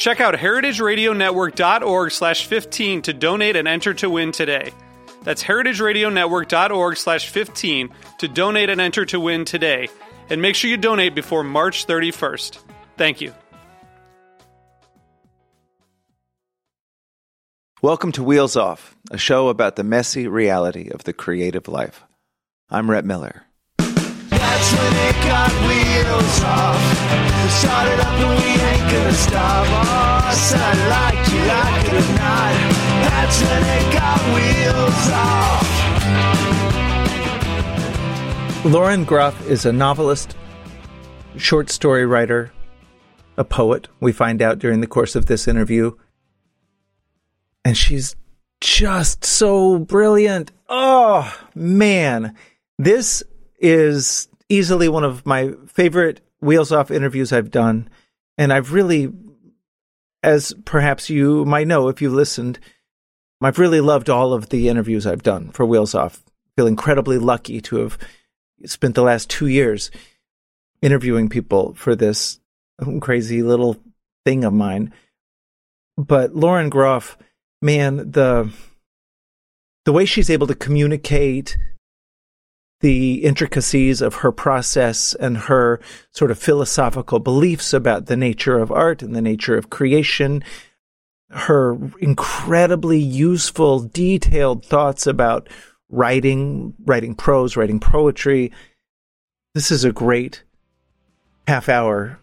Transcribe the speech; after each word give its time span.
Check 0.00 0.18
out 0.18 0.32
heritageradionetwork.org 0.32 2.10
slash 2.10 2.46
15 2.46 3.02
to 3.02 3.12
donate 3.12 3.54
and 3.54 3.68
enter 3.68 3.92
to 3.92 4.08
win 4.08 4.32
today. 4.32 4.72
That's 5.24 5.44
heritageradionetwork.org 5.44 6.96
slash 6.96 7.28
15 7.28 7.90
to 8.20 8.28
donate 8.28 8.70
and 8.70 8.80
enter 8.80 9.04
to 9.04 9.20
win 9.20 9.44
today. 9.44 9.90
And 10.30 10.40
make 10.40 10.54
sure 10.54 10.70
you 10.70 10.78
donate 10.78 11.14
before 11.14 11.44
March 11.44 11.86
31st. 11.86 12.60
Thank 12.96 13.20
you. 13.20 13.34
Welcome 17.82 18.12
to 18.12 18.22
Wheels 18.22 18.56
Off, 18.56 18.96
a 19.10 19.18
show 19.18 19.50
about 19.50 19.76
the 19.76 19.84
messy 19.84 20.26
reality 20.26 20.88
of 20.88 21.04
the 21.04 21.12
creative 21.12 21.68
life. 21.68 22.02
I'm 22.70 22.90
Rhett 22.90 23.04
Miller. 23.04 23.44
That's 24.40 24.68
when 24.72 24.92
it 25.08 25.16
got 25.24 25.52
wheels 25.68 26.38
off. 26.44 26.80
Started 27.50 28.00
up 28.00 28.16
and 28.20 28.30
we 28.40 28.50
ain't 28.56 28.86
gonna 28.90 29.12
stop. 29.12 29.66
Oh, 29.68 30.32
said 30.34 30.60
I 30.60 30.72
like 30.96 31.22
you, 31.32 31.40
like 31.46 31.84
it 31.86 31.94
or 31.94 32.08
not. 32.18 32.54
That's 33.04 33.38
when 33.42 33.62
it 33.78 33.86
got 33.92 34.20
wheels 34.34 35.06
off. 35.12 35.60
Lauren 38.64 39.04
Groff 39.04 39.46
is 39.48 39.64
a 39.64 39.72
novelist, 39.72 40.36
short 41.36 41.70
story 41.70 42.04
writer, 42.04 42.52
a 43.38 43.44
poet, 43.44 43.88
we 44.00 44.12
find 44.12 44.42
out 44.42 44.58
during 44.58 44.80
the 44.80 44.86
course 44.86 45.16
of 45.16 45.26
this 45.26 45.48
interview. 45.48 45.92
And 47.64 47.76
she's 47.76 48.14
just 48.60 49.24
so 49.24 49.78
brilliant. 49.78 50.52
Oh, 50.68 51.34
man. 51.54 52.34
This 52.78 53.22
is 53.58 54.28
easily 54.50 54.88
one 54.88 55.04
of 55.04 55.24
my 55.24 55.52
favorite 55.66 56.20
Wheels 56.40 56.72
Off 56.72 56.90
interviews 56.90 57.32
I've 57.32 57.50
done. 57.50 57.88
And 58.36 58.52
I've 58.52 58.72
really, 58.72 59.10
as 60.22 60.52
perhaps 60.66 61.08
you 61.08 61.46
might 61.46 61.66
know 61.66 61.88
if 61.88 62.02
you 62.02 62.10
listened, 62.10 62.58
I've 63.40 63.58
really 63.58 63.80
loved 63.80 64.10
all 64.10 64.34
of 64.34 64.50
the 64.50 64.68
interviews 64.68 65.06
I've 65.06 65.22
done 65.22 65.50
for 65.52 65.64
Wheels 65.64 65.94
Off. 65.94 66.22
feel 66.56 66.66
incredibly 66.66 67.16
lucky 67.16 67.60
to 67.62 67.76
have 67.76 67.96
spent 68.66 68.94
the 68.94 69.02
last 69.02 69.30
two 69.30 69.46
years 69.46 69.90
interviewing 70.82 71.28
people 71.28 71.74
for 71.74 71.94
this 71.94 72.40
crazy 73.00 73.42
little 73.42 73.76
thing 74.24 74.44
of 74.44 74.52
mine. 74.52 74.92
But 75.96 76.34
Lauren 76.34 76.68
Groff, 76.68 77.16
man, 77.62 78.10
the 78.10 78.52
the 79.86 79.92
way 79.92 80.04
she's 80.04 80.30
able 80.30 80.46
to 80.46 80.54
communicate 80.54 81.56
the 82.80 83.24
intricacies 83.24 84.00
of 84.00 84.16
her 84.16 84.32
process 84.32 85.14
and 85.14 85.36
her 85.36 85.80
sort 86.12 86.30
of 86.30 86.38
philosophical 86.38 87.18
beliefs 87.18 87.72
about 87.72 88.06
the 88.06 88.16
nature 88.16 88.58
of 88.58 88.72
art 88.72 89.02
and 89.02 89.14
the 89.14 89.20
nature 89.20 89.56
of 89.56 89.70
creation, 89.70 90.42
her 91.30 91.78
incredibly 92.00 92.98
useful, 92.98 93.80
detailed 93.80 94.64
thoughts 94.64 95.06
about 95.06 95.48
writing, 95.90 96.74
writing 96.84 97.14
prose, 97.14 97.56
writing 97.56 97.80
poetry. 97.80 98.50
This 99.54 99.70
is 99.70 99.84
a 99.84 99.92
great 99.92 100.42
half 101.46 101.68
hour, 101.68 102.18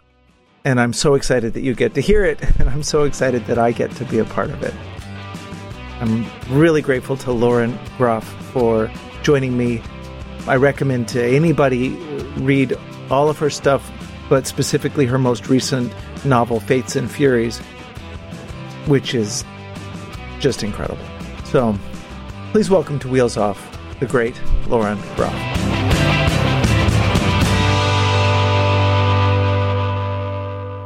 and 0.66 0.80
I'm 0.80 0.94
so 0.94 1.14
excited 1.14 1.54
that 1.54 1.62
you 1.62 1.76
get 1.76 1.94
to 1.96 2.02
hear 2.02 2.26
it, 2.26 2.42
and 2.60 2.68
I'm 2.68 2.84
so 2.84 3.04
excited 3.04 3.46
that 3.46 3.60
I 3.60 3.72
get 3.72 3.92
to 3.92 4.06
be 4.06 4.18
a 4.18 4.26
part 4.26 4.50
of 4.50 4.64
it. 4.64 4.74
I'm 6.00 6.26
really 6.50 6.82
grateful 6.82 7.18
to 7.18 7.32
Lauren 7.32 7.78
Groff 7.98 8.28
for 8.52 8.92
joining 9.24 9.58
me 9.58 9.82
I 10.48 10.56
recommend 10.56 11.10
to 11.10 11.22
anybody 11.22 11.90
read 12.38 12.74
all 13.10 13.28
of 13.28 13.38
her 13.38 13.50
stuff, 13.50 13.92
but 14.30 14.48
specifically 14.48 15.06
her 15.06 15.18
most 15.18 15.50
recent 15.50 15.94
novel, 16.24 16.62
Fates 16.62 16.96
and 16.96 17.12
Furies, 17.12 17.60
which 18.86 19.14
is 19.14 19.44
just 20.40 20.64
incredible. 20.64 21.04
So 21.44 21.78
please 22.54 22.70
welcome 22.70 22.98
to 23.00 23.10
Wheels 23.10 23.36
Off 23.36 23.62
the 24.00 24.06
great 24.06 24.40
Lauren 24.68 24.98
Groff. 25.18 25.34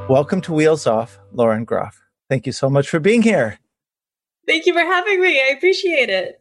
Welcome 0.09 0.41
to 0.41 0.53
Wheels 0.53 0.87
Off, 0.87 1.19
Lauren 1.31 1.65
Groff. 1.65 2.01
Thank 2.29 2.47
you 2.47 2.51
so 2.51 2.67
much 2.67 2.89
for 2.89 2.99
being 2.99 3.21
here. 3.21 3.59
Thank 4.47 4.65
you 4.65 4.73
for 4.73 4.79
having 4.79 5.21
me. 5.21 5.39
I 5.39 5.53
appreciate 5.55 6.09
it. 6.09 6.40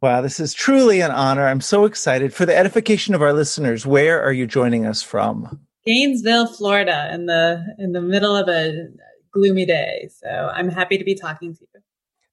Wow, 0.00 0.20
this 0.20 0.38
is 0.38 0.54
truly 0.54 1.00
an 1.00 1.10
honor. 1.10 1.46
I'm 1.46 1.60
so 1.60 1.84
excited. 1.84 2.32
For 2.32 2.46
the 2.46 2.56
edification 2.56 3.14
of 3.14 3.22
our 3.22 3.32
listeners, 3.32 3.84
where 3.84 4.22
are 4.22 4.32
you 4.32 4.46
joining 4.46 4.86
us 4.86 5.02
from? 5.02 5.60
Gainesville, 5.84 6.46
Florida, 6.46 7.10
in 7.12 7.26
the 7.26 7.64
in 7.78 7.92
the 7.92 8.00
middle 8.00 8.36
of 8.36 8.48
a 8.48 8.88
gloomy 9.32 9.66
day. 9.66 10.08
So 10.20 10.28
I'm 10.54 10.68
happy 10.68 10.98
to 10.98 11.04
be 11.04 11.14
talking 11.14 11.54
to 11.54 11.60
you. 11.60 11.80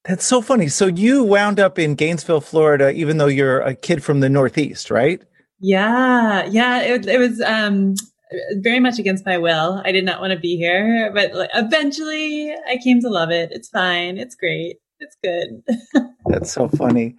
That's 0.04 0.26
so 0.26 0.42
funny. 0.42 0.68
So 0.68 0.86
you 0.86 1.24
wound 1.24 1.60
up 1.60 1.80
in 1.80 1.96
Gainesville, 1.96 2.42
Florida, 2.42 2.92
even 2.92 3.18
though 3.18 3.28
you're 3.28 3.62
a 3.62 3.74
kid 3.74 4.04
from 4.04 4.20
the 4.20 4.30
Northeast, 4.30 4.92
right? 4.92 5.22
Yeah, 5.60 6.46
yeah. 6.46 6.82
It, 6.82 7.08
it 7.08 7.18
was 7.18 7.42
um, 7.42 7.96
very 8.58 8.80
much 8.80 9.00
against 9.00 9.26
my 9.26 9.40
will. 9.40 9.82
I 9.84 9.92
did 9.92 10.06
not 10.06 10.22
want 10.22 10.34
to 10.34 10.40
be 10.40 10.58
here, 10.58 11.12
but 11.14 11.34
like, 11.34 11.50
eventually 11.56 12.54
I 12.68 12.78
came 12.84 13.02
to 13.02 13.10
love 13.10 13.32
it. 13.32 13.50
It's 13.52 13.70
fine. 13.70 14.20
It's 14.20 14.36
great. 14.36 14.78
It's 15.00 15.18
good. 15.24 15.64
That's 16.28 16.52
so 16.52 16.68
funny. 16.68 17.16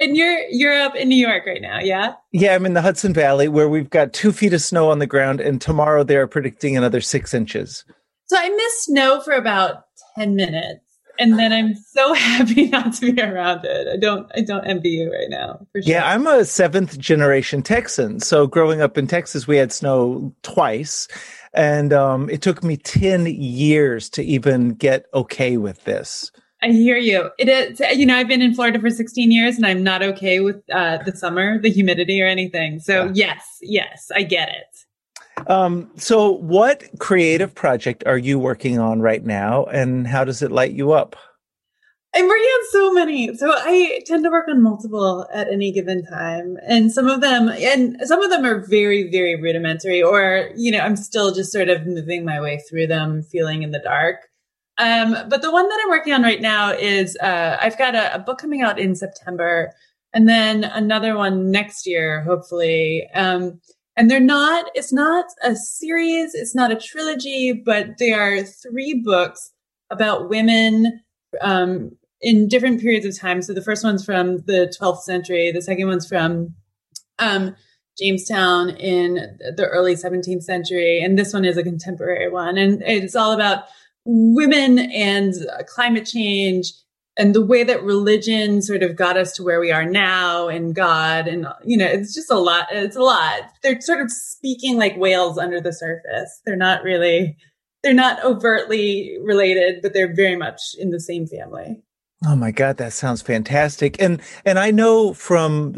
And 0.00 0.16
you're 0.16 0.40
you're 0.48 0.80
up 0.80 0.96
in 0.96 1.08
New 1.08 1.26
York 1.26 1.44
right 1.46 1.60
now, 1.60 1.78
yeah? 1.78 2.14
Yeah, 2.32 2.54
I'm 2.54 2.64
in 2.64 2.72
the 2.72 2.80
Hudson 2.80 3.12
Valley 3.12 3.48
where 3.48 3.68
we've 3.68 3.90
got 3.90 4.14
two 4.14 4.32
feet 4.32 4.54
of 4.54 4.62
snow 4.62 4.90
on 4.90 4.98
the 4.98 5.06
ground, 5.06 5.40
and 5.40 5.60
tomorrow 5.60 6.02
they 6.02 6.16
are 6.16 6.26
predicting 6.26 6.76
another 6.76 7.02
six 7.02 7.34
inches. 7.34 7.84
So 8.26 8.36
I 8.38 8.48
missed 8.48 8.84
snow 8.84 9.20
for 9.20 9.32
about 9.32 9.84
ten 10.16 10.36
minutes, 10.36 10.80
and 11.18 11.38
then 11.38 11.52
I'm 11.52 11.74
so 11.74 12.14
happy 12.14 12.68
not 12.68 12.94
to 12.94 13.12
be 13.12 13.20
around 13.20 13.64
it. 13.64 13.88
I 13.92 13.98
don't 13.98 14.26
I 14.34 14.40
don't 14.40 14.64
envy 14.64 14.88
you 14.88 15.12
right 15.12 15.28
now. 15.28 15.66
Sure. 15.76 15.82
Yeah, 15.84 16.10
I'm 16.10 16.26
a 16.26 16.46
seventh 16.46 16.98
generation 16.98 17.62
Texan. 17.62 18.20
So 18.20 18.46
growing 18.46 18.80
up 18.80 18.96
in 18.96 19.06
Texas, 19.06 19.46
we 19.46 19.58
had 19.58 19.70
snow 19.70 20.34
twice, 20.42 21.08
and 21.52 21.92
um, 21.92 22.30
it 22.30 22.40
took 22.40 22.64
me 22.64 22.78
ten 22.78 23.26
years 23.26 24.08
to 24.10 24.22
even 24.22 24.70
get 24.70 25.04
okay 25.12 25.58
with 25.58 25.84
this. 25.84 26.32
I 26.62 26.68
hear 26.68 26.96
you. 26.96 27.30
It 27.38 27.48
is, 27.48 27.80
you 27.98 28.04
know, 28.04 28.16
I've 28.16 28.28
been 28.28 28.42
in 28.42 28.54
Florida 28.54 28.78
for 28.78 28.90
16 28.90 29.32
years 29.32 29.56
and 29.56 29.64
I'm 29.64 29.82
not 29.82 30.02
okay 30.02 30.40
with 30.40 30.62
uh, 30.70 30.98
the 31.04 31.16
summer, 31.16 31.58
the 31.58 31.70
humidity 31.70 32.20
or 32.20 32.26
anything. 32.26 32.80
So 32.80 33.06
yeah. 33.06 33.10
yes, 33.14 33.58
yes, 33.62 34.10
I 34.14 34.22
get 34.24 34.50
it. 34.50 35.50
Um, 35.50 35.90
so 35.96 36.32
what 36.32 36.84
creative 36.98 37.54
project 37.54 38.04
are 38.06 38.18
you 38.18 38.38
working 38.38 38.78
on 38.78 39.00
right 39.00 39.24
now 39.24 39.64
and 39.64 40.06
how 40.06 40.24
does 40.24 40.42
it 40.42 40.52
light 40.52 40.72
you 40.72 40.92
up? 40.92 41.16
I'm 42.14 42.26
working 42.26 42.42
on 42.42 42.70
so 42.70 42.92
many. 42.92 43.36
So 43.36 43.52
I 43.54 44.00
tend 44.04 44.24
to 44.24 44.30
work 44.30 44.48
on 44.48 44.60
multiple 44.60 45.28
at 45.32 45.48
any 45.48 45.72
given 45.72 46.04
time. 46.04 46.56
And 46.66 46.90
some 46.90 47.06
of 47.06 47.20
them, 47.20 47.48
and 47.48 47.96
some 48.04 48.20
of 48.20 48.30
them 48.30 48.44
are 48.44 48.66
very, 48.66 49.08
very 49.10 49.40
rudimentary 49.40 50.02
or, 50.02 50.50
you 50.56 50.72
know, 50.72 50.80
I'm 50.80 50.96
still 50.96 51.32
just 51.32 51.52
sort 51.52 51.68
of 51.68 51.86
moving 51.86 52.24
my 52.24 52.40
way 52.40 52.60
through 52.68 52.88
them, 52.88 53.22
feeling 53.22 53.62
in 53.62 53.70
the 53.70 53.78
dark. 53.78 54.29
Um, 54.80 55.14
but 55.28 55.42
the 55.42 55.50
one 55.50 55.68
that 55.68 55.78
I'm 55.82 55.90
working 55.90 56.14
on 56.14 56.22
right 56.22 56.40
now 56.40 56.72
is 56.72 57.14
uh, 57.22 57.58
I've 57.60 57.76
got 57.76 57.94
a, 57.94 58.14
a, 58.14 58.18
book 58.18 58.38
coming 58.38 58.62
out 58.62 58.78
in 58.78 58.94
September, 58.94 59.74
and 60.14 60.26
then 60.26 60.64
another 60.64 61.18
one 61.18 61.50
next 61.50 61.86
year, 61.86 62.22
hopefully. 62.22 63.06
Um, 63.14 63.60
and 63.94 64.10
they're 64.10 64.20
not. 64.20 64.70
It's 64.74 64.90
not 64.90 65.26
a 65.42 65.54
series. 65.54 66.34
It's 66.34 66.54
not 66.54 66.72
a 66.72 66.76
trilogy, 66.76 67.52
but 67.52 67.98
they 67.98 68.12
are 68.12 68.42
three 68.42 69.02
books 69.04 69.52
about 69.90 70.30
women 70.30 71.02
um, 71.42 71.90
in 72.22 72.48
different 72.48 72.80
periods 72.80 73.04
of 73.04 73.20
time. 73.20 73.42
So 73.42 73.52
the 73.52 73.62
first 73.62 73.84
one's 73.84 74.02
from 74.02 74.38
the 74.46 74.72
12th 74.80 75.02
century. 75.02 75.52
The 75.52 75.60
second 75.60 75.88
one's 75.88 76.08
from 76.08 76.54
um, 77.18 77.54
Jamestown 77.98 78.70
in 78.70 79.38
the 79.56 79.66
early 79.66 79.94
17th 79.94 80.42
century, 80.42 81.02
and 81.02 81.18
this 81.18 81.34
one 81.34 81.44
is 81.44 81.58
a 81.58 81.62
contemporary 81.62 82.30
one, 82.30 82.56
and 82.56 82.82
it's 82.82 83.14
all 83.14 83.32
about 83.32 83.64
women 84.04 84.78
and 84.78 85.34
uh, 85.52 85.62
climate 85.64 86.06
change 86.06 86.72
and 87.16 87.34
the 87.34 87.44
way 87.44 87.64
that 87.64 87.82
religion 87.82 88.62
sort 88.62 88.82
of 88.82 88.96
got 88.96 89.16
us 89.16 89.32
to 89.32 89.42
where 89.42 89.60
we 89.60 89.70
are 89.70 89.84
now 89.84 90.48
and 90.48 90.74
God 90.74 91.28
and 91.28 91.46
you 91.64 91.76
know 91.76 91.86
it's 91.86 92.14
just 92.14 92.30
a 92.30 92.38
lot 92.38 92.66
it's 92.70 92.96
a 92.96 93.02
lot. 93.02 93.42
They're 93.62 93.80
sort 93.80 94.00
of 94.00 94.10
speaking 94.10 94.78
like 94.78 94.96
whales 94.96 95.38
under 95.38 95.60
the 95.60 95.72
surface. 95.72 96.40
They're 96.44 96.56
not 96.56 96.82
really 96.82 97.36
they're 97.82 97.94
not 97.94 98.22
overtly 98.24 99.18
related 99.22 99.82
but 99.82 99.92
they're 99.92 100.14
very 100.14 100.36
much 100.36 100.60
in 100.78 100.90
the 100.90 101.00
same 101.00 101.26
family. 101.26 101.76
Oh 102.26 102.36
my 102.36 102.50
god 102.52 102.78
that 102.78 102.92
sounds 102.92 103.22
fantastic. 103.22 104.00
And 104.00 104.22
and 104.44 104.58
I 104.58 104.70
know 104.70 105.12
from 105.12 105.74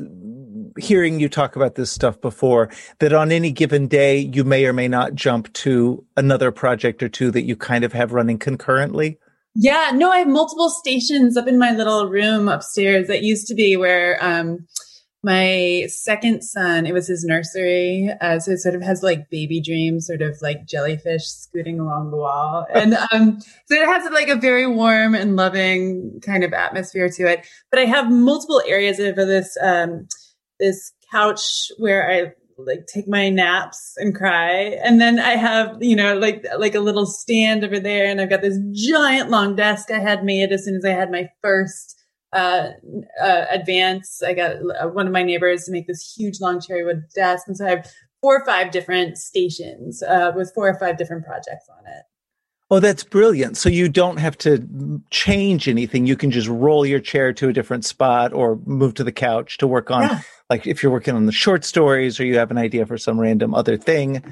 hearing 0.79 1.21
you 1.21 1.29
talk 1.29 1.57
about 1.57 1.75
this 1.75 1.91
stuff 1.91 2.21
before 2.21 2.71
that 2.99 3.13
on 3.13 3.33
any 3.33 3.51
given 3.51 3.89
day 3.89 4.19
you 4.19 4.45
may 4.45 4.65
or 4.65 4.73
may 4.73 4.89
not 4.89 5.15
jump 5.15 5.53
to 5.53 6.05
another 6.17 6.51
project 6.51 7.03
or 7.03 7.09
two 7.09 7.31
that 7.31 7.43
you 7.43 7.57
kind 7.57 7.85
of 7.85 7.93
have 7.93 8.13
running 8.13 8.39
concurrently 8.39 9.19
yeah, 9.55 9.91
no, 9.95 10.11
I 10.11 10.21
have 10.21 10.29
multiple 10.29 10.71
stations 10.71 11.37
up 11.37 11.47
in 11.47 11.59
my 11.59 11.73
little 11.73 12.09
room 12.09 12.49
upstairs 12.49 13.07
that 13.09 13.23
used 13.23 13.47
to 13.49 13.55
be 13.55 13.77
where 13.77 14.23
um, 14.25 14.67
my 15.23 15.85
second 15.89 16.43
son, 16.43 16.87
it 16.87 16.93
was 16.93 17.07
his 17.07 17.25
nursery. 17.25 18.11
Uh, 18.21 18.39
so 18.39 18.53
it 18.53 18.59
sort 18.59 18.75
of 18.75 18.83
has 18.83 19.03
like 19.03 19.29
baby 19.29 19.61
dreams, 19.61 20.07
sort 20.07 20.23
of 20.23 20.41
like 20.41 20.67
jellyfish 20.67 21.25
scooting 21.27 21.79
along 21.79 22.11
the 22.11 22.17
wall. 22.17 22.67
And 22.75 22.95
um, 23.13 23.41
so 23.67 23.75
it 23.75 23.87
has 23.87 24.11
like 24.11 24.29
a 24.29 24.37
very 24.37 24.67
warm 24.67 25.15
and 25.15 25.37
loving 25.37 26.21
kind 26.25 26.45
of 26.45 26.55
atmosphere 26.55 27.11
to 27.11 27.27
it. 27.27 27.47
But 27.71 27.79
I 27.79 27.85
have 27.85 28.11
multiple 28.11 28.63
areas 28.67 28.99
of 28.99 29.17
this, 29.17 29.57
um, 29.63 30.09
this 30.63 30.93
couch 31.11 31.71
where 31.77 32.09
I 32.11 32.33
like 32.57 32.87
take 32.87 33.09
my 33.09 33.29
naps 33.29 33.95
and 33.97 34.15
cry. 34.15 34.79
And 34.85 35.01
then 35.01 35.19
I 35.19 35.33
have, 35.33 35.77
you 35.81 35.97
know, 35.97 36.17
like, 36.17 36.47
like 36.59 36.75
a 36.75 36.81
little 36.81 37.07
stand 37.07 37.65
over 37.65 37.81
there 37.81 38.07
and 38.07 38.21
I've 38.21 38.31
got 38.31 38.43
this 38.43 38.59
giant 38.73 39.31
long 39.31 39.57
desk 39.57 39.91
I 39.91 39.99
had 39.99 40.25
made 40.25 40.53
as 40.53 40.65
soon 40.65 40.77
as 40.77 40.85
I 40.85 40.91
had 40.91 41.11
my 41.11 41.29
first, 41.43 41.99
uh, 42.33 42.69
uh, 43.21 43.45
advance. 43.51 44.23
I 44.23 44.35
got 44.35 44.57
uh, 44.81 44.89
one 44.89 45.07
of 45.07 45.13
my 45.13 45.23
neighbors 45.23 45.65
to 45.65 45.73
make 45.73 45.87
this 45.87 46.15
huge 46.17 46.41
long 46.41 46.61
cherry 46.61 46.85
wood 46.85 47.03
desk. 47.15 47.49
And 47.49 47.57
so 47.57 47.67
I 47.67 47.71
have 47.71 47.91
four 48.21 48.41
or 48.41 48.47
five 48.47 48.71
different 48.71 49.19
stations, 49.19 50.03
uh, 50.03 50.31
with 50.37 50.53
four 50.55 50.69
or 50.69 50.79
five 50.79 50.97
different 50.97 51.25
projects 51.25 51.67
on 51.69 51.85
it. 51.87 52.05
Oh, 52.73 52.81
that's 52.81 53.05
brilliant. 53.05 53.59
So 53.59 53.69
you 53.69 53.91
don't 53.91 54.17
have 54.17 54.39
to 54.39 54.67
change 55.11 55.69
anything. 55.69 56.07
You 56.07 56.17
can 56.17 56.31
just 56.31 56.49
roll 56.49 56.87
your 56.87 57.01
chair 57.01 57.31
to 57.35 57.51
a 57.51 57.53
different 57.53 57.85
spot 57.85 58.33
or 58.33 58.59
move 58.65 58.95
to 58.95 59.05
the 59.05 59.13
couch 59.13 59.59
to 59.59 59.67
work 59.67 59.91
on, 59.91 60.05
yeah. 60.05 60.21
like 60.49 60.67
if 60.67 60.83
you're 60.83 60.91
working 60.91 61.15
on 61.15 61.27
the 61.27 61.33
short 61.33 61.67
stories 61.67 62.19
or 62.19 62.25
you 62.25 62.39
have 62.39 62.51
an 62.51 62.57
idea 62.57 62.87
for 62.87 62.97
some 62.97 63.21
random 63.21 63.55
other 63.55 63.77
thing. 63.77 64.25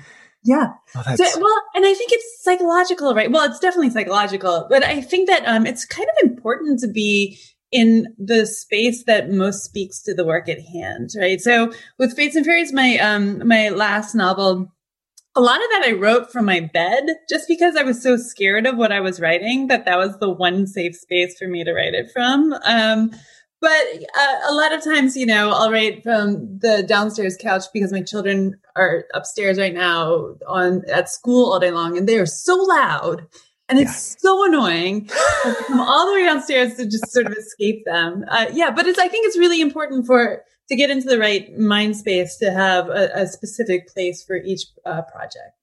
Yeah. 0.43 0.69
Oh, 0.97 1.03
so, 1.17 1.25
well, 1.39 1.63
and 1.75 1.85
I 1.85 1.93
think 1.93 2.13
it's 2.13 2.43
psychological, 2.43 3.15
right? 3.15 3.31
Well, 3.31 3.45
it's 3.45 3.61
definitely 3.61 3.91
psychological, 3.91 4.67
but 4.71 4.85
I 4.85 5.03
think 5.03 5.29
that 5.29 5.47
um, 5.47 5.67
it's 5.67 5.85
kind 5.85 6.09
of 6.09 6.31
important 6.31 6.81
to 6.81 6.89
be 6.89 7.39
in 7.71 8.07
the 8.17 8.47
space 8.47 9.05
that 9.05 9.31
most 9.31 9.65
speaks 9.65 10.01
to 10.05 10.15
the 10.15 10.25
work 10.25 10.49
at 10.49 10.63
hand, 10.63 11.11
right? 11.21 11.43
So 11.43 11.75
with 11.99 12.17
Fates 12.17 12.37
and 12.37 12.47
Furies, 12.47 12.73
my 12.73 12.97
um, 13.01 13.47
my 13.47 13.69
last 13.69 14.15
novel 14.15 14.73
a 15.37 15.41
lot 15.41 15.63
of 15.63 15.71
that 15.71 15.85
I 15.87 15.93
wrote 15.93 16.33
from 16.33 16.47
my 16.47 16.61
bed 16.61 17.05
just 17.29 17.47
because 17.47 17.77
I 17.77 17.83
was 17.83 18.03
so 18.03 18.17
scared 18.17 18.67
of 18.67 18.77
what 18.77 18.93
I 18.93 19.01
was 19.01 19.21
writing 19.21 19.69
that 19.69 19.85
that 19.85 19.99
was 19.99 20.19
the 20.19 20.31
one 20.31 20.67
safe 20.67 20.97
space 20.97 21.39
for 21.39 21.47
me 21.47 21.63
to 21.65 21.73
write 21.73 21.95
it 21.95 22.11
from. 22.13 22.53
Um, 22.65 23.11
but 23.61 23.71
uh, 23.71 24.37
a 24.49 24.55
lot 24.55 24.73
of 24.73 24.83
times, 24.83 25.17
you 25.17 25.27
know, 25.27 25.51
I'll 25.51 25.71
write 25.71 26.03
from 26.03 26.59
the 26.59 26.83
downstairs 26.83 27.37
couch 27.39 27.65
because 27.73 27.93
my 27.93 28.03
children 28.03 28.59
are 28.75 29.05
upstairs 29.13 29.59
right 29.59 29.75
now 29.75 30.35
on 30.49 30.83
at 30.89 31.11
school 31.11 31.53
all 31.53 31.61
day 31.61 31.71
long 31.71 31.97
and 31.97 32.09
they 32.09 32.19
are 32.19 32.27
so 32.27 32.57
loud 32.57 33.27
and 33.71 33.79
it's 33.79 34.17
yeah. 34.17 34.31
so 34.31 34.45
annoying. 34.47 35.09
I 35.11 35.65
come 35.67 35.81
all 35.81 36.07
the 36.07 36.15
way 36.15 36.25
downstairs 36.25 36.75
to 36.77 36.85
just 36.85 37.11
sort 37.13 37.27
of 37.27 37.33
escape 37.33 37.85
them. 37.87 38.25
Uh, 38.29 38.47
yeah, 38.53 38.71
but 38.71 38.87
it's 38.87 38.99
I 38.99 39.09
think 39.09 39.27
it's 39.27 39.39
really 39.39 39.61
important 39.61 40.07
for 40.07 40.43
to 40.69 40.77
get 40.77 40.91
into 40.91 41.09
the 41.09 41.19
right 41.19 41.57
mind 41.59 41.97
space 41.97 42.37
to 42.39 42.51
have 42.51 42.89
a, 42.89 43.11
a 43.15 43.27
specific 43.27 43.89
place 43.89 44.23
for 44.23 44.37
each 44.37 44.63
uh, 44.85 45.03
project. 45.03 45.55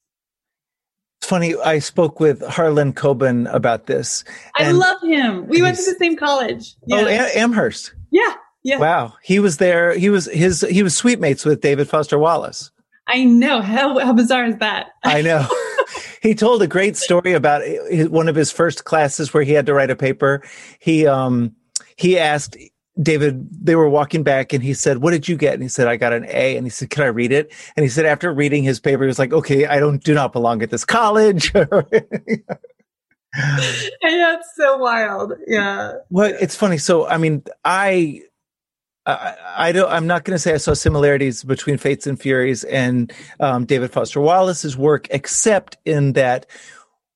It's 1.20 1.30
funny. 1.30 1.56
I 1.56 1.80
spoke 1.80 2.20
with 2.20 2.42
Harlan 2.46 2.94
Coben 2.94 3.52
about 3.54 3.88
this. 3.88 4.24
I 4.56 4.72
love 4.72 5.02
him. 5.02 5.48
We 5.48 5.62
went 5.62 5.78
to 5.78 5.92
the 5.92 5.98
same 5.98 6.16
college. 6.16 6.76
Yeah. 6.86 6.98
Oh, 7.02 7.40
Amherst. 7.40 7.94
Yeah. 8.12 8.34
Yeah. 8.64 8.80
Wow. 8.80 9.14
He 9.24 9.40
was 9.40 9.58
there. 9.58 9.98
He 9.98 10.10
was 10.10 10.26
his. 10.26 10.62
He 10.70 10.84
was 10.84 10.96
suite 10.96 11.20
mates 11.20 11.46
with 11.46 11.62
David 11.62 11.90
Foster 11.90 12.20
Wallace. 12.20 12.72
I 13.08 13.24
know. 13.24 13.62
How 13.62 13.98
how 14.00 14.14
bizarre 14.14 14.46
is 14.46 14.58
that? 14.58 14.88
I 15.04 15.22
know. 15.22 15.48
he 16.22 16.36
told 16.36 16.62
a 16.62 16.68
great 16.68 16.98
story 16.98 17.34
about 17.34 17.62
one 18.10 18.28
of 18.28 18.36
his 18.36 18.52
first 18.52 18.86
classes 18.86 19.34
where 19.34 19.44
he 19.44 19.54
had 19.54 19.66
to 19.66 19.74
write 19.74 19.92
a 19.92 19.96
paper. 19.96 20.44
He 20.80 21.06
um 21.08 21.56
he 21.96 22.18
asked 22.18 22.58
David, 23.02 23.48
they 23.52 23.76
were 23.76 23.90
walking 23.90 24.24
back 24.24 24.54
and 24.54 24.64
he 24.64 24.74
said, 24.74 25.00
What 25.00 25.12
did 25.12 25.28
you 25.28 25.38
get? 25.38 25.54
And 25.54 25.64
he 25.64 25.70
said, 25.70 25.88
I 25.88 25.98
got 25.98 26.14
an 26.14 26.26
A. 26.30 26.58
And 26.58 26.66
he 26.66 26.70
said, 26.70 26.90
Can 26.90 27.04
I 27.04 27.08
read 27.08 27.32
it? 27.32 27.54
And 27.76 27.84
he 27.84 27.90
said, 27.90 28.06
after 28.06 28.34
reading 28.34 28.64
his 28.64 28.80
paper, 28.80 29.04
he 29.04 29.08
was 29.08 29.20
like, 29.20 29.34
Okay, 29.34 29.66
I 29.66 29.80
don't 29.80 30.04
do 30.04 30.14
not 30.14 30.34
belong 30.34 30.64
at 30.64 30.72
this 30.72 30.86
college. 30.86 31.52
yeah, 31.56 31.68
it's 34.02 34.52
so 34.56 34.78
wild. 34.78 35.34
Yeah. 35.48 35.94
Well, 36.10 36.34
it's 36.40 36.56
funny. 36.56 36.78
So, 36.78 37.08
I 37.08 37.18
mean, 37.18 37.44
I, 37.64 38.22
I, 39.08 39.36
I 39.58 39.72
don't. 39.72 39.90
I'm 39.90 40.06
not 40.06 40.26
going 40.26 40.36
to 40.36 40.40
say 40.40 40.54
I 40.54 40.58
saw 40.58 40.74
similarities 40.74 41.44
between 41.44 41.78
Fates 41.78 42.06
and 42.06 42.20
Furies 42.20 42.66
and 42.66 43.12
um, 43.40 43.66
David 43.66 43.92
Foster 43.92 44.20
Wallace's 44.20 44.78
work, 44.78 45.08
except 45.12 45.78
in 45.86 46.14
that 46.14 46.46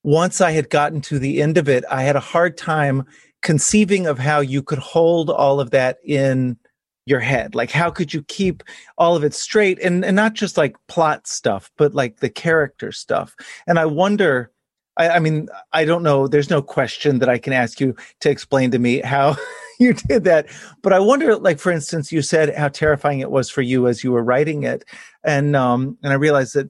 once 0.03 0.41
I 0.41 0.51
had 0.51 0.69
gotten 0.69 1.01
to 1.01 1.19
the 1.19 1.41
end 1.41 1.57
of 1.57 1.67
it, 1.67 1.83
I 1.91 2.03
had 2.03 2.15
a 2.15 2.21
hard 2.21 2.57
time 2.57 3.05
conceiving 3.41 4.07
of 4.07 4.17
how 4.17 4.39
you 4.39 4.63
could 4.63 4.79
hold 4.79 5.29
all 5.29 5.59
of 5.59 5.71
that 5.71 5.97
in 6.05 6.57
your 7.05 7.19
head 7.19 7.55
like 7.55 7.71
how 7.71 7.89
could 7.89 8.13
you 8.13 8.21
keep 8.23 8.61
all 8.97 9.15
of 9.15 9.23
it 9.23 9.33
straight 9.33 9.79
and, 9.79 10.05
and 10.05 10.15
not 10.15 10.33
just 10.33 10.55
like 10.55 10.75
plot 10.87 11.25
stuff 11.25 11.71
but 11.75 11.95
like 11.95 12.19
the 12.19 12.29
character 12.29 12.91
stuff 12.91 13.35
and 13.65 13.79
i 13.79 13.85
wonder 13.85 14.51
I, 14.97 15.09
I 15.09 15.19
mean 15.19 15.49
i 15.73 15.83
don't 15.83 16.03
know 16.03 16.27
there's 16.27 16.51
no 16.51 16.61
question 16.61 17.17
that 17.17 17.27
i 17.27 17.39
can 17.39 17.53
ask 17.53 17.79
you 17.79 17.95
to 18.19 18.29
explain 18.29 18.69
to 18.71 18.79
me 18.79 19.01
how 19.01 19.35
you 19.85 19.93
did 19.93 20.23
that 20.23 20.47
but 20.81 20.93
i 20.93 20.99
wonder 20.99 21.35
like 21.35 21.59
for 21.59 21.71
instance 21.71 22.11
you 22.11 22.21
said 22.21 22.55
how 22.55 22.67
terrifying 22.67 23.19
it 23.19 23.31
was 23.31 23.49
for 23.49 23.61
you 23.61 23.87
as 23.87 24.03
you 24.03 24.11
were 24.11 24.23
writing 24.23 24.63
it 24.63 24.85
and 25.23 25.55
um 25.55 25.97
and 26.03 26.13
i 26.13 26.15
realized 26.15 26.53
that 26.53 26.69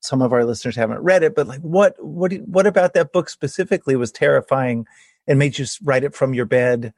some 0.00 0.22
of 0.22 0.32
our 0.32 0.44
listeners 0.44 0.76
haven't 0.76 1.00
read 1.00 1.22
it 1.22 1.34
but 1.34 1.46
like 1.46 1.60
what 1.60 1.94
what 1.98 2.32
what 2.46 2.66
about 2.66 2.94
that 2.94 3.12
book 3.12 3.28
specifically 3.28 3.96
was 3.96 4.12
terrifying 4.12 4.86
and 5.26 5.38
made 5.38 5.58
you 5.58 5.66
write 5.82 6.04
it 6.04 6.14
from 6.14 6.34
your 6.34 6.46
bed. 6.46 6.94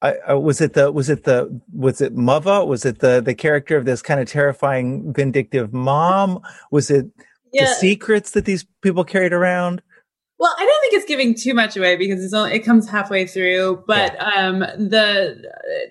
I, 0.00 0.16
I, 0.28 0.34
was 0.34 0.60
it 0.60 0.72
the 0.72 0.90
was 0.90 1.08
it 1.08 1.24
the 1.24 1.60
was 1.72 2.00
it 2.00 2.16
Mava? 2.16 2.66
Was 2.66 2.84
it 2.84 2.98
the 2.98 3.20
the 3.20 3.34
character 3.34 3.76
of 3.76 3.84
this 3.84 4.02
kind 4.02 4.20
of 4.20 4.28
terrifying 4.28 5.12
vindictive 5.12 5.72
mom? 5.72 6.40
Was 6.72 6.90
it 6.90 7.06
yeah. 7.52 7.66
the 7.66 7.74
secrets 7.74 8.32
that 8.32 8.44
these 8.44 8.66
people 8.80 9.04
carried 9.04 9.32
around? 9.32 9.82
Well, 10.42 10.56
I 10.58 10.66
don't 10.66 10.80
think 10.80 10.94
it's 10.94 11.08
giving 11.08 11.36
too 11.36 11.54
much 11.54 11.76
away 11.76 11.94
because 11.94 12.24
it's 12.24 12.34
only, 12.34 12.54
it 12.54 12.64
comes 12.64 12.88
halfway 12.88 13.28
through. 13.28 13.84
But 13.86 14.14
yeah. 14.14 14.24
um, 14.34 14.58
the 14.58 15.40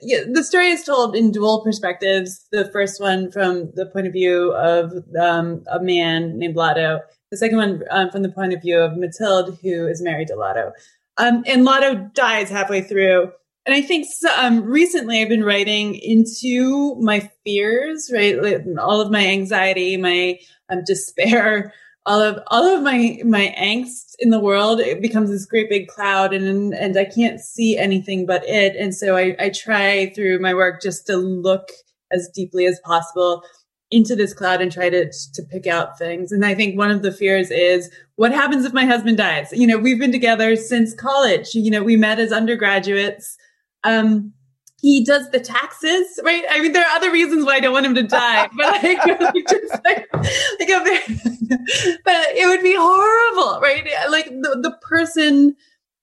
yeah, 0.01 0.24
the 0.29 0.43
story 0.43 0.67
is 0.72 0.84
told 0.84 1.15
in 1.15 1.31
dual 1.31 1.62
perspectives. 1.63 2.46
The 2.51 2.70
first 2.74 3.00
one 3.00 3.31
from 3.31 3.72
the 3.75 3.86
point 3.86 4.08
of 4.08 4.12
view 4.12 4.51
of 4.51 4.91
um, 5.17 5.63
a 5.72 5.79
man 5.81 6.38
named 6.38 6.58
Lotto. 6.58 7.00
The 7.31 7.38
second 7.38 7.60
one 7.60 7.84
um, 7.91 8.12
from 8.12 8.24
the 8.24 8.29
point 8.29 8.51
of 8.51 8.62
view 8.62 8.77
of 8.77 8.98
Mathilde, 8.98 9.58
who 9.62 9.88
is 9.88 10.01
married 10.01 10.27
to 10.27 10.36
Lotto. 10.36 10.74
Um, 11.15 11.46
and 11.48 11.63
Lotto 11.63 12.12
dies 12.13 12.50
halfway 12.50 12.81
through. 12.81 13.31
And 13.65 13.74
I 13.74 13.81
think 13.81 14.05
um, 14.38 14.65
recently 14.65 15.22
I've 15.22 15.29
been 15.29 15.46
writing 15.46 15.96
into 15.96 16.96
my 17.00 17.31
fears, 17.46 18.12
right? 18.13 18.36
All 18.81 19.00
of 19.00 19.12
my 19.12 19.25
anxiety, 19.25 19.96
my 19.96 20.39
um, 20.70 20.84
despair, 20.86 21.74
all 22.05 22.22
of 22.22 22.39
all 22.48 22.65
of 22.65 22.81
my 22.81 23.20
my 23.24 23.53
angst 23.58 24.15
in 24.20 24.29
the 24.29 24.39
world. 24.39 24.79
It 24.79 25.01
becomes 25.01 25.29
this 25.29 25.46
great 25.46 25.70
big 25.70 25.88
cloud, 25.88 26.34
and 26.34 26.74
and 26.74 26.98
I 26.98 27.05
can't 27.05 27.39
see 27.39 27.77
anything 27.77 28.25
but 28.25 28.43
it. 28.48 28.75
And 28.75 28.93
so 28.96 29.15
I, 29.15 29.36
I 29.39 29.50
try 29.50 30.12
through 30.15 30.39
my 30.39 30.53
work 30.53 30.81
just 30.81 31.05
to 31.08 31.17
look 31.17 31.70
as 32.12 32.29
deeply 32.34 32.65
as 32.65 32.79
possible 32.84 33.43
into 33.91 34.15
this 34.15 34.34
cloud 34.34 34.62
and 34.62 34.72
try 34.72 34.89
to 34.89 35.05
to 35.34 35.43
pick 35.51 35.67
out 35.67 35.98
things. 35.98 36.31
And 36.31 36.46
I 36.46 36.55
think 36.55 36.77
one 36.77 36.91
of 36.91 37.01
the 37.01 37.12
fears 37.12 37.51
is 37.51 37.91
what 38.15 38.31
happens 38.31 38.65
if 38.65 38.74
my 38.74 38.86
husband 38.86 39.17
dies? 39.17 39.51
You 39.51 39.67
know, 39.67 39.77
we've 39.77 40.00
been 40.00 40.12
together 40.12 40.55
since 40.55 40.96
college. 40.96 41.53
You 41.53 41.72
know, 41.72 41.84
we 41.84 41.98
met 41.98 42.20
as 42.20 42.31
undergraduates. 42.31 43.38
Um, 43.84 44.34
he 44.82 45.04
does 45.04 45.30
the 45.30 45.40
taxes, 45.40 46.20
right? 46.24 46.44
I 46.50 46.60
mean, 46.60 46.72
there 46.72 46.84
are 46.84 46.96
other 46.96 47.12
reasons 47.12 47.46
why 47.46 47.54
I 47.54 47.60
don't 47.60 47.74
want 47.74 47.86
him 47.86 47.96
to 47.96 48.04
die, 48.04 48.50
but 48.58 48.84
like, 48.84 49.04
just 49.50 49.74
like, 49.86 50.08
like 50.14 50.70
a 50.70 50.82
but 52.04 52.26
it 52.36 52.48
would 52.48 52.64
be 52.64 52.76
horrible, 52.76 53.62
right? 53.62 53.88
Like 54.10 54.26
the, 54.26 54.60
the 54.62 54.78
person 54.82 55.56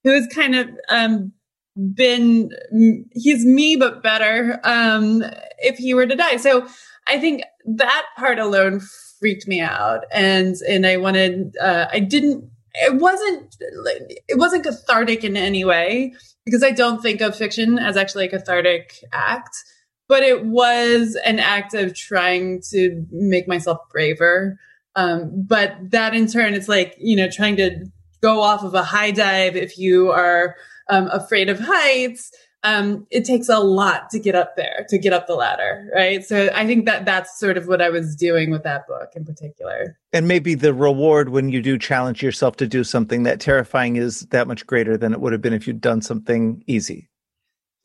who 0.03 0.11
is 0.11 0.27
kind 0.27 0.55
of, 0.55 0.69
um, 0.87 1.33
been 1.93 2.51
he's 3.13 3.45
me 3.45 3.75
but 3.75 4.03
better 4.03 4.59
um 4.63 5.23
if 5.59 5.77
he 5.77 5.93
were 5.93 6.05
to 6.05 6.15
die 6.15 6.35
so 6.35 6.67
i 7.07 7.17
think 7.17 7.41
that 7.65 8.05
part 8.17 8.37
alone 8.37 8.81
freaked 9.19 9.47
me 9.47 9.61
out 9.61 10.03
and 10.11 10.57
and 10.67 10.85
i 10.85 10.97
wanted 10.97 11.55
uh 11.61 11.85
i 11.93 11.99
didn't 11.99 12.43
it 12.73 12.95
wasn't 12.95 13.55
it 14.27 14.37
wasn't 14.37 14.63
cathartic 14.63 15.23
in 15.23 15.37
any 15.37 15.63
way 15.63 16.13
because 16.49 16.63
i 16.63 16.71
don't 16.71 17.01
think 17.01 17.21
of 17.21 17.35
fiction 17.35 17.77
as 17.79 17.97
actually 17.97 18.25
a 18.25 18.29
cathartic 18.29 19.03
act 19.11 19.55
but 20.07 20.23
it 20.23 20.45
was 20.45 21.15
an 21.23 21.39
act 21.39 21.73
of 21.73 21.93
trying 21.93 22.61
to 22.61 23.05
make 23.11 23.47
myself 23.47 23.79
braver 23.91 24.59
um 24.95 25.31
but 25.47 25.75
that 25.81 26.13
in 26.13 26.27
turn 26.27 26.53
it's 26.53 26.69
like 26.69 26.95
you 26.99 27.15
know 27.15 27.29
trying 27.29 27.55
to 27.55 27.85
go 28.21 28.41
off 28.41 28.63
of 28.63 28.73
a 28.73 28.83
high 28.83 29.11
dive 29.11 29.55
if 29.55 29.77
you 29.77 30.11
are 30.11 30.55
um, 30.89 31.07
afraid 31.11 31.49
of 31.49 31.59
heights. 31.59 32.31
Um, 32.63 33.07
it 33.09 33.23
takes 33.23 33.47
a 33.47 33.59
lot 33.59 34.09
to 34.09 34.19
get 34.19 34.35
up 34.35 34.55
there, 34.57 34.85
to 34.89 34.97
get 34.97 35.13
up 35.13 35.27
the 35.27 35.35
ladder, 35.35 35.89
right? 35.95 36.23
So 36.25 36.49
I 36.53 36.65
think 36.65 36.85
that 36.85 37.05
that's 37.05 37.39
sort 37.39 37.57
of 37.57 37.67
what 37.67 37.81
I 37.81 37.89
was 37.89 38.15
doing 38.15 38.51
with 38.51 38.63
that 38.63 38.85
book 38.87 39.09
in 39.15 39.23
particular. 39.23 39.97
And 40.11 40.27
maybe 40.27 40.55
the 40.55 40.73
reward 40.73 41.29
when 41.29 41.49
you 41.49 41.61
do 41.61 41.77
challenge 41.77 42.21
yourself 42.21 42.57
to 42.57 42.67
do 42.67 42.83
something 42.83 43.23
that 43.23 43.39
terrifying 43.39 43.95
is 43.95 44.21
that 44.31 44.47
much 44.47 44.67
greater 44.67 44.97
than 44.97 45.13
it 45.13 45.21
would 45.21 45.31
have 45.31 45.41
been 45.41 45.53
if 45.53 45.67
you'd 45.67 45.79
done 45.79 46.01
something 46.01 46.61
easy. 46.67 47.09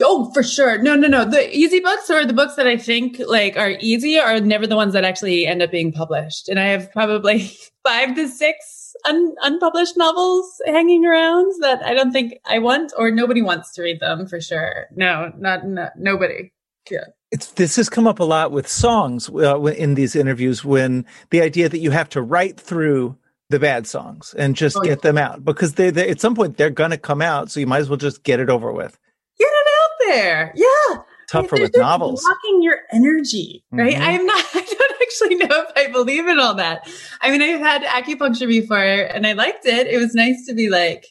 Oh, 0.03 0.29
for 0.33 0.43
sure. 0.43 0.81
No, 0.81 0.95
no, 0.95 1.07
no. 1.07 1.23
The 1.23 1.55
easy 1.55 1.79
books 1.79 2.09
or 2.09 2.25
the 2.25 2.33
books 2.33 2.55
that 2.55 2.67
I 2.67 2.75
think 2.75 3.21
like 3.25 3.55
are 3.55 3.77
easy 3.79 4.19
are 4.19 4.41
never 4.41 4.67
the 4.67 4.75
ones 4.75 4.91
that 4.93 5.05
actually 5.05 5.47
end 5.47 5.61
up 5.61 5.71
being 5.71 5.93
published. 5.93 6.49
And 6.49 6.59
I 6.59 6.65
have 6.65 6.91
probably 6.91 7.49
five 7.85 8.15
to 8.15 8.27
six 8.27 8.93
un- 9.05 9.35
unpublished 9.41 9.97
novels 9.97 10.61
hanging 10.65 11.05
around 11.05 11.51
that 11.61 11.83
I 11.83 11.93
don't 11.93 12.11
think 12.11 12.33
I 12.45 12.59
want 12.59 12.93
or 12.97 13.11
nobody 13.11 13.41
wants 13.41 13.73
to 13.73 13.83
read 13.83 13.99
them 13.99 14.27
for 14.27 14.41
sure. 14.41 14.87
No, 14.95 15.31
not, 15.37 15.67
not 15.67 15.93
nobody. 15.97 16.51
Yeah. 16.89 17.05
It's, 17.31 17.47
this 17.51 17.75
has 17.75 17.89
come 17.89 18.07
up 18.07 18.19
a 18.19 18.23
lot 18.23 18.51
with 18.51 18.67
songs 18.67 19.29
uh, 19.29 19.61
in 19.61 19.95
these 19.95 20.15
interviews 20.15 20.63
when 20.63 21.05
the 21.29 21.41
idea 21.41 21.69
that 21.69 21.79
you 21.79 21.91
have 21.91 22.09
to 22.09 22.21
write 22.21 22.59
through 22.59 23.17
the 23.49 23.59
bad 23.59 23.85
songs 23.85 24.33
and 24.37 24.55
just 24.55 24.77
oh, 24.77 24.81
get 24.81 24.99
yeah. 24.99 25.11
them 25.11 25.17
out 25.17 25.45
because 25.45 25.73
they, 25.73 25.91
they 25.91 26.09
at 26.09 26.19
some 26.19 26.35
point 26.35 26.57
they're 26.57 26.69
going 26.69 26.91
to 26.91 26.97
come 26.97 27.21
out. 27.21 27.51
So 27.51 27.59
you 27.59 27.67
might 27.67 27.79
as 27.79 27.89
well 27.89 27.97
just 27.97 28.23
get 28.23 28.39
it 28.39 28.49
over 28.49 28.71
with. 28.71 28.97
Get 29.37 29.47
it 29.47 29.67
out 29.81 29.91
there. 30.07 30.53
Yeah 30.55 31.03
tougher 31.27 31.57
with 31.59 31.75
novels. 31.75 32.23
Blocking 32.23 32.61
your 32.61 32.79
energy, 32.91 33.63
right? 33.71 33.95
Mm-hmm. 33.95 34.03
I'm 34.03 34.25
not. 34.25 34.45
Actually 35.21 35.35
know 35.47 35.47
if 35.49 35.71
I 35.75 35.91
believe 35.91 36.27
in 36.27 36.39
all 36.39 36.55
that. 36.55 36.87
I 37.21 37.31
mean, 37.31 37.41
I've 37.41 37.59
had 37.59 37.83
acupuncture 37.83 38.47
before, 38.47 38.77
and 38.77 39.25
I 39.25 39.33
liked 39.33 39.65
it. 39.65 39.87
It 39.87 39.97
was 39.97 40.13
nice 40.13 40.45
to 40.47 40.53
be 40.53 40.69
like 40.69 41.07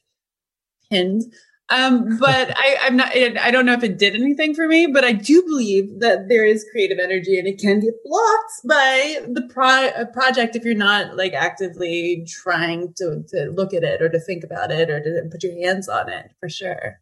pinned. 0.91 1.23
Um, 1.71 2.19
but 2.21 2.53
I, 2.57 2.77
I'm 2.83 2.97
not. 2.97 3.15
I 3.17 3.51
don't 3.51 3.67
know 3.67 3.73
if 3.73 3.83
it 3.83 3.99
did 3.99 4.15
anything 4.15 4.55
for 4.55 4.69
me, 4.69 4.87
but 4.87 5.05
I 5.05 5.13
do 5.13 5.43
believe 5.43 6.01
that 6.01 6.29
there 6.29 6.45
is 6.45 6.67
creative 6.71 6.99
energy, 6.99 7.39
and 7.39 7.49
it 7.49 7.59
can 7.59 7.81
get 7.81 7.95
blocked 8.05 8.53
by 8.69 9.21
the 9.27 9.49
pro- 9.49 10.07
project 10.13 10.57
if 10.57 10.65
you're 10.65 10.75
not 10.75 11.17
like 11.17 11.33
actively 11.33 12.27
trying 12.29 12.93
to 12.97 13.25
to 13.29 13.51
look 13.55 13.73
at 13.73 13.83
it 13.83 14.03
or 14.03 14.09
to 14.09 14.21
think 14.21 14.45
about 14.45 14.71
it 14.71 14.91
or 14.91 15.01
to 15.01 15.29
put 15.31 15.43
your 15.43 15.55
hands 15.55 15.89
on 15.89 16.09
it. 16.09 16.33
For 16.41 16.49
sure. 16.49 17.01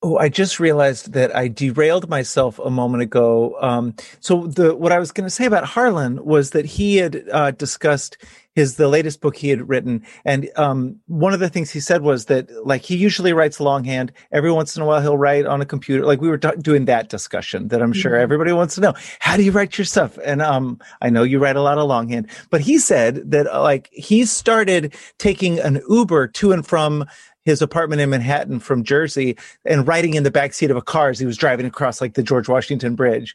Oh, 0.00 0.16
I 0.16 0.28
just 0.28 0.60
realized 0.60 1.12
that 1.14 1.34
I 1.34 1.48
derailed 1.48 2.08
myself 2.08 2.60
a 2.60 2.70
moment 2.70 3.02
ago. 3.02 3.56
Um, 3.60 3.96
so 4.20 4.46
the 4.46 4.76
what 4.76 4.92
I 4.92 5.00
was 5.00 5.10
going 5.10 5.26
to 5.26 5.30
say 5.30 5.44
about 5.44 5.64
Harlan 5.64 6.24
was 6.24 6.50
that 6.50 6.64
he 6.64 6.98
had 6.98 7.24
uh, 7.32 7.50
discussed 7.50 8.16
his 8.54 8.76
the 8.76 8.86
latest 8.86 9.20
book 9.20 9.36
he 9.36 9.48
had 9.48 9.68
written, 9.68 10.04
and 10.24 10.50
um, 10.54 11.00
one 11.06 11.34
of 11.34 11.40
the 11.40 11.48
things 11.48 11.70
he 11.70 11.80
said 11.80 12.02
was 12.02 12.26
that 12.26 12.48
like 12.64 12.82
he 12.82 12.96
usually 12.96 13.32
writes 13.32 13.58
longhand. 13.58 14.12
Every 14.30 14.52
once 14.52 14.76
in 14.76 14.84
a 14.84 14.86
while, 14.86 15.00
he'll 15.00 15.18
write 15.18 15.46
on 15.46 15.60
a 15.60 15.66
computer. 15.66 16.06
Like 16.06 16.20
we 16.20 16.28
were 16.28 16.38
t- 16.38 16.50
doing 16.60 16.84
that 16.84 17.08
discussion 17.08 17.66
that 17.68 17.82
I'm 17.82 17.92
sure 17.92 18.12
mm-hmm. 18.12 18.22
everybody 18.22 18.52
wants 18.52 18.76
to 18.76 18.80
know. 18.80 18.94
How 19.18 19.36
do 19.36 19.42
you 19.42 19.50
write 19.50 19.78
your 19.78 19.84
stuff? 19.84 20.16
And 20.24 20.40
um, 20.40 20.78
I 21.02 21.10
know 21.10 21.24
you 21.24 21.40
write 21.40 21.56
a 21.56 21.62
lot 21.62 21.78
of 21.78 21.88
longhand, 21.88 22.30
but 22.50 22.60
he 22.60 22.78
said 22.78 23.32
that 23.32 23.48
uh, 23.48 23.62
like 23.62 23.88
he 23.92 24.24
started 24.26 24.94
taking 25.18 25.58
an 25.58 25.82
Uber 25.88 26.28
to 26.28 26.52
and 26.52 26.64
from 26.64 27.04
his 27.48 27.62
apartment 27.62 28.02
in 28.02 28.10
Manhattan 28.10 28.60
from 28.60 28.84
Jersey 28.84 29.36
and 29.64 29.88
riding 29.88 30.14
in 30.14 30.22
the 30.22 30.30
back 30.30 30.52
seat 30.52 30.70
of 30.70 30.76
a 30.76 30.82
car 30.82 31.08
as 31.08 31.18
he 31.18 31.26
was 31.26 31.38
driving 31.38 31.64
across 31.64 32.00
like 32.00 32.12
the 32.12 32.22
George 32.22 32.46
Washington 32.46 32.94
Bridge. 32.94 33.34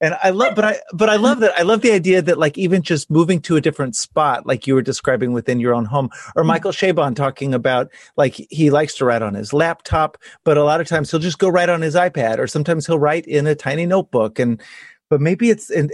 And 0.00 0.14
I 0.22 0.30
love, 0.30 0.54
but 0.54 0.64
I, 0.64 0.76
but 0.92 1.08
I 1.08 1.16
love 1.16 1.40
that. 1.40 1.58
I 1.58 1.62
love 1.62 1.80
the 1.80 1.90
idea 1.90 2.20
that 2.22 2.38
like 2.38 2.56
even 2.56 2.82
just 2.82 3.10
moving 3.10 3.40
to 3.40 3.56
a 3.56 3.60
different 3.60 3.96
spot, 3.96 4.46
like 4.46 4.66
you 4.66 4.74
were 4.74 4.82
describing 4.82 5.32
within 5.32 5.58
your 5.58 5.74
own 5.74 5.86
home, 5.86 6.10
or 6.36 6.42
mm-hmm. 6.42 6.48
Michael 6.48 6.72
Chabon 6.72 7.16
talking 7.16 7.54
about 7.54 7.90
like 8.16 8.34
he 8.34 8.70
likes 8.70 8.94
to 8.96 9.06
write 9.06 9.22
on 9.22 9.34
his 9.34 9.52
laptop, 9.52 10.18
but 10.44 10.58
a 10.58 10.64
lot 10.64 10.80
of 10.80 10.86
times 10.86 11.10
he'll 11.10 11.18
just 11.18 11.38
go 11.38 11.48
write 11.48 11.70
on 11.70 11.80
his 11.80 11.94
iPad, 11.94 12.38
or 12.38 12.46
sometimes 12.46 12.86
he'll 12.86 12.98
write 12.98 13.26
in 13.26 13.46
a 13.46 13.54
tiny 13.54 13.86
notebook. 13.86 14.38
And, 14.38 14.62
but 15.08 15.20
maybe 15.20 15.48
it's, 15.48 15.70
and 15.70 15.90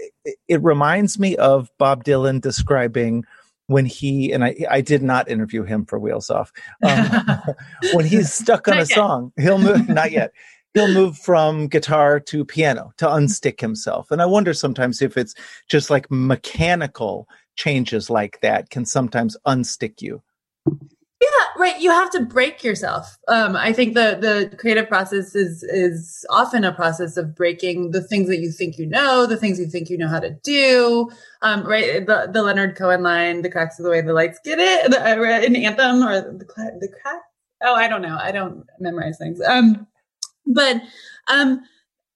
it 0.49 0.63
reminds 0.63 1.19
me 1.19 1.37
of 1.37 1.71
Bob 1.79 2.03
Dylan 2.03 2.41
describing 2.41 3.25
when 3.73 3.87
he 3.87 4.33
and 4.33 4.45
I, 4.45 4.55
I 4.71 4.81
did 4.81 5.03
not 5.03 5.29
interview 5.29 5.65
him 5.65 5.85
for 5.85 5.99
Wheels 5.99 6.31
Off. 6.31 6.53
Um, 6.83 7.09
when 7.95 8.07
he's 8.07 8.33
stuck 8.33 8.69
on 8.69 8.79
a 8.79 8.87
song, 8.87 9.33
he'll 9.37 9.59
move. 9.59 9.89
Not 9.89 10.13
yet. 10.13 10.33
He'll 10.75 10.93
move 10.93 11.19
from 11.19 11.69
guitar 11.69 12.19
to 12.21 12.45
piano 12.45 12.93
to 12.97 13.07
unstick 13.07 13.61
himself. 13.61 14.11
And 14.11 14.23
I 14.23 14.27
wonder 14.27 14.55
sometimes 14.55 15.03
if 15.03 15.19
it's 15.19 15.35
just 15.69 15.91
like 15.91 16.11
mechanical 16.11 17.29
changes 17.57 18.09
like 18.09 18.41
that 18.41 18.71
can 18.71 18.87
sometimes 18.87 19.37
unstick 19.47 20.01
you. 20.01 20.23
Yeah, 21.23 21.29
right. 21.57 21.81
You 21.81 21.93
have 21.93 22.11
to 22.11 22.21
break 22.25 22.65
yourself. 22.65 23.17
Um, 23.29 23.55
I 23.55 23.73
think 23.73 23.95
the 23.95 24.19
the 24.21 24.57
creative 24.57 24.89
process 24.89 25.37
is 25.37 25.63
is 25.63 26.27
often 26.31 26.65
a 26.65 26.73
process 26.73 27.17
of 27.17 27.37
breaking 27.37 27.93
the 27.93 28.03
things 28.03 28.27
that 28.29 28.41
you 28.41 28.51
think 28.51 28.77
you 28.77 28.87
know, 28.87 29.25
the 29.27 29.37
things 29.37 29.61
you 29.61 29.67
think 29.67 29.89
you 29.89 29.97
know 29.97 30.09
how 30.09 30.19
to 30.19 30.31
do. 30.43 31.11
Um, 31.43 31.65
right. 31.65 32.05
The 32.05 32.29
the 32.33 32.43
Leonard 32.43 32.77
Cohen 32.77 33.05
line, 33.05 33.43
"The 33.43 33.51
cracks 33.51 33.79
of 33.79 33.85
the 33.85 33.91
way 33.93 34.01
the 34.01 34.13
lights 34.13 34.41
get 34.45 34.59
it," 34.59 34.91
the, 34.91 35.01
uh, 35.01 35.47
an 35.47 35.55
anthem, 35.55 36.03
or 36.03 36.21
the 36.21 36.45
the 36.81 36.89
crack. 36.89 37.23
Oh, 37.63 37.75
I 37.77 37.87
don't 37.87 38.03
know. 38.03 38.19
I 38.21 38.33
don't 38.33 38.67
memorize 38.81 39.19
things. 39.19 39.41
Um, 39.41 39.87
but 40.47 40.83
um, 41.29 41.63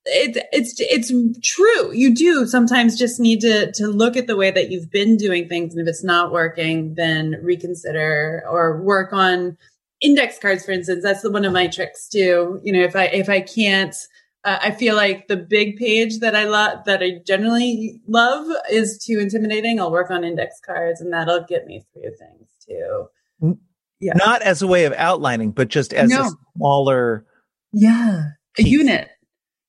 it, 0.07 0.47
it's 0.53 0.75
it's 0.79 1.13
true. 1.43 1.93
You 1.93 2.15
do 2.15 2.47
sometimes 2.47 2.99
just 2.99 3.21
need 3.21 3.41
to 3.41 3.73
to 3.73 3.89
look 3.89 4.17
at 4.17 4.27
the 4.27 4.37
way 4.37 4.51
that 4.51 4.71
you've 4.71 4.91
been 4.91 5.17
doing 5.17 5.49
things, 5.49 5.75
and 5.75 5.87
if 5.87 5.89
it's 5.89 6.05
not 6.05 6.33
working, 6.33 6.95
then 6.95 7.41
reconsider 7.43 8.43
or 8.49 8.81
work 8.83 9.13
on 9.13 9.57
index 10.01 10.39
cards, 10.39 10.65
for 10.65 10.73
instance. 10.73 11.03
That's 11.03 11.29
one 11.29 11.45
of 11.45 11.53
my 11.53 11.67
tricks 11.67 12.09
too. 12.09 12.61
You 12.63 12.73
know, 12.73 12.81
if 12.83 12.97
I 12.97 13.05
if 13.07 13.29
I 13.29 13.41
can't. 13.41 13.95
Uh, 14.45 14.59
I 14.63 14.71
feel 14.71 14.95
like 14.95 15.27
the 15.27 15.37
big 15.37 15.77
page 15.77 16.21
that 16.21 16.37
I 16.37 16.45
love, 16.45 16.85
that 16.85 17.03
I 17.03 17.19
generally 17.27 18.01
love, 18.07 18.47
is 18.71 19.03
too 19.05 19.19
intimidating. 19.19 19.81
I'll 19.81 19.91
work 19.91 20.09
on 20.09 20.23
index 20.23 20.61
cards, 20.65 21.01
and 21.01 21.13
that'll 21.13 21.43
get 21.49 21.67
me 21.67 21.85
through 21.93 22.13
things 22.17 22.49
too. 22.65 23.59
Yeah, 23.99 24.13
not 24.15 24.43
as 24.43 24.63
a 24.63 24.69
way 24.69 24.85
of 24.85 24.93
outlining, 24.93 25.51
but 25.51 25.67
just 25.67 25.93
as 25.93 26.11
no. 26.11 26.27
a 26.27 26.31
smaller, 26.57 27.27
yeah, 27.73 28.23
piece. 28.55 28.67
a 28.67 28.69
unit. 28.69 29.09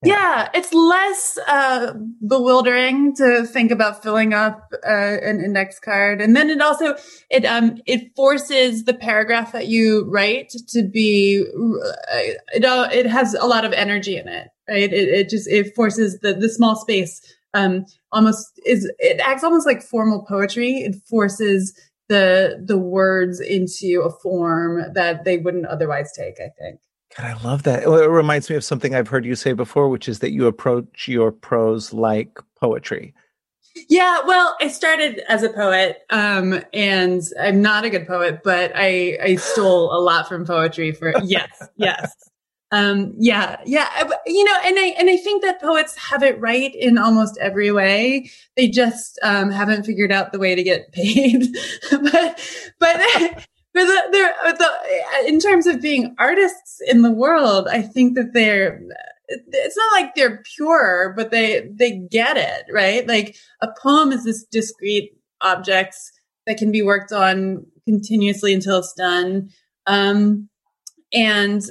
Yeah, 0.03 0.49
it's 0.53 0.71
less 0.73 1.39
uh, 1.47 1.93
bewildering 2.25 3.15
to 3.15 3.45
think 3.45 3.71
about 3.71 4.03
filling 4.03 4.33
up 4.33 4.71
uh, 4.85 4.89
an 4.89 5.41
index 5.43 5.79
card, 5.79 6.21
and 6.21 6.35
then 6.35 6.49
it 6.51 6.61
also 6.61 6.95
it 7.31 7.43
um 7.45 7.77
it 7.87 8.15
forces 8.15 8.85
the 8.85 8.93
paragraph 8.93 9.51
that 9.53 9.67
you 9.67 10.05
write 10.09 10.51
to 10.69 10.83
be 10.83 11.43
uh, 11.43 12.17
it 12.53 12.63
uh, 12.63 12.87
it 12.93 13.07
has 13.07 13.33
a 13.33 13.47
lot 13.47 13.65
of 13.65 13.73
energy 13.73 14.17
in 14.17 14.27
it, 14.27 14.49
right? 14.69 14.93
It 14.93 15.09
it 15.09 15.29
just 15.29 15.49
it 15.49 15.75
forces 15.75 16.19
the 16.19 16.33
the 16.33 16.49
small 16.49 16.75
space 16.75 17.19
um 17.55 17.85
almost 18.11 18.51
is 18.65 18.89
it 18.99 19.19
acts 19.19 19.43
almost 19.43 19.65
like 19.65 19.81
formal 19.81 20.23
poetry. 20.29 20.73
It 20.75 20.95
forces 21.09 21.73
the 22.07 22.63
the 22.63 22.77
words 22.77 23.39
into 23.41 24.03
a 24.05 24.11
form 24.11 24.93
that 24.93 25.25
they 25.25 25.37
wouldn't 25.37 25.65
otherwise 25.65 26.11
take. 26.15 26.39
I 26.39 26.49
think. 26.59 26.79
God, 27.17 27.25
I 27.25 27.43
love 27.43 27.63
that. 27.63 27.83
It 27.83 27.89
reminds 27.89 28.49
me 28.49 28.55
of 28.55 28.63
something 28.63 28.93
I've 28.93 29.07
heard 29.07 29.25
you 29.25 29.35
say 29.35 29.53
before, 29.53 29.89
which 29.89 30.07
is 30.07 30.19
that 30.19 30.33
you 30.33 30.45
approach 30.45 31.07
your 31.07 31.31
prose 31.31 31.91
like 31.91 32.39
poetry. 32.59 33.13
Yeah, 33.89 34.21
well, 34.25 34.55
I 34.61 34.67
started 34.67 35.21
as 35.27 35.43
a 35.43 35.49
poet, 35.49 36.03
um, 36.09 36.61
and 36.73 37.21
I'm 37.39 37.61
not 37.61 37.85
a 37.85 37.89
good 37.89 38.07
poet, 38.07 38.41
but 38.43 38.71
I, 38.75 39.17
I 39.21 39.35
stole 39.35 39.95
a 39.95 39.99
lot 39.99 40.27
from 40.27 40.45
poetry 40.45 40.91
for 40.91 41.13
yes, 41.23 41.49
yes. 41.75 42.11
Um, 42.71 43.13
yeah, 43.17 43.61
yeah, 43.65 43.87
you 44.25 44.43
know, 44.43 44.55
and 44.65 44.77
I, 44.77 44.93
and 44.99 45.09
I 45.09 45.17
think 45.17 45.41
that 45.43 45.61
poets 45.61 45.95
have 45.95 46.21
it 46.21 46.39
right 46.39 46.73
in 46.75 46.97
almost 46.97 47.37
every 47.39 47.71
way. 47.71 48.29
They 48.57 48.67
just, 48.67 49.17
um, 49.23 49.51
haven't 49.51 49.85
figured 49.85 50.11
out 50.11 50.33
the 50.33 50.39
way 50.39 50.53
to 50.53 50.63
get 50.63 50.91
paid. 50.91 51.47
but, 51.89 52.73
but, 52.79 53.47
but 53.77 53.85
the, 53.85 54.01
they're, 54.11 54.53
the, 54.53 55.27
in 55.27 55.39
terms 55.39 55.67
of 55.67 55.81
being 55.81 56.15
artists 56.17 56.81
in 56.87 57.03
the 57.03 57.11
world, 57.11 57.67
I 57.67 57.83
think 57.83 58.15
that 58.15 58.33
they're, 58.33 58.81
it's 59.27 59.77
not 59.77 59.91
like 59.91 60.15
they're 60.15 60.41
pure, 60.55 61.13
but 61.15 61.29
they, 61.29 61.69
they 61.71 61.99
get 62.09 62.37
it, 62.37 62.65
right? 62.73 63.07
Like 63.07 63.35
a 63.61 63.67
poem 63.79 64.11
is 64.11 64.23
this 64.23 64.43
discrete 64.45 65.11
object 65.41 65.95
that 66.47 66.57
can 66.57 66.71
be 66.71 66.81
worked 66.81 67.11
on 67.11 67.67
continuously 67.85 68.53
until 68.53 68.79
it's 68.79 68.93
done. 68.93 69.49
Um, 69.85 70.49
and 71.13 71.63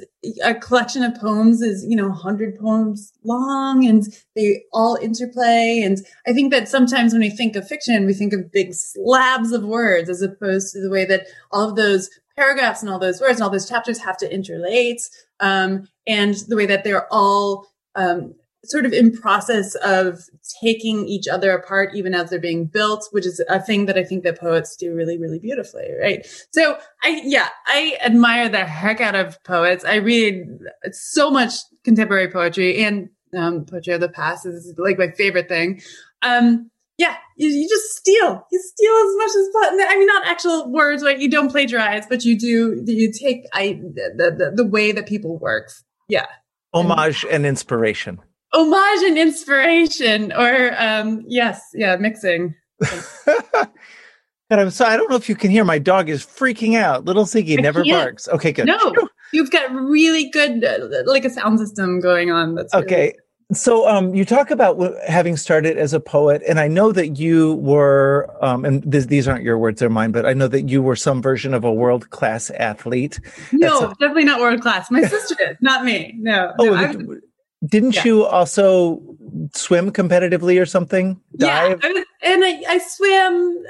a 0.43 0.55
collection 0.55 1.02
of 1.02 1.14
poems 1.21 1.61
is, 1.61 1.85
you 1.85 1.95
know, 1.95 2.09
100 2.09 2.59
poems 2.59 3.12
long 3.23 3.87
and 3.87 4.05
they 4.35 4.62
all 4.73 4.97
interplay. 5.00 5.83
And 5.85 5.99
I 6.26 6.33
think 6.33 6.52
that 6.52 6.69
sometimes 6.69 7.12
when 7.12 7.21
we 7.21 7.31
think 7.31 7.55
of 7.55 7.69
fiction, 7.69 8.07
we 8.07 8.14
think 8.14 8.33
of 8.33 8.50
big 8.50 8.73
slabs 8.73 9.52
of 9.52 9.62
words 9.62 10.09
as 10.09 10.23
opposed 10.23 10.73
to 10.73 10.81
the 10.81 10.90
way 10.90 11.05
that 11.05 11.26
all 11.52 11.69
of 11.69 11.76
those 11.76 12.09
paragraphs 12.37 12.83
and 12.83 12.90
all 12.90 12.99
those 12.99 13.21
words 13.21 13.35
and 13.35 13.43
all 13.43 13.50
those 13.50 13.69
chapters 13.69 13.99
have 13.99 14.16
to 14.19 14.33
interlate. 14.33 15.02
Um, 15.40 15.87
and 16.07 16.35
the 16.49 16.57
way 16.57 16.66
that 16.66 16.83
they're 16.85 17.12
all 17.12 17.66
um, 17.95 18.35
sort 18.70 18.87
of 18.87 18.92
in 18.92 19.12
process 19.12 19.75
of 19.76 20.20
taking 20.61 21.06
each 21.06 21.26
other 21.28 21.52
apart 21.52 21.94
even 21.94 22.14
as 22.14 22.30
they're 22.30 22.38
being 22.38 22.66
built 22.66 23.08
which 23.12 23.26
is 23.26 23.42
a 23.49 23.61
thing 23.61 23.87
that 23.87 23.99
i 23.99 24.04
think 24.04 24.23
that 24.23 24.38
poets 24.38 24.76
do 24.76 24.94
really 24.94 25.18
really 25.18 25.38
beautifully 25.38 25.88
right 26.00 26.26
so 26.50 26.78
i 27.02 27.20
yeah 27.25 27.49
i 27.66 27.96
admire 28.04 28.49
the 28.49 28.64
heck 28.64 29.00
out 29.00 29.14
of 29.14 29.42
poets 29.44 29.85
i 29.85 29.96
read 29.96 30.46
so 30.92 31.30
much 31.30 31.54
contemporary 31.85 32.30
poetry 32.30 32.82
and 32.82 33.08
um, 33.37 33.64
poetry 33.64 33.92
of 33.92 34.00
the 34.00 34.08
past 34.08 34.46
is 34.46 34.73
like 34.78 34.99
my 34.99 35.11
favorite 35.11 35.49
thing 35.49 35.80
um, 36.23 36.70
yeah, 36.99 37.14
you, 37.37 37.49
you, 37.49 37.68
just 37.68 37.94
steal. 37.94 38.46
You 38.50 38.58
steal 38.58 38.92
as 38.92 39.16
much 39.16 39.28
as 39.28 39.49
possible. 39.52 39.85
I 39.87 39.99
mean, 39.99 40.06
not 40.06 40.26
actual 40.26 40.73
words, 40.73 41.02
right? 41.02 41.18
You 41.18 41.28
don't 41.28 41.50
plagiarize, 41.50 42.06
but 42.06 42.25
you 42.25 42.38
do. 42.38 42.82
You 42.87 43.12
take 43.12 43.44
I 43.52 43.75
the 43.82 44.35
the, 44.38 44.52
the 44.54 44.66
way 44.66 44.92
that 44.92 45.06
people 45.06 45.37
work. 45.38 45.70
Yeah, 46.08 46.26
homage 46.73 47.25
and 47.30 47.44
inspiration 47.44 48.20
homage 48.52 49.02
and 49.04 49.18
inspiration 49.18 50.32
or 50.32 50.74
um 50.78 51.22
yes 51.26 51.60
yeah 51.74 51.96
mixing 51.96 52.54
God, 54.50 54.60
I'm 54.60 54.70
sorry. 54.70 54.94
I 54.94 54.96
don't 54.96 55.10
know 55.10 55.16
if 55.16 55.28
you 55.28 55.34
can 55.34 55.50
hear. 55.50 55.64
My 55.64 55.78
dog 55.78 56.08
is 56.08 56.24
freaking 56.24 56.76
out. 56.76 57.04
Little 57.04 57.24
Ziggy 57.24 57.60
never 57.60 57.84
barks. 57.84 58.28
Okay, 58.28 58.52
good. 58.52 58.66
No, 58.66 58.94
you've 59.32 59.50
got 59.50 59.72
really 59.72 60.30
good, 60.30 60.62
uh, 60.62 60.88
like 61.04 61.24
a 61.24 61.30
sound 61.30 61.58
system 61.58 61.98
going 61.98 62.30
on. 62.30 62.54
That's 62.54 62.72
really 62.72 62.86
okay. 62.86 63.14
So, 63.52 63.88
um, 63.88 64.14
you 64.14 64.24
talk 64.24 64.50
about 64.50 64.78
having 65.06 65.36
started 65.36 65.78
as 65.78 65.92
a 65.92 66.00
poet, 66.00 66.42
and 66.48 66.58
I 66.60 66.66
know 66.68 66.90
that 66.92 67.16
you 67.18 67.54
were, 67.54 68.28
um, 68.40 68.64
and 68.64 68.90
th- 68.90 69.06
these 69.06 69.26
aren't 69.26 69.42
your 69.42 69.58
words; 69.58 69.80
they're 69.80 69.90
mine. 69.90 70.12
But 70.12 70.26
I 70.26 70.32
know 70.32 70.48
that 70.48 70.68
you 70.68 70.80
were 70.80 70.96
some 70.96 71.22
version 71.22 71.52
of 71.52 71.64
a 71.64 71.72
world 71.72 72.10
class 72.10 72.50
athlete. 72.50 73.18
No, 73.52 73.92
definitely 74.00 74.24
not 74.24 74.40
world 74.40 74.60
class. 74.60 74.90
My 74.92 75.02
sister 75.02 75.36
is, 75.40 75.56
not 75.60 75.84
me. 75.84 76.14
No. 76.18 76.54
Oh, 76.58 76.74
no, 76.74 77.18
didn't 77.64 77.96
yeah. 77.96 78.04
you 78.04 78.25
also 78.25 79.00
swim 79.54 79.90
competitively 79.92 80.60
or 80.60 80.66
something? 80.66 81.20
Dive? 81.36 81.80
Yeah, 81.82 81.90
I 81.90 82.04
and 82.22 82.44
I, 82.44 82.62
I 82.68 82.78
swam. 82.78 83.64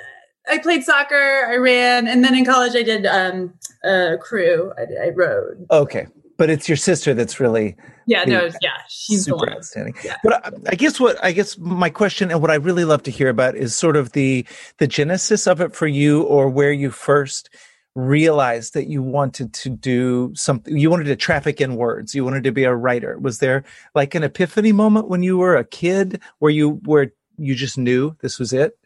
I 0.49 0.59
played 0.59 0.85
soccer. 0.85 1.47
I 1.49 1.57
ran, 1.57 2.07
and 2.07 2.25
then 2.25 2.35
in 2.35 2.45
college 2.45 2.75
I 2.75 2.83
did 2.83 3.07
um, 3.07 3.55
a 3.85 4.17
crew. 4.19 4.73
I, 4.79 5.07
I 5.07 5.09
rowed. 5.11 5.67
Okay, 5.71 6.07
but 6.37 6.51
it's 6.51 6.69
your 6.69 6.77
sister 6.77 7.15
that's 7.15 7.41
really 7.41 7.77
yeah 8.07 8.25
no 8.25 8.49
yeah 8.61 8.71
she's 8.89 9.25
super 9.25 9.51
outstanding 9.51 9.95
yeah. 10.05 10.17
but 10.23 10.47
I, 10.47 10.51
I, 10.71 10.75
guess 10.75 11.01
what 11.01 11.23
i 11.25 11.33
guess 11.33 11.59
my 11.59 11.91
question 11.91 12.31
and 12.31 12.41
what 12.41 12.51
i 12.51 12.55
really 12.55 12.85
love 12.85 13.03
to 13.05 13.11
hear 13.11 13.29
about 13.29 13.57
is 13.57 13.77
sort 13.77 13.97
of 13.97 14.13
the 14.13 14.47
the 14.79 14.87
genesis 14.87 15.47
of 15.47 15.61
it 15.61 15.75
for 15.75 15.87
you 15.87 16.23
or 16.23 16.49
where 16.49 16.73
you 16.73 16.91
first 16.91 17.51
realized 17.97 18.75
that 18.75 18.89
you 18.89 19.03
wanted 19.03 19.55
to 19.55 19.71
do 19.71 20.31
something 20.35 20.77
you 20.77 20.91
wanted 20.91 21.05
to 21.05 21.17
traffic 21.17 21.63
in 21.63 21.77
words 21.77 22.15
you 22.15 22.25
wanted 22.25 22.45
to 22.45 22.53
be 22.53 22.65
a 22.65 22.75
writer. 22.75 23.19
Was 23.19 23.39
there 23.39 23.65
like 23.95 24.15
an 24.15 24.23
epiphany 24.23 24.71
moment 24.71 25.09
when 25.09 25.23
you 25.23 25.39
were 25.39 25.57
a 25.57 25.65
kid 25.65 26.21
where 26.39 26.51
you 26.51 26.73
where 26.85 27.13
you 27.39 27.55
just 27.55 27.79
knew 27.79 28.15
this 28.21 28.39
was 28.39 28.53
it? 28.53 28.79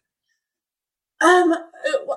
Um 1.20 1.54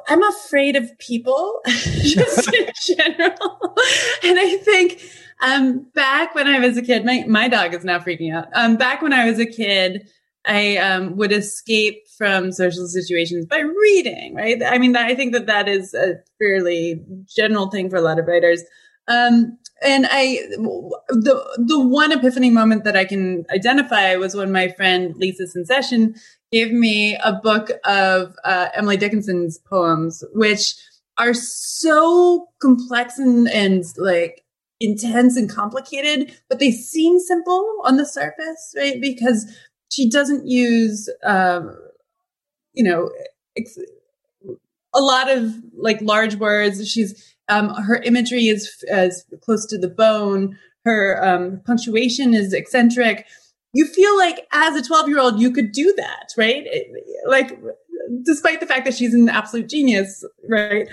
i'm 0.08 0.24
afraid 0.24 0.76
of 0.76 0.96
people 1.00 1.62
just 1.68 2.54
in 2.54 2.70
general. 2.98 3.76
And 4.24 4.38
i 4.38 4.58
think 4.62 5.02
um 5.42 5.88
back 5.96 6.36
when 6.36 6.48
i 6.48 6.60
was 6.60 6.78
a 6.78 6.82
kid 6.84 7.06
my 7.06 7.26
my 7.28 7.48
dog 7.48 7.74
is 7.74 7.84
now 7.84 7.98
freaking 7.98 8.32
out. 8.32 8.50
Um 8.54 8.78
back 8.78 9.02
when 9.02 9.14
i 9.14 9.28
was 9.28 9.40
a 9.40 9.48
kid 9.48 10.08
I 10.46 10.78
um, 10.78 11.16
would 11.18 11.32
escape 11.32 12.08
from 12.18 12.52
social 12.52 12.88
situations 12.88 13.46
by 13.46 13.60
reading, 13.60 14.36
right? 14.36 14.62
I 14.64 14.78
mean, 14.78 14.96
I 14.96 15.16
think 15.16 15.34
that 15.34 15.46
that 15.48 15.70
is 15.70 15.94
a 15.94 16.16
fairly 16.38 17.02
general 17.34 17.70
thing 17.70 17.90
for 17.90 17.96
a 17.96 18.02
lot 18.02 18.20
of 18.20 18.28
writers. 18.28 18.62
Um, 19.08 19.58
and 19.82 20.06
I, 20.10 20.40
the, 21.10 21.44
the 21.58 21.80
one 21.80 22.12
epiphany 22.12 22.50
moment 22.50 22.84
that 22.84 22.96
I 22.96 23.06
can 23.06 23.46
identify 23.54 24.16
was 24.16 24.36
when 24.36 24.52
my 24.52 24.70
friend 24.70 25.16
Lisa 25.18 25.48
Succession 25.48 26.16
gave 26.52 26.72
me 26.72 27.18
a 27.24 27.34
book 27.34 27.72
of 27.86 28.36
uh, 28.44 28.70
Emily 28.74 28.98
Dickinson's 28.98 29.58
poems, 29.58 30.24
which 30.34 30.76
are 31.18 31.34
so 31.34 32.48
complex 32.62 33.18
and, 33.18 33.50
and 33.50 33.84
like 33.98 34.44
intense 34.80 35.38
and 35.38 35.50
complicated, 35.50 36.36
but 36.50 36.60
they 36.60 36.72
seem 36.72 37.20
simple 37.20 37.82
on 37.84 37.98
the 37.98 38.06
surface, 38.06 38.74
right? 38.78 39.00
Because 39.02 39.46
she 39.94 40.10
doesn't 40.10 40.48
use, 40.48 41.10
um, 41.24 41.78
you 42.74 42.84
know, 42.84 43.12
ex- 43.58 43.78
a 44.94 45.02
lot 45.02 45.30
of 45.30 45.54
like 45.76 46.02
large 46.02 46.36
words. 46.36 46.88
She's 46.90 47.36
um, 47.50 47.70
her 47.70 47.96
imagery 47.98 48.48
is 48.48 48.84
as 48.90 49.26
close 49.42 49.66
to 49.68 49.78
the 49.78 49.90
bone. 49.90 50.58
Her 50.86 51.24
um, 51.24 51.62
punctuation 51.66 52.34
is 52.34 52.54
eccentric. 52.54 53.26
You 53.74 53.88
feel 53.88 54.18
like 54.18 54.48
as 54.52 54.76
a 54.76 54.84
12 54.84 55.10
year 55.10 55.20
old, 55.20 55.40
you 55.40 55.52
could 55.52 55.72
do 55.72 55.94
that, 55.98 56.34
right? 56.38 56.66
Like, 57.28 57.60
despite 58.24 58.60
the 58.60 58.68
fact 58.68 58.86
that 58.86 58.94
she's 58.94 59.14
an 59.14 59.30
absolute 59.30 59.70
genius, 59.70 60.24
right? 60.48 60.88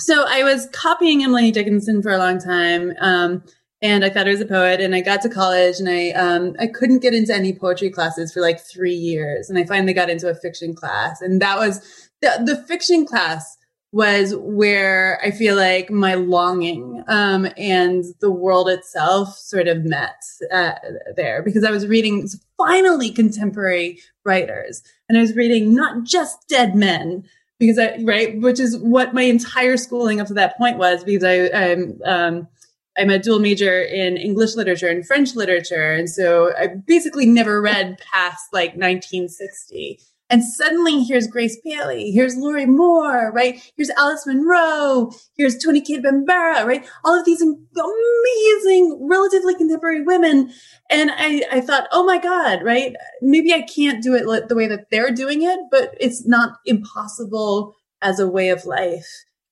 So 0.00 0.24
I 0.28 0.42
was 0.42 0.68
copying 0.72 1.22
Emily 1.22 1.50
Dickinson 1.50 2.02
for 2.02 2.10
a 2.10 2.18
long 2.18 2.38
time. 2.38 2.94
Um, 3.00 3.44
and 3.84 4.02
I 4.02 4.08
thought 4.08 4.26
I 4.26 4.30
was 4.30 4.40
a 4.40 4.46
poet. 4.46 4.80
And 4.80 4.94
I 4.94 5.02
got 5.02 5.20
to 5.22 5.28
college, 5.28 5.78
and 5.78 5.88
I 5.88 6.10
um, 6.12 6.56
I 6.58 6.66
couldn't 6.66 7.00
get 7.00 7.14
into 7.14 7.34
any 7.34 7.52
poetry 7.52 7.90
classes 7.90 8.32
for 8.32 8.40
like 8.40 8.58
three 8.58 8.94
years, 8.94 9.50
and 9.50 9.58
I 9.58 9.64
finally 9.64 9.92
got 9.92 10.10
into 10.10 10.28
a 10.28 10.34
fiction 10.34 10.74
class, 10.74 11.20
and 11.20 11.40
that 11.42 11.58
was 11.58 12.10
the 12.22 12.42
the 12.44 12.56
fiction 12.56 13.06
class 13.06 13.58
was 13.92 14.34
where 14.34 15.20
I 15.22 15.30
feel 15.30 15.54
like 15.54 15.88
my 15.88 16.14
longing 16.14 17.04
um, 17.06 17.46
and 17.56 18.04
the 18.20 18.30
world 18.30 18.68
itself 18.68 19.38
sort 19.38 19.68
of 19.68 19.84
met 19.84 20.20
uh, 20.50 20.72
there 21.14 21.42
because 21.44 21.62
I 21.62 21.70
was 21.70 21.86
reading 21.86 22.26
finally 22.56 23.10
contemporary 23.10 24.00
writers, 24.24 24.82
and 25.08 25.18
I 25.18 25.20
was 25.20 25.36
reading 25.36 25.74
not 25.74 26.04
just 26.04 26.48
dead 26.48 26.74
men 26.74 27.24
because 27.58 27.78
I 27.78 27.98
right, 28.02 28.40
which 28.40 28.58
is 28.58 28.78
what 28.78 29.12
my 29.12 29.22
entire 29.22 29.76
schooling 29.76 30.20
up 30.20 30.26
to 30.28 30.34
that 30.34 30.56
point 30.56 30.78
was 30.78 31.04
because 31.04 31.22
I 31.22 31.50
I'm 31.54 32.00
um, 32.06 32.48
I'm 32.96 33.10
a 33.10 33.18
dual 33.18 33.40
major 33.40 33.82
in 33.82 34.16
English 34.16 34.54
literature 34.54 34.88
and 34.88 35.06
French 35.06 35.34
literature. 35.34 35.92
And 35.94 36.08
so 36.08 36.52
I 36.56 36.68
basically 36.68 37.26
never 37.26 37.60
read 37.60 37.98
past 38.12 38.52
like 38.52 38.70
1960. 38.70 40.00
And 40.30 40.42
suddenly 40.42 41.04
here's 41.04 41.26
Grace 41.26 41.58
Paley, 41.60 42.10
here's 42.10 42.36
Lorrie 42.36 42.66
Moore, 42.66 43.30
right? 43.32 43.60
Here's 43.76 43.90
Alice 43.90 44.26
Munro, 44.26 45.10
here's 45.36 45.58
Toni 45.58 45.82
Cade 45.82 46.02
Bambara, 46.02 46.64
right? 46.64 46.86
All 47.04 47.18
of 47.18 47.26
these 47.26 47.42
amazing, 47.42 48.98
relatively 49.02 49.54
contemporary 49.54 50.00
women. 50.00 50.50
And 50.90 51.10
I, 51.14 51.42
I 51.52 51.60
thought, 51.60 51.88
oh 51.92 52.04
my 52.04 52.18
God, 52.18 52.62
right? 52.62 52.94
Maybe 53.20 53.52
I 53.52 53.62
can't 53.62 54.02
do 54.02 54.14
it 54.14 54.48
the 54.48 54.56
way 54.56 54.66
that 54.66 54.88
they're 54.90 55.12
doing 55.12 55.42
it, 55.42 55.60
but 55.70 55.94
it's 56.00 56.26
not 56.26 56.56
impossible 56.64 57.76
as 58.00 58.18
a 58.18 58.28
way 58.28 58.48
of 58.48 58.64
life. 58.64 59.06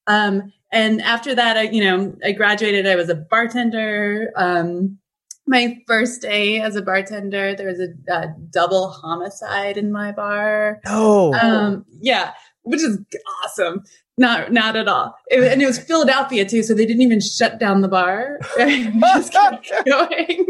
Um, 0.07 0.53
and 0.73 1.03
after 1.03 1.35
that, 1.35 1.57
I, 1.59 1.63
you 1.63 1.85
know, 1.85 2.17
I 2.25 2.33
graduated. 2.33 2.87
I 2.87 2.97
was 2.97 3.11
a 3.11 3.15
bartender. 3.15 4.33
Um, 4.37 4.99
my 5.47 5.79
first 5.87 6.23
day 6.23 6.61
as 6.61 6.77
a 6.77 6.83
bartender, 6.83 7.55
there 7.55 7.67
was 7.67 7.79
a, 7.81 8.13
a 8.13 8.35
double 8.51 8.89
homicide 8.89 9.77
in 9.77 9.93
my 9.93 10.13
bar. 10.13 10.81
Oh, 10.87 11.35
um, 11.35 11.85
yeah, 12.01 12.33
which 12.63 12.81
is 12.81 12.99
awesome. 13.45 13.83
Not, 14.17 14.53
not 14.53 14.77
at 14.77 14.89
all. 14.89 15.15
It, 15.29 15.43
and 15.43 15.61
it 15.61 15.67
was 15.67 15.79
Philadelphia 15.79 16.49
too, 16.49 16.63
so 16.63 16.75
they 16.75 16.87
didn't 16.87 17.03
even 17.03 17.21
shut 17.21 17.59
down 17.59 17.83
the 17.83 17.89
bar. 17.89 18.39
just 18.57 19.33
kept 19.33 19.71
going. 19.87 20.47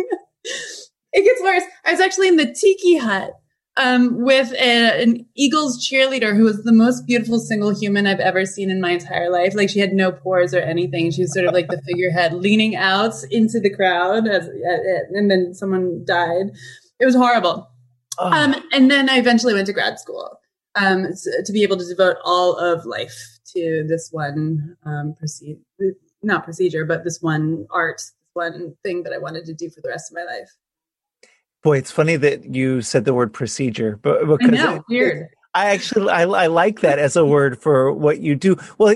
it 1.12 1.24
gets 1.24 1.42
worse. 1.42 1.64
I 1.84 1.92
was 1.92 2.00
actually 2.00 2.28
in 2.28 2.36
the 2.36 2.52
tiki 2.52 2.98
hut 2.98 3.32
um, 3.76 4.22
with 4.22 4.52
a, 4.52 5.02
an 5.02 5.26
Eagles 5.34 5.86
cheerleader 5.86 6.36
who 6.36 6.44
was 6.44 6.62
the 6.62 6.72
most 6.72 7.06
beautiful 7.06 7.38
single 7.38 7.74
human 7.74 8.06
I've 8.06 8.20
ever 8.20 8.44
seen 8.44 8.70
in 8.70 8.80
my 8.80 8.90
entire 8.90 9.30
life. 9.30 9.54
Like 9.54 9.70
she 9.70 9.80
had 9.80 9.92
no 9.92 10.12
pores 10.12 10.52
or 10.52 10.60
anything. 10.60 11.10
She 11.10 11.22
was 11.22 11.32
sort 11.32 11.46
of 11.46 11.54
like 11.54 11.68
the 11.68 11.80
figurehead 11.86 12.34
leaning 12.34 12.76
out 12.76 13.14
into 13.30 13.60
the 13.60 13.74
crowd 13.74 14.28
as, 14.28 14.48
and 15.10 15.30
then 15.30 15.54
someone 15.54 16.04
died. 16.04 16.50
It 17.00 17.06
was 17.06 17.14
horrible. 17.14 17.70
Oh. 18.18 18.30
Um, 18.30 18.54
and 18.72 18.90
then 18.90 19.08
I 19.08 19.16
eventually 19.16 19.54
went 19.54 19.66
to 19.66 19.72
grad 19.72 19.98
school 19.98 20.38
um, 20.74 21.06
to 21.44 21.52
be 21.52 21.62
able 21.62 21.78
to 21.78 21.86
devote 21.86 22.16
all 22.24 22.56
of 22.56 22.84
life 22.84 23.38
to 23.54 23.84
this 23.88 24.10
one 24.12 24.76
um, 24.84 25.14
procedure, 25.18 25.60
not 26.22 26.44
procedure, 26.44 26.84
but 26.84 27.04
this 27.04 27.20
one 27.20 27.66
art, 27.70 28.02
one 28.34 28.74
thing 28.82 29.02
that 29.04 29.12
I 29.12 29.18
wanted 29.18 29.46
to 29.46 29.54
do 29.54 29.70
for 29.70 29.80
the 29.80 29.88
rest 29.88 30.10
of 30.10 30.16
my 30.16 30.24
life. 30.24 30.50
Boy, 31.62 31.78
it's 31.78 31.90
funny 31.90 32.16
that 32.16 32.54
you 32.54 32.82
said 32.82 33.04
the 33.04 33.14
word 33.14 33.32
procedure, 33.32 33.98
but 34.02 34.26
because 34.26 34.48
I 34.48 34.64
know, 34.64 34.74
it, 34.76 34.82
weird. 34.88 35.28
I 35.54 35.66
actually 35.66 36.10
I, 36.10 36.22
I 36.22 36.46
like 36.46 36.80
that 36.80 36.98
as 36.98 37.16
a 37.16 37.24
word 37.24 37.60
for 37.60 37.92
what 37.92 38.20
you 38.20 38.34
do. 38.34 38.56
Well, 38.78 38.94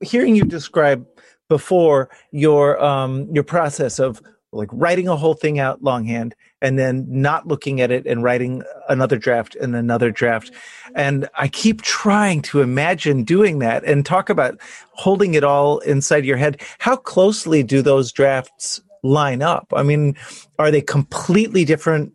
hearing 0.00 0.36
you 0.36 0.44
describe 0.44 1.06
before 1.48 2.08
your 2.30 2.82
um 2.82 3.28
your 3.32 3.44
process 3.44 3.98
of 3.98 4.22
like 4.52 4.68
writing 4.72 5.08
a 5.08 5.16
whole 5.16 5.34
thing 5.34 5.58
out 5.58 5.82
longhand 5.82 6.34
and 6.62 6.78
then 6.78 7.06
not 7.08 7.46
looking 7.46 7.80
at 7.80 7.90
it 7.90 8.06
and 8.06 8.22
writing 8.22 8.62
another 8.88 9.16
draft 9.16 9.54
and 9.56 9.76
another 9.76 10.10
draft. 10.10 10.50
And 10.94 11.28
I 11.36 11.48
keep 11.48 11.82
trying 11.82 12.42
to 12.42 12.60
imagine 12.60 13.22
doing 13.22 13.60
that 13.60 13.84
and 13.84 14.04
talk 14.04 14.28
about 14.28 14.60
holding 14.92 15.34
it 15.34 15.44
all 15.44 15.78
inside 15.80 16.24
your 16.24 16.36
head. 16.36 16.60
How 16.78 16.96
closely 16.96 17.62
do 17.62 17.80
those 17.80 18.12
drafts 18.12 18.80
line 19.02 19.42
up? 19.42 19.72
I 19.74 19.82
mean, 19.82 20.16
are 20.58 20.70
they 20.70 20.82
completely 20.82 21.64
different 21.64 22.12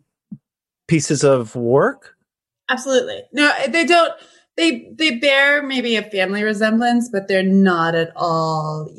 pieces 0.88 1.24
of 1.24 1.54
work? 1.56 2.16
Absolutely. 2.68 3.22
No, 3.32 3.52
they 3.68 3.84
don't. 3.84 4.12
They 4.56 4.90
they 4.96 5.16
bear 5.16 5.62
maybe 5.62 5.96
a 5.96 6.02
family 6.02 6.42
resemblance, 6.42 7.08
but 7.10 7.28
they're 7.28 7.42
not 7.42 7.94
at 7.94 8.10
all. 8.16 8.90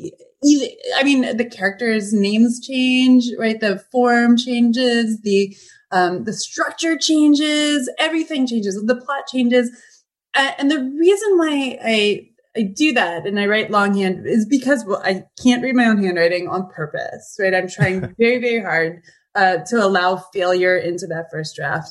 I 0.96 1.02
mean, 1.02 1.36
the 1.36 1.44
characters' 1.44 2.12
names 2.12 2.64
change, 2.64 3.24
right? 3.38 3.58
The 3.58 3.80
form 3.90 4.36
changes, 4.36 5.20
the 5.22 5.56
um, 5.90 6.24
the 6.24 6.32
structure 6.32 6.96
changes, 6.96 7.90
everything 7.98 8.46
changes, 8.46 8.80
the 8.80 8.96
plot 8.96 9.26
changes, 9.26 9.70
uh, 10.34 10.52
and 10.58 10.70
the 10.70 10.78
reason 10.78 11.38
why 11.38 11.78
I 11.84 12.28
I 12.58 12.62
do 12.62 12.92
that 12.92 13.26
and 13.26 13.38
I 13.38 13.46
write 13.46 13.70
longhand 13.70 14.26
is 14.26 14.46
because 14.46 14.84
well, 14.84 15.00
I 15.04 15.24
can't 15.42 15.62
read 15.62 15.76
my 15.76 15.86
own 15.86 16.02
handwriting 16.02 16.48
on 16.48 16.68
purpose, 16.68 17.36
right? 17.38 17.54
I'm 17.54 17.68
trying 17.68 18.00
very 18.18 18.38
very 18.40 18.60
hard 18.60 19.02
uh, 19.34 19.58
to 19.68 19.76
allow 19.84 20.16
failure 20.16 20.76
into 20.76 21.06
that 21.06 21.30
first 21.30 21.54
draft, 21.54 21.90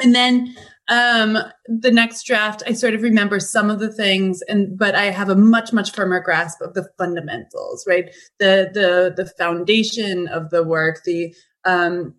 and 0.00 0.14
then 0.14 0.56
um, 0.88 1.36
the 1.66 1.90
next 1.90 2.24
draft, 2.24 2.62
I 2.66 2.72
sort 2.72 2.94
of 2.94 3.02
remember 3.02 3.40
some 3.40 3.70
of 3.70 3.80
the 3.80 3.92
things, 3.92 4.40
and 4.48 4.78
but 4.78 4.94
I 4.94 5.06
have 5.06 5.28
a 5.28 5.34
much 5.34 5.72
much 5.72 5.92
firmer 5.92 6.20
grasp 6.20 6.60
of 6.60 6.74
the 6.74 6.88
fundamentals, 6.96 7.84
right? 7.86 8.14
The 8.38 8.70
the 8.72 9.12
the 9.16 9.28
foundation 9.30 10.28
of 10.28 10.50
the 10.50 10.62
work, 10.62 11.02
the 11.04 11.34
um, 11.64 12.14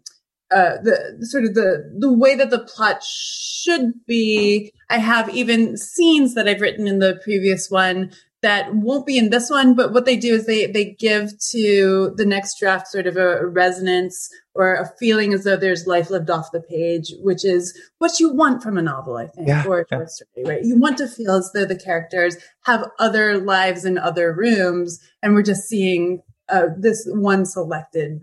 uh, 0.51 0.77
the 0.81 1.17
sort 1.21 1.43
of 1.43 1.53
the 1.55 1.93
the 1.97 2.11
way 2.11 2.35
that 2.35 2.49
the 2.49 2.59
plot 2.59 3.03
should 3.03 3.93
be. 4.05 4.71
I 4.89 4.97
have 4.97 5.29
even 5.29 5.77
scenes 5.77 6.35
that 6.35 6.47
I've 6.47 6.61
written 6.61 6.87
in 6.87 6.99
the 6.99 7.19
previous 7.23 7.69
one 7.69 8.11
that 8.41 8.73
won't 8.73 9.05
be 9.05 9.17
in 9.17 9.29
this 9.29 9.49
one, 9.49 9.73
but 9.73 9.93
what 9.93 10.05
they 10.05 10.15
do 10.15 10.35
is 10.35 10.45
they 10.45 10.67
they 10.67 10.85
give 10.85 11.31
to 11.51 12.13
the 12.15 12.25
next 12.25 12.59
draft 12.59 12.87
sort 12.87 13.07
of 13.07 13.17
a, 13.17 13.45
resonance 13.45 14.29
or 14.53 14.75
a 14.75 14.89
feeling 14.99 15.33
as 15.33 15.43
though 15.43 15.57
there's 15.57 15.87
life 15.87 16.09
lived 16.09 16.29
off 16.29 16.51
the 16.51 16.61
page, 16.61 17.13
which 17.21 17.43
is 17.43 17.77
what 17.97 18.19
you 18.19 18.31
want 18.31 18.63
from 18.63 18.77
a 18.77 18.81
novel, 18.81 19.17
I 19.17 19.27
think, 19.27 19.47
Yeah, 19.47 19.65
or 19.67 19.81
a 19.81 19.85
yeah. 19.91 19.97
short 19.97 20.09
story, 20.09 20.45
right? 20.45 20.63
You 20.63 20.79
want 20.79 20.97
to 20.99 21.07
feel 21.07 21.35
as 21.35 21.51
though 21.53 21.65
the 21.65 21.77
characters 21.77 22.37
have 22.65 22.89
other 22.99 23.37
lives 23.37 23.85
in 23.85 23.97
other 23.97 24.33
rooms, 24.33 24.99
and 25.21 25.33
we're 25.33 25.43
just 25.43 25.67
seeing 25.67 26.21
uh, 26.49 26.67
this 26.77 27.07
one 27.11 27.45
selected 27.45 28.21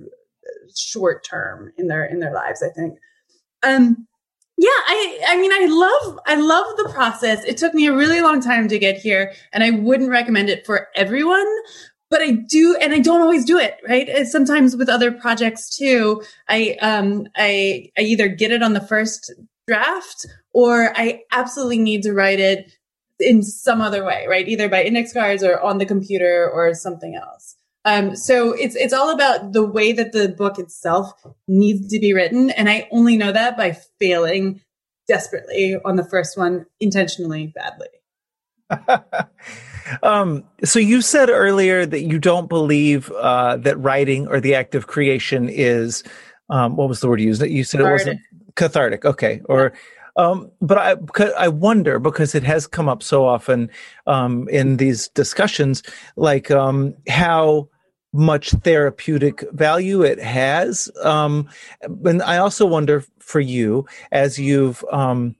short 0.77 1.25
term 1.25 1.73
in 1.77 1.89
their 1.89 2.05
in 2.05 2.21
their 2.21 2.33
lives. 2.33 2.63
I 2.63 2.69
think. 2.69 2.99
Um, 3.63 4.07
yeah, 4.57 4.69
I 4.71 5.21
I 5.29 5.37
mean 5.37 5.53
I 5.53 5.67
love 5.69 6.19
I 6.27 6.37
love 6.37 6.77
the 6.77 6.91
process. 6.93 7.45
It 7.45 7.57
took 7.57 7.75
me 7.75 7.87
a 7.87 7.95
really 7.95 8.21
long 8.21 8.41
time 8.41 8.69
to 8.69 8.79
get 8.79 8.99
here 8.99 9.33
and 9.53 9.65
I 9.65 9.71
wouldn't 9.71 10.11
recommend 10.11 10.49
it 10.49 10.65
for 10.65 10.89
everyone, 10.95 11.47
but 12.09 12.23
I 12.23 12.31
do 12.31 12.77
and 12.81 12.93
I 12.93 13.01
don't 13.01 13.21
always 13.21 13.45
do 13.45 13.59
it, 13.59 13.79
right? 13.89 14.09
And 14.09 14.29
sometimes 14.29 14.77
with 14.77 14.89
other 14.89 15.11
projects 15.11 15.77
too, 15.77 16.23
I 16.49 16.77
um 16.81 17.27
I 17.37 17.91
I 17.99 18.03
either 18.03 18.29
get 18.29 18.53
it 18.53 18.63
on 18.63 18.75
the 18.75 18.81
first 18.81 19.33
draft 19.67 20.27
or 20.53 20.93
I 20.97 21.23
absolutely 21.33 21.79
need 21.79 22.03
to 22.05 22.13
write 22.13 22.39
it 22.39 22.71
in 23.19 23.43
some 23.43 23.81
other 23.81 24.05
way, 24.05 24.27
right? 24.29 24.49
Either 24.49 24.69
by 24.69 24.85
index 24.85 25.13
cards 25.13 25.43
or 25.43 25.61
on 25.61 25.79
the 25.79 25.87
computer 25.87 26.49
or 26.49 26.75
something 26.75 27.17
else. 27.17 27.57
Um, 27.85 28.17
so 28.17 28.53
it's 28.53 28.75
it's 28.77 28.95
all 28.95 29.11
about 29.11 29.53
the 29.53 29.65
way 29.65 29.93
that 29.93 30.13
the 30.13 30.29
book 30.29 30.59
itself 30.59 31.13
needs 31.47 31.89
to 31.89 31.99
be 31.99 32.15
written, 32.15 32.51
and 32.51 32.69
I 32.69 32.89
only 32.91 33.17
know 33.17 33.33
that 33.33 33.57
by 33.57 33.77
failing 34.01 34.63
desperately 35.07 35.77
on 35.85 35.97
the 35.97 36.05
first 36.05 36.39
one, 36.39 36.65
intentionally 36.81 37.53
badly. 37.55 37.89
um, 40.03 40.45
so 40.65 40.79
you 40.79 41.03
said 41.03 41.29
earlier 41.29 41.85
that 41.85 42.03
you 42.03 42.19
don't 42.19 42.49
believe 42.49 43.11
uh, 43.13 43.59
that 43.59 43.77
writing 43.79 44.27
or 44.29 44.41
the 44.41 44.55
act 44.55 44.75
of 44.75 44.87
creation 44.87 45.51
is 45.51 46.03
um, 46.49 46.77
what 46.77 46.89
was 46.89 47.01
the 47.01 47.09
word 47.09 47.21
you 47.21 47.29
used? 47.29 47.43
You 47.43 47.65
said 47.65 47.81
it 47.81 47.91
wasn't 47.91 48.21
cathartic. 48.55 49.05
Okay, 49.05 49.41
or 49.47 49.73
um, 50.17 50.51
but 50.61 50.79
I 50.79 50.97
I 51.37 51.49
wonder 51.49 51.99
because 51.99 52.35
it 52.35 52.45
has 52.45 52.67
come 52.67 52.89
up 52.89 53.03
so 53.03 53.27
often 53.27 53.71
um, 54.07 54.49
in 54.49 54.77
these 54.77 55.09
discussions, 55.09 55.83
like 56.17 56.51
um, 56.51 56.95
how 57.09 57.69
much 58.15 58.53
therapeutic 58.63 59.45
value 59.53 60.03
it 60.03 60.21
has. 60.21 60.91
Um, 61.03 61.49
and 62.05 62.23
I 62.23 62.39
also 62.39 62.65
wonder 62.65 63.05
for 63.19 63.41
you 63.41 63.87
as 64.13 64.39
you've 64.39 64.85
um, 64.91 65.35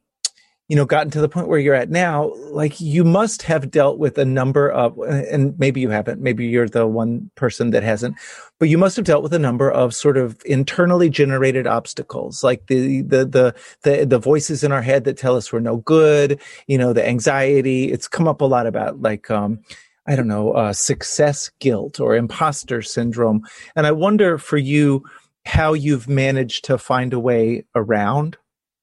you 0.69 0.77
know 0.77 0.87
gotten 0.87 1.11
to 1.11 1.21
the 1.21 1.29
point 1.29 1.49
where 1.49 1.59
you're 1.59 1.75
at 1.75 1.91
now 1.91 2.33
like 2.51 2.81
you 2.81 3.05
must 3.05 3.43
have 3.43 3.71
dealt 3.71 3.99
with 3.99 4.17
a 4.17 4.25
number 4.25 4.71
of 4.71 4.99
and 4.99 5.59
maybe 5.59 5.81
you 5.81 5.91
haven't 5.91 6.23
maybe 6.23 6.47
you're 6.47 6.69
the 6.69 6.87
one 6.87 7.31
person 7.35 7.71
that 7.71 7.83
hasn't 7.83 8.17
but 8.59 8.69
you 8.71 8.79
must 8.79 8.97
have 8.97 9.05
dealt 9.05 9.23
with 9.23 9.35
a 9.35 9.39
number 9.39 9.71
of 9.71 9.95
sort 9.95 10.17
of 10.17 10.41
internally 10.47 11.11
generated 11.11 11.67
obstacles 11.67 12.43
like 12.43 12.67
the 12.69 13.03
the 13.03 13.27
the 13.27 13.55
the, 13.83 14.07
the 14.07 14.19
voices 14.19 14.65
in 14.65 14.73
our 14.73 14.83
head 14.83 15.05
that 15.05 15.19
tell 15.19 15.37
us 15.37 15.53
we're 15.53 15.61
no 15.61 15.77
good 15.77 16.41
you 16.67 16.79
know 16.79 16.95
the 16.95 17.07
anxiety 17.07 17.93
it's 17.93 18.09
come 18.09 18.27
up 18.27 18.41
a 18.41 18.47
lot 18.47 18.67
about 18.67 19.03
like 19.03 19.31
um 19.31 19.61
i 20.07 20.17
don't 20.17 20.29
know 20.29 20.53
uh 20.53 20.73
success 20.73 21.51
guilt 21.61 22.01
or 22.01 22.17
imposter 22.17 22.83
syndrome 22.83 23.43
and 23.77 23.87
i 23.87 23.93
wonder 23.93 24.39
for 24.39 24.57
you 24.57 25.03
how 25.47 25.73
you've 25.73 26.09
managed 26.09 26.65
to 26.65 26.79
find 26.79 27.13
a 27.13 27.21
way 27.21 27.65
around 27.75 28.37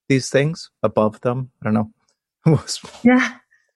these 0.09 0.29
things 0.29 0.69
above 0.83 1.19
them 1.21 1.51
i 1.61 1.65
don't 1.65 1.73
know 1.73 1.91
Yeah. 3.03 3.35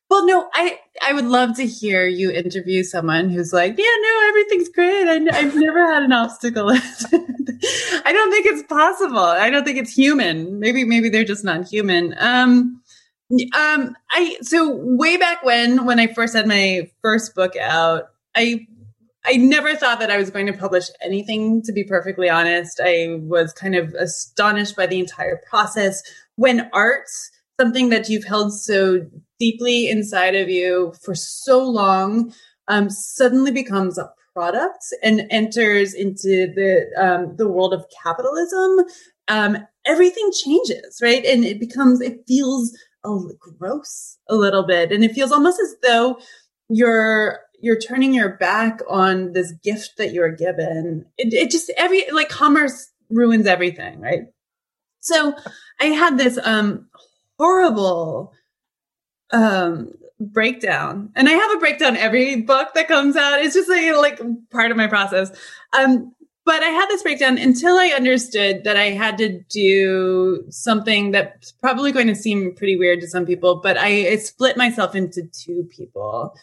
Well, 0.10 0.26
no, 0.28 0.48
I 0.54 0.80
I 1.02 1.14
would 1.14 1.26
love 1.26 1.56
to 1.56 1.66
hear 1.66 2.06
you 2.06 2.30
interview 2.30 2.84
someone 2.84 3.30
who's 3.30 3.52
like, 3.52 3.76
yeah, 3.78 3.84
no, 3.84 4.28
everything's 4.30 4.70
great. 4.70 5.08
I, 5.08 5.36
have 5.36 5.56
never 5.56 5.84
had 5.94 6.04
an 6.04 6.14
obstacle. 6.14 6.70
I 6.72 8.14
don't 8.14 8.32
think 8.32 8.46
it's 8.46 8.64
possible. 8.64 9.18
I 9.18 9.50
don't 9.50 9.66
think 9.66 9.80
it's 9.80 9.92
human. 9.92 10.60
Maybe 10.60 10.84
maybe 10.84 11.10
they're 11.10 11.26
just 11.26 11.44
not 11.44 11.68
human. 11.68 12.14
Um, 12.20 12.82
um, 13.32 13.96
I 14.12 14.38
so 14.42 14.76
way 14.76 15.18
back 15.18 15.44
when 15.44 15.86
when 15.86 16.00
I 16.00 16.08
first 16.08 16.36
had 16.36 16.48
my 16.48 16.90
first 17.02 17.36
book 17.36 17.56
out, 17.56 18.04
I 18.36 18.68
I 19.26 19.38
never 19.38 19.76
thought 19.76 20.00
that 20.00 20.12
I 20.12 20.18
was 20.18 20.30
going 20.30 20.46
to 20.46 20.54
publish 20.54 20.86
anything. 21.02 21.62
To 21.64 21.74
be 21.74 21.84
perfectly 21.84 22.30
honest, 22.30 22.80
I 22.84 23.18
was 23.22 23.54
kind 23.54 23.76
of 23.76 23.94
astonished 23.96 24.76
by 24.76 24.86
the 24.86 25.00
entire 25.00 25.42
process. 25.50 26.04
When 26.36 26.70
art, 26.74 27.08
something 27.60 27.90
that 27.90 28.10
you've 28.10 28.26
held 28.26 28.54
so 28.54 29.06
deeply 29.40 29.90
inside 29.90 30.36
of 30.36 30.50
you 30.50 30.94
for 31.02 31.16
so 31.16 31.64
long, 31.64 32.34
um, 32.68 32.90
suddenly 32.90 33.52
becomes 33.52 33.98
a 33.98 34.12
product 34.36 34.84
and 35.02 35.26
enters 35.32 35.94
into 35.94 36.52
the 36.54 36.86
um, 36.98 37.36
the 37.38 37.48
world 37.48 37.74
of 37.74 37.86
capitalism, 38.04 38.86
um, 39.28 39.58
everything 39.86 40.30
changes, 40.32 41.00
right? 41.02 41.26
And 41.26 41.44
it 41.44 41.60
becomes 41.60 42.02
it 42.02 42.24
feels 42.28 42.78
oh, 43.06 43.32
gross 43.40 44.18
a 44.28 44.36
little 44.36 44.64
bit, 44.64 44.92
and 44.92 45.04
it 45.04 45.14
feels 45.14 45.32
almost 45.32 45.60
as 45.62 45.76
though 45.84 46.18
you're 46.70 47.40
you're 47.60 47.80
turning 47.80 48.14
your 48.14 48.38
back 48.38 48.82
on 48.90 49.34
this 49.34 49.54
gift 49.64 49.94
that 49.98 50.14
you're 50.14 50.32
given. 50.32 51.06
It, 51.18 51.34
it 51.34 51.52
just 51.52 51.72
every 51.78 52.04
like 52.12 52.30
commerce 52.30 52.92
ruins 53.10 53.48
everything, 53.48 54.00
right? 54.00 54.24
So 55.00 55.36
I 55.80 55.86
had 55.86 56.18
this 56.18 56.40
um 56.44 56.88
horrible 57.38 58.34
um 59.32 59.92
breakdown 60.20 61.10
and 61.16 61.28
i 61.28 61.32
have 61.34 61.52
a 61.52 61.60
breakdown 61.60 61.98
every 61.98 62.42
book 62.42 62.74
that 62.74 62.88
comes 62.88 63.18
out 63.18 63.42
it's 63.42 63.54
just 63.54 63.68
like, 63.70 63.94
like 63.98 64.22
part 64.50 64.72
of 64.72 64.78
my 64.78 64.88
process 64.88 65.30
um 65.78 66.14
but 66.46 66.64
i 66.64 66.68
had 66.68 66.88
this 66.88 67.04
breakdown 67.04 67.38
until 67.38 67.78
i 67.78 67.88
understood 67.88 68.64
that 68.64 68.78
i 68.78 68.92
had 68.92 69.18
to 69.18 69.40
do 69.50 70.44
something 70.50 71.12
that's 71.12 71.52
probably 71.54 71.92
going 71.92 72.08
to 72.08 72.16
seem 72.16 72.54
pretty 72.56 72.78
weird 72.78 73.02
to 73.02 73.08
some 73.08 73.26
people 73.26 73.60
but 73.62 73.78
i, 73.78 74.12
I 74.12 74.16
split 74.18 74.58
myself 74.58 74.96
into 74.96 75.24
two 75.24 75.68
people. 75.70 76.36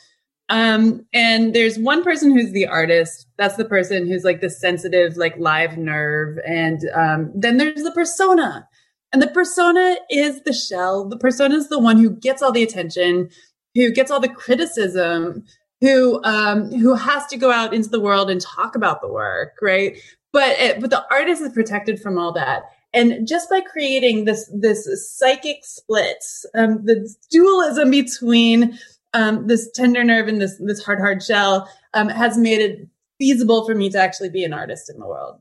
Um 0.48 1.06
and 1.14 1.54
there's 1.54 1.78
one 1.78 2.02
person 2.02 2.32
who's 2.32 2.52
the 2.52 2.66
artist. 2.66 3.26
That's 3.38 3.56
the 3.56 3.64
person 3.64 4.06
who's 4.06 4.24
like 4.24 4.40
the 4.40 4.50
sensitive 4.50 5.16
like 5.16 5.36
live 5.38 5.78
nerve. 5.78 6.38
And 6.46 6.80
um 6.94 7.32
then 7.34 7.56
there's 7.56 7.82
the 7.82 7.92
persona. 7.92 8.68
And 9.12 9.22
the 9.22 9.28
persona 9.28 9.96
is 10.10 10.42
the 10.42 10.52
shell. 10.52 11.08
The 11.08 11.18
persona 11.18 11.56
is 11.56 11.68
the 11.68 11.78
one 11.78 11.98
who 11.98 12.10
gets 12.10 12.42
all 12.42 12.52
the 12.52 12.62
attention, 12.62 13.28
who 13.74 13.92
gets 13.92 14.10
all 14.10 14.20
the 14.20 14.28
criticism, 14.28 15.44
who 15.82 16.22
um, 16.22 16.70
who 16.70 16.94
has 16.94 17.26
to 17.26 17.36
go 17.36 17.50
out 17.50 17.74
into 17.74 17.90
the 17.90 18.00
world 18.00 18.30
and 18.30 18.40
talk 18.40 18.76
about 18.76 19.02
the 19.02 19.08
work, 19.08 19.56
right? 19.60 19.98
But 20.32 20.58
it, 20.58 20.80
but 20.80 20.90
the 20.90 21.04
artist 21.10 21.42
is 21.42 21.52
protected 21.52 22.00
from 22.00 22.16
all 22.16 22.32
that. 22.32 22.62
And 22.94 23.26
just 23.26 23.50
by 23.50 23.60
creating 23.60 24.24
this 24.24 24.48
this 24.54 24.88
psychic 25.10 25.58
split, 25.64 26.24
um, 26.54 26.84
the 26.84 27.12
dualism 27.30 27.90
between 27.90 28.78
um, 29.12 29.48
this 29.48 29.70
tender 29.72 30.04
nerve 30.04 30.28
and 30.28 30.40
this 30.40 30.56
this 30.60 30.82
hard 30.84 31.00
hard 31.00 31.20
shell 31.20 31.68
um, 31.94 32.08
has 32.08 32.38
made 32.38 32.60
it 32.60 32.88
feasible 33.18 33.66
for 33.66 33.74
me 33.74 33.90
to 33.90 33.98
actually 33.98 34.30
be 34.30 34.44
an 34.44 34.52
artist 34.52 34.88
in 34.88 34.98
the 35.00 35.06
world 35.06 35.40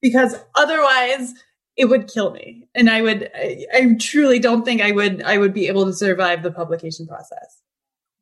because 0.00 0.36
otherwise 0.54 1.34
it 1.76 1.86
would 1.86 2.08
kill 2.08 2.32
me 2.32 2.66
and 2.74 2.90
i 2.90 3.00
would 3.00 3.30
I, 3.32 3.64
I 3.72 3.94
truly 4.00 4.40
don't 4.40 4.64
think 4.64 4.82
i 4.82 4.90
would 4.90 5.22
i 5.22 5.38
would 5.38 5.54
be 5.54 5.68
able 5.68 5.84
to 5.86 5.92
survive 5.92 6.42
the 6.42 6.50
publication 6.50 7.06
process 7.06 7.62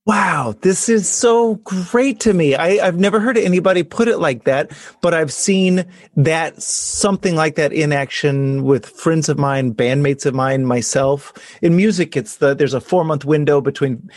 Wow, 0.06 0.54
this 0.62 0.88
is 0.88 1.06
so 1.06 1.56
great 1.56 2.20
to 2.20 2.32
me. 2.32 2.54
I, 2.54 2.82
have 2.84 2.98
never 2.98 3.20
heard 3.20 3.36
anybody 3.36 3.82
put 3.82 4.08
it 4.08 4.16
like 4.16 4.44
that, 4.44 4.72
but 5.02 5.12
I've 5.12 5.32
seen 5.32 5.84
that 6.16 6.60
something 6.62 7.36
like 7.36 7.56
that 7.56 7.74
in 7.74 7.92
action 7.92 8.64
with 8.64 8.86
friends 8.86 9.28
of 9.28 9.38
mine, 9.38 9.74
bandmates 9.74 10.24
of 10.24 10.34
mine, 10.34 10.64
myself. 10.64 11.34
In 11.60 11.76
music, 11.76 12.16
it's 12.16 12.38
the 12.38 12.54
there's 12.54 12.72
a 12.72 12.80
four 12.80 13.04
month 13.04 13.26
window 13.26 13.60
between 13.60 14.10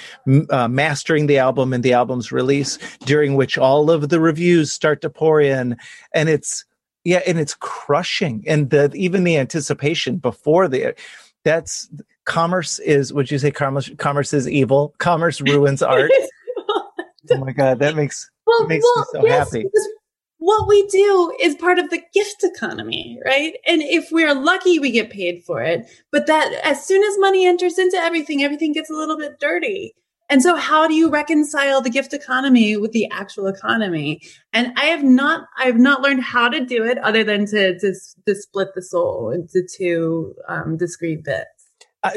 uh, 0.49 0.69
mastering 0.69 1.27
the 1.27 1.37
album 1.37 1.73
and 1.73 1.83
the 1.83 1.93
album's 1.93 2.31
release, 2.31 2.79
during 3.05 3.35
which 3.35 3.57
all 3.57 3.91
of 3.91 4.07
the 4.07 4.21
reviews 4.21 4.71
start 4.71 5.01
to 5.01 5.09
pour 5.09 5.41
in, 5.41 5.75
and 6.13 6.29
it's 6.29 6.63
yeah, 7.03 7.21
and 7.27 7.37
it's 7.37 7.55
crushing, 7.55 8.45
and 8.47 8.69
the 8.69 8.89
even 8.95 9.25
the 9.25 9.37
anticipation 9.37 10.15
before 10.15 10.69
the 10.69 10.95
that's 11.43 11.89
commerce 12.25 12.79
is 12.79 13.13
would 13.13 13.29
you 13.31 13.39
say 13.39 13.51
commerce 13.51 13.89
commerce 13.97 14.33
is 14.33 14.47
evil? 14.47 14.93
Commerce 14.97 15.41
ruins 15.41 15.81
art? 15.81 16.11
Oh 17.31 17.37
my 17.37 17.51
god 17.51 17.79
that 17.79 17.95
makes 17.95 18.29
well, 18.45 18.67
makes 18.67 18.85
well, 18.95 19.05
me 19.13 19.19
so 19.21 19.27
yes, 19.27 19.53
happy. 19.53 19.65
what 20.37 20.67
we 20.67 20.85
do 20.87 21.33
is 21.39 21.55
part 21.55 21.79
of 21.79 21.89
the 21.89 22.01
gift 22.13 22.43
economy 22.43 23.19
right? 23.25 23.53
And 23.65 23.81
if 23.81 24.09
we're 24.11 24.33
lucky 24.33 24.79
we 24.79 24.91
get 24.91 25.09
paid 25.09 25.43
for 25.45 25.61
it. 25.61 25.89
But 26.11 26.27
that 26.27 26.53
as 26.63 26.85
soon 26.85 27.03
as 27.03 27.17
money 27.17 27.45
enters 27.45 27.77
into 27.79 27.97
everything 27.97 28.43
everything 28.43 28.73
gets 28.73 28.89
a 28.89 28.95
little 28.95 29.17
bit 29.17 29.39
dirty. 29.39 29.93
And 30.29 30.41
so 30.41 30.55
how 30.55 30.87
do 30.87 30.93
you 30.93 31.09
reconcile 31.09 31.81
the 31.81 31.89
gift 31.89 32.13
economy 32.13 32.75
with 32.77 32.91
the 32.91 33.07
actual 33.11 33.47
economy? 33.47 34.21
And 34.51 34.73
I 34.77 34.85
have 34.85 35.03
not, 35.03 35.47
I 35.57 35.65
have 35.65 35.77
not 35.77 36.01
learned 36.01 36.23
how 36.23 36.49
to 36.49 36.65
do 36.65 36.83
it 36.83 36.97
other 36.99 37.23
than 37.23 37.45
to, 37.47 37.77
to, 37.77 37.93
to 38.25 38.35
split 38.35 38.69
the 38.73 38.81
soul 38.81 39.29
into 39.29 39.67
two 39.77 40.33
um, 40.47 40.77
discrete 40.77 41.23
bits. 41.23 41.62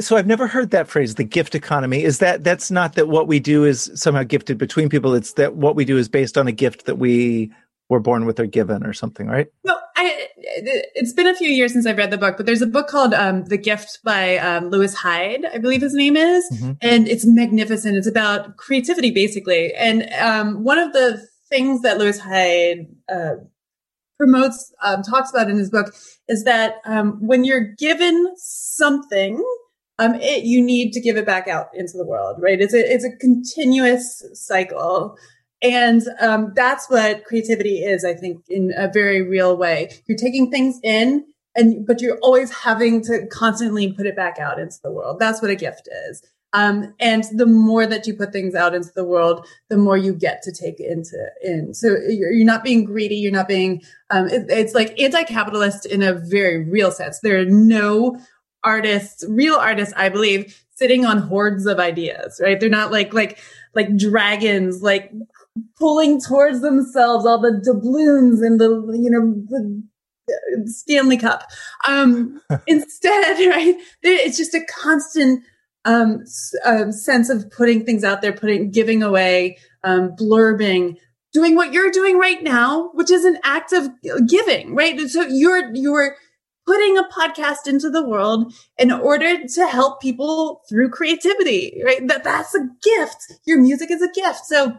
So 0.01 0.17
I've 0.17 0.27
never 0.27 0.47
heard 0.49 0.71
that 0.73 0.89
phrase, 0.89 1.15
the 1.15 1.25
gift 1.25 1.55
economy. 1.55 2.03
Is 2.03 2.19
that 2.19 2.43
that's 2.43 2.71
not 2.71 2.95
that 2.95 3.09
what 3.09 3.29
we 3.29 3.39
do 3.39 3.65
is 3.65 3.91
somehow 3.95 4.25
gifted 4.25 4.59
between 4.59 4.89
people? 4.89 5.15
It's 5.15 5.35
that 5.35 5.55
what 5.55 5.77
we 5.77 5.85
do 5.85 5.97
is 5.97 6.09
based 6.09 6.37
on 6.37 6.49
a 6.49 6.53
gift 6.53 6.87
that 6.87 6.97
we 6.99 7.53
were 7.89 8.01
born 8.01 8.27
with 8.27 8.41
or 8.41 8.47
given 8.47 8.85
or 8.85 8.93
something, 8.93 9.29
right? 9.29 9.47
Well, 9.63 9.81
I, 9.97 10.29
it's 10.37 11.13
been 11.13 11.27
a 11.27 11.35
few 11.35 11.49
years 11.49 11.73
since 11.73 11.87
I've 11.87 11.97
read 11.97 12.11
the 12.11 12.19
book, 12.19 12.37
but 12.37 12.47
there's 12.47 12.63
a 12.63 12.67
book 12.67 12.89
called 12.89 13.15
um, 13.15 13.45
The 13.45 13.57
Gift 13.57 14.01
by 14.05 14.39
um, 14.39 14.71
Lewis 14.71 14.95
Hyde, 14.95 15.45
I 15.53 15.59
believe 15.59 15.83
his 15.83 15.95
name 15.95 16.17
is, 16.17 16.45
mm-hmm. 16.53 16.73
and 16.81 17.07
it's 17.07 17.25
magnificent. 17.25 17.97
It's 17.97 18.09
about 18.09 18.57
creativity, 18.57 19.11
basically. 19.11 19.73
And 19.75 20.13
um, 20.15 20.65
one 20.65 20.79
of 20.79 20.93
the 20.93 21.25
things 21.49 21.83
that 21.83 21.99
Lewis 21.99 22.19
Hyde 22.19 22.87
uh, 23.09 23.37
promotes, 24.19 24.73
um, 24.83 25.03
talks 25.03 25.31
about 25.31 25.49
in 25.49 25.57
his 25.57 25.71
book, 25.71 25.95
is 26.29 26.45
that 26.45 26.77
um, 26.85 27.25
when 27.25 27.45
you're 27.45 27.73
given 27.79 28.35
something 28.37 29.43
um, 29.99 30.15
it, 30.17 30.45
you 30.45 30.63
need 30.63 30.93
to 30.93 31.01
give 31.01 31.17
it 31.17 31.27
back 31.27 31.49
out 31.49 31.69
into 31.75 31.97
the 31.97 32.07
world, 32.07 32.37
right? 32.41 32.61
It's 32.61 32.75
a, 32.75 32.79
it's 32.79 33.05
a 33.05 33.17
continuous 33.17 34.25
cycle. 34.35 35.17
And 35.63 36.03
um, 36.21 36.53
that's 36.55 36.89
what 36.91 37.25
creativity 37.25 37.79
is, 37.79 38.05
I 38.05 38.13
think, 38.13 38.45
in 38.49 38.75
a 38.77 38.91
very 38.93 39.23
real 39.23 39.57
way. 39.57 39.91
You're 40.07 40.19
taking 40.19 40.51
things 40.51 40.79
in, 40.83 41.25
and 41.55 41.87
but 41.87 42.03
you're 42.03 42.19
always 42.19 42.53
having 42.53 43.03
to 43.05 43.27
constantly 43.29 43.91
put 43.91 44.05
it 44.05 44.15
back 44.15 44.39
out 44.39 44.59
into 44.59 44.77
the 44.85 44.93
world. 44.93 45.19
That's 45.19 45.41
what 45.41 45.51
a 45.51 45.57
gift 45.57 45.89
is. 46.09 46.23
Um, 46.53 46.95
and 47.01 47.25
the 47.33 47.47
more 47.47 47.87
that 47.87 48.07
you 48.07 48.15
put 48.15 48.33
things 48.33 48.55
out 48.55 48.75
into 48.75 48.91
the 48.95 49.05
world, 49.05 49.47
the 49.69 49.77
more 49.77 49.97
you 49.97 50.15
get 50.15 50.43
to 50.43 50.53
take 50.53 50.79
into 50.79 51.17
in. 51.43 51.75
So 51.75 51.89
you're, 52.09 52.33
you're 52.33 52.47
not 52.47 52.63
being 52.63 52.85
greedy. 52.85 53.17
You're 53.17 53.33
not 53.33 53.49
being. 53.49 53.83
Um, 54.11 54.29
it, 54.29 54.47
it's 54.51 54.75
like 54.75 55.01
anti-capitalist 55.01 55.87
in 55.87 56.03
a 56.03 56.13
very 56.15 56.65
real 56.65 56.91
sense. 56.91 57.21
There 57.21 57.41
are 57.41 57.47
no 57.47 58.19
artists, 58.67 59.25
real 59.29 59.55
artists, 59.55 59.95
I 59.97 60.09
believe, 60.09 60.63
sitting 60.75 61.07
on 61.07 61.19
hoards 61.19 61.65
of 61.65 61.79
ideas, 61.79 62.41
right? 62.43 62.61
They're 62.61 62.69
not 62.69 62.93
like, 62.93 63.15
like, 63.15 63.39
like 63.75 63.97
dragons, 63.97 64.83
like 64.83 65.13
pulling 65.79 66.21
towards 66.21 66.61
themselves 66.61 67.25
all 67.25 67.41
the 67.41 67.63
doubloons 67.65 68.43
and 68.43 68.61
the, 68.61 68.69
you 69.01 69.11
know, 69.11 69.35
the, 69.49 69.83
Stanley 70.65 71.17
Cup. 71.17 71.49
Um, 71.87 72.43
instead, 72.67 73.39
right? 73.49 73.77
It's 74.03 74.37
just 74.37 74.55
a 74.55 74.65
constant 74.69 75.45
um, 75.85 76.25
uh, 76.65 76.91
sense 76.91 77.31
of 77.31 77.49
putting 77.51 77.85
things 77.85 78.03
out 78.03 78.23
there, 78.23 78.33
putting, 78.33 78.73
giving 78.73 79.05
away, 79.05 79.59
um, 79.85 80.17
blurbing, 80.17 80.97
doing 81.33 81.55
what 81.55 81.73
you're 81.73 81.91
doing 81.91 82.19
right 82.19 82.43
now, 82.43 82.91
which 82.95 83.11
is 83.11 83.25
an 83.25 83.39
act 83.45 83.73
of 83.73 83.89
giving, 84.27 84.75
right? 84.75 84.99
So 85.09 85.23
you're 85.23 85.73
you're 85.75 86.17
putting 86.67 86.99
a 86.99 87.05
podcast 87.05 87.67
into 87.67 87.89
the 87.89 88.07
world 88.07 88.53
in 88.77 88.91
order 88.91 89.47
to 89.47 89.67
help 89.67 90.01
people 90.01 90.63
through 90.69 90.91
creativity, 90.91 91.81
right? 91.85 92.07
That 92.09 92.25
that's 92.25 92.55
a 92.55 92.69
gift. 92.83 93.33
Your 93.45 93.61
music 93.61 93.91
is 93.91 94.03
a 94.03 94.11
gift. 94.13 94.47
So 94.47 94.77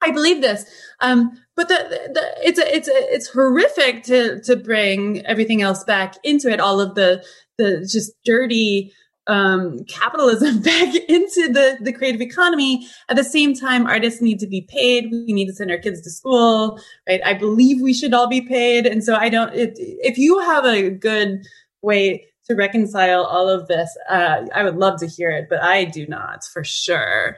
I 0.00 0.10
believe 0.10 0.40
this. 0.40 0.64
Um, 1.00 1.32
but 1.54 1.68
the, 1.68 1.74
the, 2.14 2.34
it's 2.46 2.58
a, 2.58 2.74
it's 2.74 2.88
a, 2.88 3.14
it's 3.14 3.28
horrific 3.28 4.04
to, 4.04 4.40
to 4.42 4.56
bring 4.56 5.24
everything 5.26 5.60
else 5.60 5.84
back 5.84 6.14
into 6.22 6.50
it. 6.50 6.60
All 6.60 6.80
of 6.80 6.94
the, 6.94 7.24
the 7.58 7.80
just 7.80 8.12
dirty, 8.24 8.92
um, 9.28 9.84
capitalism 9.84 10.60
back 10.62 10.94
into 10.94 11.52
the, 11.52 11.78
the 11.80 11.92
creative 11.92 12.20
economy. 12.20 12.86
At 13.08 13.16
the 13.16 13.24
same 13.24 13.54
time, 13.54 13.86
artists 13.86 14.20
need 14.20 14.40
to 14.40 14.46
be 14.46 14.62
paid. 14.62 15.10
We 15.10 15.32
need 15.32 15.46
to 15.46 15.54
send 15.54 15.70
our 15.70 15.78
kids 15.78 16.00
to 16.02 16.10
school, 16.10 16.80
right? 17.08 17.20
I 17.24 17.34
believe 17.34 17.80
we 17.80 17.94
should 17.94 18.14
all 18.14 18.28
be 18.28 18.40
paid. 18.40 18.86
And 18.86 19.04
so 19.04 19.14
I 19.14 19.28
don't, 19.28 19.52
if 19.54 20.18
you 20.18 20.40
have 20.40 20.64
a 20.64 20.90
good 20.90 21.46
way 21.82 22.26
to 22.48 22.54
reconcile 22.54 23.24
all 23.24 23.48
of 23.48 23.68
this, 23.68 23.96
uh, 24.08 24.46
I 24.54 24.64
would 24.64 24.76
love 24.76 24.98
to 25.00 25.06
hear 25.06 25.30
it, 25.30 25.48
but 25.48 25.62
I 25.62 25.84
do 25.84 26.06
not 26.06 26.44
for 26.44 26.64
sure. 26.64 27.36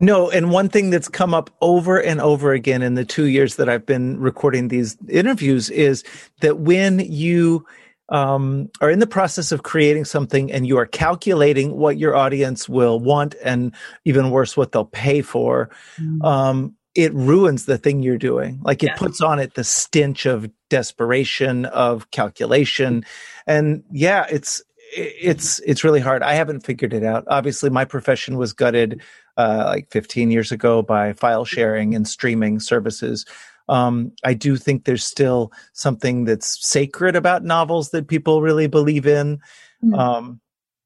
No, 0.00 0.30
and 0.30 0.50
one 0.52 0.68
thing 0.68 0.90
that's 0.90 1.08
come 1.08 1.34
up 1.34 1.50
over 1.60 1.98
and 1.98 2.20
over 2.20 2.52
again 2.52 2.82
in 2.82 2.94
the 2.94 3.04
two 3.04 3.26
years 3.26 3.56
that 3.56 3.68
I've 3.68 3.84
been 3.84 4.20
recording 4.20 4.68
these 4.68 4.96
interviews 5.08 5.70
is 5.70 6.04
that 6.40 6.58
when 6.58 7.00
you 7.00 7.66
um, 8.08 8.70
are 8.80 8.90
in 8.90 8.98
the 8.98 9.06
process 9.06 9.52
of 9.52 9.62
creating 9.62 10.04
something 10.04 10.50
and 10.50 10.66
you 10.66 10.78
are 10.78 10.86
calculating 10.86 11.76
what 11.76 11.98
your 11.98 12.16
audience 12.16 12.68
will 12.68 12.98
want 12.98 13.34
and 13.44 13.74
even 14.04 14.30
worse, 14.30 14.56
what 14.56 14.72
they'll 14.72 14.84
pay 14.84 15.20
for, 15.20 15.68
mm. 16.00 16.24
um, 16.24 16.74
it 16.94 17.12
ruins 17.14 17.66
the 17.66 17.78
thing 17.78 18.02
you're 18.02 18.18
doing. 18.18 18.60
Like 18.62 18.82
it 18.82 18.88
yeah. 18.88 18.96
puts 18.96 19.20
on 19.20 19.38
it 19.38 19.54
the 19.54 19.64
stench 19.64 20.26
of 20.26 20.50
desperation, 20.70 21.66
of 21.66 22.10
calculation. 22.10 23.04
And 23.46 23.84
yeah, 23.92 24.26
it's, 24.30 24.62
it's, 24.96 25.60
it's 25.60 25.84
really 25.84 26.00
hard. 26.00 26.22
I 26.22 26.32
haven't 26.32 26.60
figured 26.60 26.94
it 26.94 27.04
out. 27.04 27.24
Obviously, 27.28 27.68
my 27.68 27.84
profession 27.84 28.38
was 28.38 28.54
gutted 28.54 29.02
uh, 29.36 29.64
like 29.66 29.90
15 29.90 30.30
years 30.30 30.50
ago 30.50 30.80
by 30.80 31.12
file 31.12 31.44
sharing 31.44 31.94
and 31.94 32.08
streaming 32.08 32.58
services 32.58 33.26
um, 33.68 34.12
I 34.24 34.34
do 34.34 34.56
think 34.56 34.84
there's 34.84 35.04
still 35.04 35.52
something 35.72 36.24
that's 36.24 36.66
sacred 36.66 37.16
about 37.16 37.44
novels 37.44 37.90
that 37.90 38.08
people 38.08 38.42
really 38.42 38.66
believe 38.66 39.06
in. 39.06 39.38
Mm-hmm. 39.84 39.94
Um, 39.94 40.40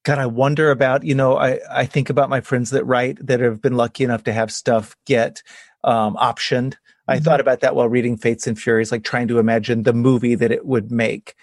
God, 0.05 0.19
I 0.19 0.27
wonder 0.27 0.71
about, 0.71 1.05
you 1.05 1.15
know, 1.15 1.37
I, 1.37 1.61
I 1.71 1.87
think 1.87 2.11
about 2.11 2.29
my 2.29 2.41
friends 2.41 2.71
that 2.71 2.85
write 2.85 3.25
that 3.25 3.41
have 3.41 3.63
been 3.63 3.77
lucky 3.77 4.03
enough 4.03 4.25
to 4.25 4.33
have 4.33 4.51
stuff 4.51 4.97
get 5.07 5.43
um, 5.85 6.17
optioned. 6.17 6.75
I 7.07 7.17
mm-hmm. 7.17 7.25
thought 7.25 7.41
about 7.41 7.61
that 7.61 7.77
while 7.77 7.89
reading 7.89 8.17
Fates 8.17 8.47
and 8.47 8.59
Furies, 8.59 8.91
like 8.91 9.05
trying 9.05 9.29
to 9.29 9.39
imagine 9.39 9.85
the 9.85 9.93
movie 9.93 10.35
that 10.35 10.51
it 10.51 10.67
would 10.67 10.91
make. 10.91 11.35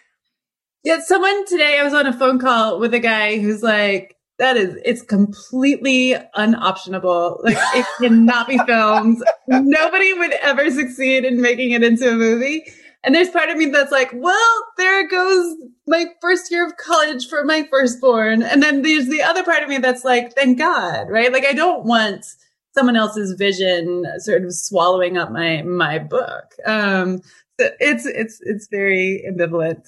Yeah, 0.84 1.00
someone 1.00 1.46
today, 1.46 1.80
I 1.80 1.84
was 1.84 1.94
on 1.94 2.06
a 2.06 2.14
phone 2.14 2.40
call 2.40 2.80
with 2.80 2.94
a 2.94 3.00
guy 3.00 3.40
who's 3.40 3.64
like, 3.64 4.16
that 4.40 4.56
is 4.58 4.78
it's 4.84 5.02
completely 5.02 6.16
unoptionable. 6.36 7.44
Like 7.44 7.58
it 7.76 7.86
cannot 8.02 8.48
be 8.48 8.58
filmed. 8.60 9.22
Nobody 9.48 10.14
would 10.14 10.32
ever 10.42 10.72
succeed 10.72 11.26
in 11.26 11.42
making 11.42 11.72
it 11.72 11.84
into 11.84 12.10
a 12.10 12.16
movie. 12.16 12.64
And 13.04 13.16
there's 13.16 13.30
part 13.30 13.50
of 13.50 13.58
me 13.58 13.68
that's 13.68 13.92
like 13.92 14.12
well 14.14 14.68
there 14.78 15.08
goes 15.08 15.56
my 15.88 16.06
first 16.22 16.52
year 16.52 16.66
of 16.66 16.78
college 16.78 17.28
for 17.28 17.44
my 17.44 17.68
firstborn. 17.70 18.42
And 18.42 18.64
then 18.64 18.82
there's 18.82 19.08
the 19.08 19.22
other 19.22 19.44
part 19.44 19.62
of 19.62 19.70
me 19.70 19.78
that's 19.78 20.04
like 20.04 20.34
thank 20.34 20.58
god 20.58 21.10
right? 21.10 21.32
Like 21.32 21.46
i 21.46 21.54
don't 21.54 21.86
want 21.86 22.26
someone 22.74 22.96
else's 22.96 23.34
vision 23.34 24.06
sort 24.20 24.44
of 24.44 24.54
swallowing 24.54 25.18
up 25.18 25.32
my 25.32 25.62
my 25.64 26.00
book. 26.00 26.56
Um 26.66 27.22
so 27.60 27.70
it's 27.82 28.06
it's 28.06 28.40
it's 28.42 28.68
very 28.70 29.24
ambivalent. 29.30 29.86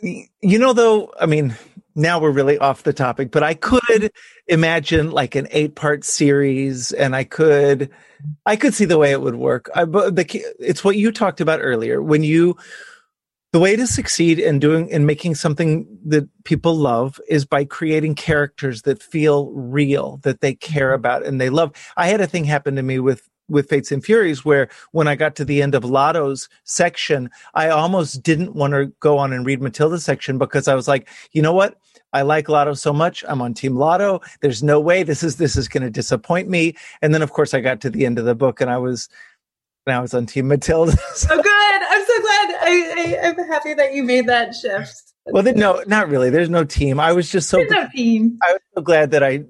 You 0.00 0.58
know 0.58 0.72
though 0.72 1.12
i 1.20 1.26
mean 1.26 1.56
now 1.94 2.20
we're 2.20 2.30
really 2.30 2.58
off 2.58 2.82
the 2.82 2.92
topic, 2.92 3.30
but 3.30 3.42
I 3.42 3.54
could 3.54 4.10
imagine 4.46 5.10
like 5.10 5.34
an 5.34 5.48
eight 5.50 5.74
part 5.74 6.04
series 6.04 6.92
and 6.92 7.14
I 7.14 7.24
could, 7.24 7.90
I 8.46 8.56
could 8.56 8.74
see 8.74 8.84
the 8.84 8.98
way 8.98 9.12
it 9.12 9.20
would 9.20 9.36
work. 9.36 9.70
I, 9.74 9.84
but 9.84 10.16
the, 10.16 10.44
it's 10.58 10.84
what 10.84 10.96
you 10.96 11.12
talked 11.12 11.40
about 11.40 11.60
earlier 11.62 12.02
when 12.02 12.22
you, 12.24 12.56
the 13.52 13.58
way 13.58 13.76
to 13.76 13.86
succeed 13.86 14.38
in 14.38 14.58
doing 14.58 14.88
in 14.88 15.04
making 15.06 15.34
something 15.34 15.86
that 16.06 16.26
people 16.44 16.74
love 16.74 17.20
is 17.28 17.44
by 17.44 17.64
creating 17.64 18.14
characters 18.14 18.82
that 18.82 19.02
feel 19.02 19.50
real 19.52 20.18
that 20.22 20.40
they 20.40 20.54
care 20.54 20.88
Mm-hmm. 20.88 20.94
about 20.94 21.24
and 21.26 21.40
they 21.40 21.50
love 21.50 21.72
i 21.96 22.06
had 22.08 22.20
a 22.20 22.26
thing 22.26 22.44
happen 22.44 22.76
to 22.76 22.82
me 22.82 22.98
with 22.98 23.28
with 23.52 23.68
fates 23.68 23.92
and 23.92 24.04
furies 24.04 24.44
where 24.44 24.68
when 24.92 25.06
i 25.06 25.14
got 25.14 25.36
to 25.36 25.44
the 25.44 25.62
end 25.62 25.74
of 25.74 25.84
lotto's 25.84 26.48
section 26.64 27.30
i 27.54 27.68
almost 27.68 28.22
didn't 28.22 28.54
want 28.54 28.72
to 28.72 28.86
go 29.00 29.18
on 29.18 29.32
and 29.32 29.46
read 29.46 29.62
matilda's 29.62 30.04
section 30.04 30.38
because 30.38 30.66
i 30.66 30.74
was 30.74 30.88
like 30.88 31.08
you 31.32 31.42
know 31.42 31.52
what 31.52 31.76
i 32.12 32.22
like 32.22 32.48
lotto 32.48 32.74
so 32.74 32.92
much 32.92 33.24
i'm 33.28 33.40
on 33.42 33.54
team 33.54 33.76
lotto 33.76 34.20
there's 34.40 34.62
no 34.62 34.80
way 34.80 35.02
this 35.02 35.22
is 35.22 35.36
this 35.36 35.56
is 35.56 35.68
going 35.68 35.82
to 35.82 35.90
disappoint 35.90 36.48
me 36.48 36.74
and 37.02 37.14
then 37.14 37.22
of 37.22 37.32
course 37.32 37.54
i 37.54 37.60
got 37.60 37.80
to 37.80 37.90
the 37.90 38.04
end 38.04 38.18
of 38.18 38.24
the 38.24 38.34
book 38.34 38.60
and 38.60 38.70
i 38.70 38.78
was 38.78 39.08
i 39.86 40.00
was 40.00 40.14
on 40.14 40.26
team 40.26 40.48
matilda 40.48 40.92
Oh, 41.30 41.42
good. 41.42 41.82
I'm 41.92 42.04
so 42.06 42.20
glad. 42.20 42.56
I, 42.60 43.18
I, 43.24 43.28
I'm 43.28 43.48
happy 43.48 43.74
that 43.74 43.92
you 43.94 44.02
made 44.02 44.26
that 44.26 44.54
shift. 44.54 45.12
Well, 45.26 45.42
then, 45.42 45.56
no, 45.56 45.82
not 45.86 46.08
really. 46.08 46.30
There's 46.30 46.50
no 46.50 46.64
team. 46.64 46.98
I 46.98 47.12
was 47.12 47.30
just 47.30 47.48
so 47.48 47.58
There's 47.58 47.70
no 47.70 47.88
team. 47.94 48.38
I 48.46 48.52
was 48.52 48.60
so 48.74 48.82
glad 48.82 49.10
that 49.12 49.22
I, 49.22 49.44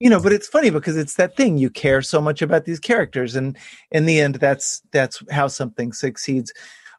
you 0.00 0.10
know. 0.10 0.20
But 0.20 0.32
it's 0.32 0.48
funny 0.48 0.70
because 0.70 0.96
it's 0.96 1.14
that 1.14 1.36
thing 1.36 1.58
you 1.58 1.70
care 1.70 2.02
so 2.02 2.20
much 2.20 2.42
about 2.42 2.64
these 2.64 2.80
characters, 2.80 3.36
and 3.36 3.56
in 3.92 4.06
the 4.06 4.20
end, 4.20 4.36
that's 4.36 4.82
that's 4.90 5.22
how 5.30 5.46
something 5.46 5.92
succeeds. 5.92 6.52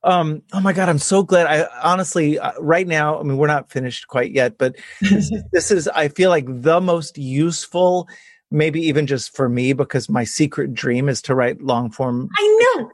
Um, 0.03 0.41
oh 0.53 0.61
my 0.61 0.73
god, 0.73 0.89
I'm 0.89 0.97
so 0.97 1.21
glad. 1.21 1.47
I 1.47 1.67
honestly, 1.83 2.39
uh, 2.39 2.53
right 2.59 2.87
now, 2.87 3.19
I 3.19 3.23
mean, 3.23 3.37
we're 3.37 3.47
not 3.47 3.69
finished 3.69 4.07
quite 4.07 4.31
yet, 4.31 4.57
but 4.57 4.75
this, 5.01 5.31
this 5.51 5.71
is. 5.71 5.87
I 5.89 6.07
feel 6.07 6.29
like 6.29 6.45
the 6.47 6.79
most 6.79 7.17
useful, 7.17 8.07
maybe 8.49 8.81
even 8.81 9.05
just 9.05 9.35
for 9.35 9.49
me, 9.49 9.73
because 9.73 10.09
my 10.09 10.23
secret 10.23 10.73
dream 10.73 11.09
is 11.09 11.21
to 11.23 11.35
write 11.35 11.61
long 11.61 11.91
form. 11.91 12.29
I 12.37 12.75
know. 12.77 12.91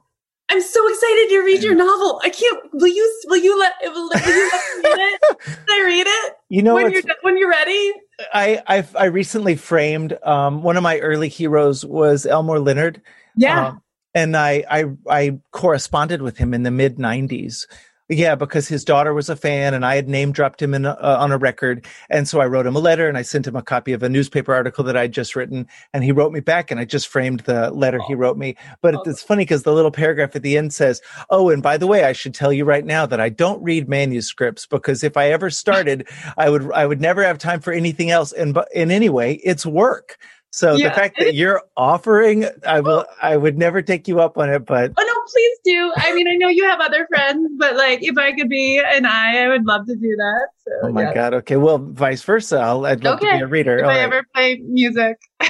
I'm 0.50 0.62
so 0.62 0.88
excited 0.88 1.28
to 1.30 1.40
read 1.44 1.62
your 1.62 1.76
novel. 1.76 2.22
I 2.24 2.30
can't. 2.30 2.74
Will 2.74 2.88
you? 2.88 3.22
Will 3.26 3.38
you 3.38 3.60
let? 3.60 3.74
Will, 3.84 4.10
will 4.10 4.20
you 4.26 4.50
let 4.52 4.64
me 4.84 4.90
read 4.90 5.00
it? 5.00 5.22
Can 5.44 5.58
I 5.70 5.84
read 5.86 6.08
it 6.08 6.34
You 6.50 6.64
know, 6.64 6.76
when 6.76 6.92
you're 6.92 7.02
when 7.22 7.38
you're 7.38 7.50
ready? 7.50 7.94
I 8.34 8.64
I've, 8.66 8.96
I 8.96 9.06
recently 9.06 9.58
framed 9.58 10.18
um, 10.24 10.64
one 10.64 10.78
of 10.78 10.84
my 10.84 11.00
early 11.00 11.28
heroes 11.28 11.86
was 11.86 12.26
Elmore 12.26 12.60
Leonard. 12.60 13.02
Yeah. 13.36 13.68
Um, 13.68 13.82
and 14.16 14.38
I, 14.38 14.64
I 14.70 14.86
I 15.10 15.40
corresponded 15.52 16.22
with 16.22 16.38
him 16.38 16.54
in 16.54 16.64
the 16.64 16.72
mid 16.72 16.98
'90s. 16.98 17.68
Yeah, 18.10 18.36
because 18.36 18.70
his 18.70 18.86
daughter 18.86 19.14
was 19.14 19.28
a 19.30 19.36
fan, 19.36 19.74
and 19.74 19.86
I 19.86 19.96
had 19.98 20.08
name 20.08 20.32
dropped 20.32 20.62
him 20.62 20.74
in 20.74 20.86
a, 20.86 20.92
uh, 20.92 21.18
on 21.20 21.34
a 21.34 21.38
record, 21.38 21.86
and 22.10 22.26
so 22.26 22.40
I 22.40 22.46
wrote 22.46 22.66
him 22.66 22.76
a 22.78 22.80
letter, 22.80 23.10
and 23.10 23.18
I 23.18 23.22
sent 23.22 23.46
him 23.46 23.58
a 23.58 23.62
copy 23.62 23.92
of 23.92 24.02
a 24.02 24.08
newspaper 24.08 24.54
article 24.54 24.86
that 24.86 24.96
I'd 24.96 25.12
just 25.12 25.36
written, 25.36 25.68
and 25.94 26.06
he 26.06 26.14
wrote 26.14 26.32
me 26.32 26.40
back, 26.40 26.72
and 26.72 26.80
I 26.80 26.86
just 26.86 27.10
framed 27.10 27.42
the 27.42 27.70
letter 27.72 28.00
he 28.08 28.16
wrote 28.16 28.38
me. 28.38 28.56
But 28.82 28.96
Oh. 28.96 29.04
it's 29.06 29.22
funny 29.22 29.42
because 29.44 29.64
the 29.64 29.74
little 29.74 29.92
paragraph 29.92 30.38
at 30.38 30.42
the 30.42 30.58
end 30.58 30.74
says, 30.74 31.02
"Oh, 31.30 31.50
and 31.50 31.62
by 31.62 31.76
the 31.76 31.88
way, 31.88 32.06
I 32.06 32.14
should 32.14 32.34
tell 32.34 32.54
you 32.54 32.64
right 32.64 32.86
now 32.86 33.06
that 33.06 33.20
I 33.20 33.28
don't 33.28 33.62
read 33.62 33.90
manuscripts 33.90 34.66
because 34.66 35.04
if 35.04 35.18
I 35.18 35.30
ever 35.32 35.50
started, 35.50 36.08
I 36.38 36.50
would 36.50 36.72
I 36.72 36.86
would 36.86 37.02
never 37.02 37.24
have 37.24 37.38
time 37.40 37.60
for 37.60 37.74
anything 37.74 38.10
else, 38.10 38.32
and 38.32 38.54
but 38.54 38.70
in 38.74 38.90
any 38.90 39.10
way, 39.10 39.34
it's 39.44 39.66
work." 39.66 40.16
So 40.50 40.78
the 40.78 40.90
fact 40.92 41.18
that 41.20 41.36
you're 41.36 41.62
offering, 41.76 42.46
I 42.66 42.80
will, 42.80 43.06
I 43.22 43.36
would 43.36 43.58
never 43.58 43.82
take 43.82 44.08
you 44.08 44.22
up 44.22 44.38
on 44.38 44.50
it, 44.50 44.66
but 44.66 44.94
Oh 44.98 45.04
please 45.28 45.58
do. 45.64 45.94
I 45.98 46.14
mean, 46.14 46.28
I 46.28 46.36
know 46.36 46.48
you 46.48 46.64
have 46.66 46.80
other 46.80 47.08
friends, 47.08 47.50
but 47.58 47.76
like, 47.76 48.00
if 48.02 48.18
I 48.18 48.34
could 48.34 48.50
be 48.50 48.80
an 48.80 49.06
I, 49.06 49.44
I 49.44 49.48
would 49.50 49.66
love 49.66 49.86
to 49.88 49.96
do 49.96 50.16
that. 50.16 50.48
So, 50.66 50.72
Oh 50.84 50.92
my 50.92 51.04
yeah. 51.04 51.14
god. 51.14 51.34
Okay. 51.36 51.58
Well, 51.58 51.78
vice 51.80 52.24
versa. 52.24 52.58
I'll, 52.60 52.86
I'd 52.86 53.04
love 53.04 53.20
to 53.20 53.26
be 53.32 53.40
a 53.42 53.48
reader. 53.48 53.78
If 53.78 53.86
All 53.86 53.92
I 53.92 53.96
right. 53.96 54.04
ever 54.04 54.24
play 54.34 54.62
music, 54.64 55.18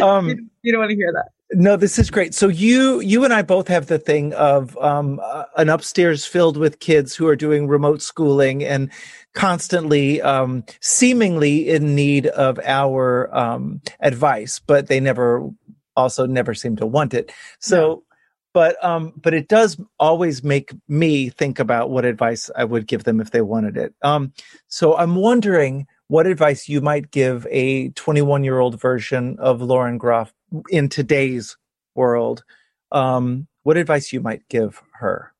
Um, 0.00 0.28
you, 0.28 0.48
you 0.62 0.72
don't 0.72 0.80
want 0.80 0.90
to 0.90 0.96
hear 0.96 1.12
that. 1.12 1.30
no, 1.52 1.76
this 1.76 1.98
is 1.98 2.10
great. 2.10 2.32
So 2.32 2.48
you, 2.48 3.00
you 3.00 3.24
and 3.24 3.32
I 3.32 3.42
both 3.42 3.66
have 3.68 3.86
the 3.86 3.98
thing 3.98 4.32
of 4.34 4.76
um, 4.78 5.20
uh, 5.22 5.44
an 5.56 5.68
upstairs 5.68 6.24
filled 6.24 6.56
with 6.56 6.78
kids 6.78 7.14
who 7.14 7.26
are 7.26 7.36
doing 7.36 7.66
remote 7.66 8.00
schooling 8.00 8.62
and 8.64 8.90
constantly, 9.34 10.22
um, 10.22 10.64
seemingly 10.80 11.68
in 11.68 11.94
need 11.96 12.28
of 12.28 12.60
our 12.64 13.34
um, 13.36 13.80
advice, 14.00 14.60
but 14.60 14.86
they 14.86 15.00
never, 15.00 15.48
also 15.96 16.26
never 16.26 16.54
seem 16.54 16.76
to 16.76 16.86
want 16.86 17.14
it. 17.14 17.32
So. 17.58 18.04
But 18.52 18.76
um, 18.84 19.12
but 19.16 19.34
it 19.34 19.48
does 19.48 19.80
always 19.98 20.44
make 20.44 20.72
me 20.86 21.28
think 21.28 21.58
about 21.58 21.90
what 21.90 22.04
advice 22.04 22.52
I 22.54 22.62
would 22.62 22.86
give 22.86 23.02
them 23.02 23.20
if 23.20 23.32
they 23.32 23.40
wanted 23.40 23.76
it. 23.76 23.92
Um, 24.02 24.32
so 24.68 24.96
I'm 24.96 25.16
wondering 25.16 25.88
what 26.08 26.28
advice 26.28 26.68
you 26.68 26.80
might 26.80 27.10
give 27.10 27.46
a 27.50 27.88
21 27.90 28.44
year 28.44 28.60
old 28.60 28.80
version 28.80 29.36
of 29.38 29.60
Lauren 29.60 29.98
Groff 29.98 30.32
in 30.68 30.88
today's 30.88 31.56
world. 31.94 32.44
Um, 32.92 33.48
what 33.62 33.76
advice 33.76 34.12
you 34.12 34.20
might 34.20 34.48
give 34.48 34.82
her? 34.94 35.32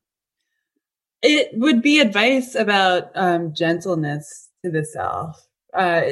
It 1.23 1.51
would 1.55 1.83
be 1.83 2.01
advice 2.01 2.55
about 2.55 3.11
um, 3.15 3.55
gentleness 3.55 4.51
to 4.65 4.71
the 4.71 4.85
self. 4.85 5.47
Uh, 5.75 6.03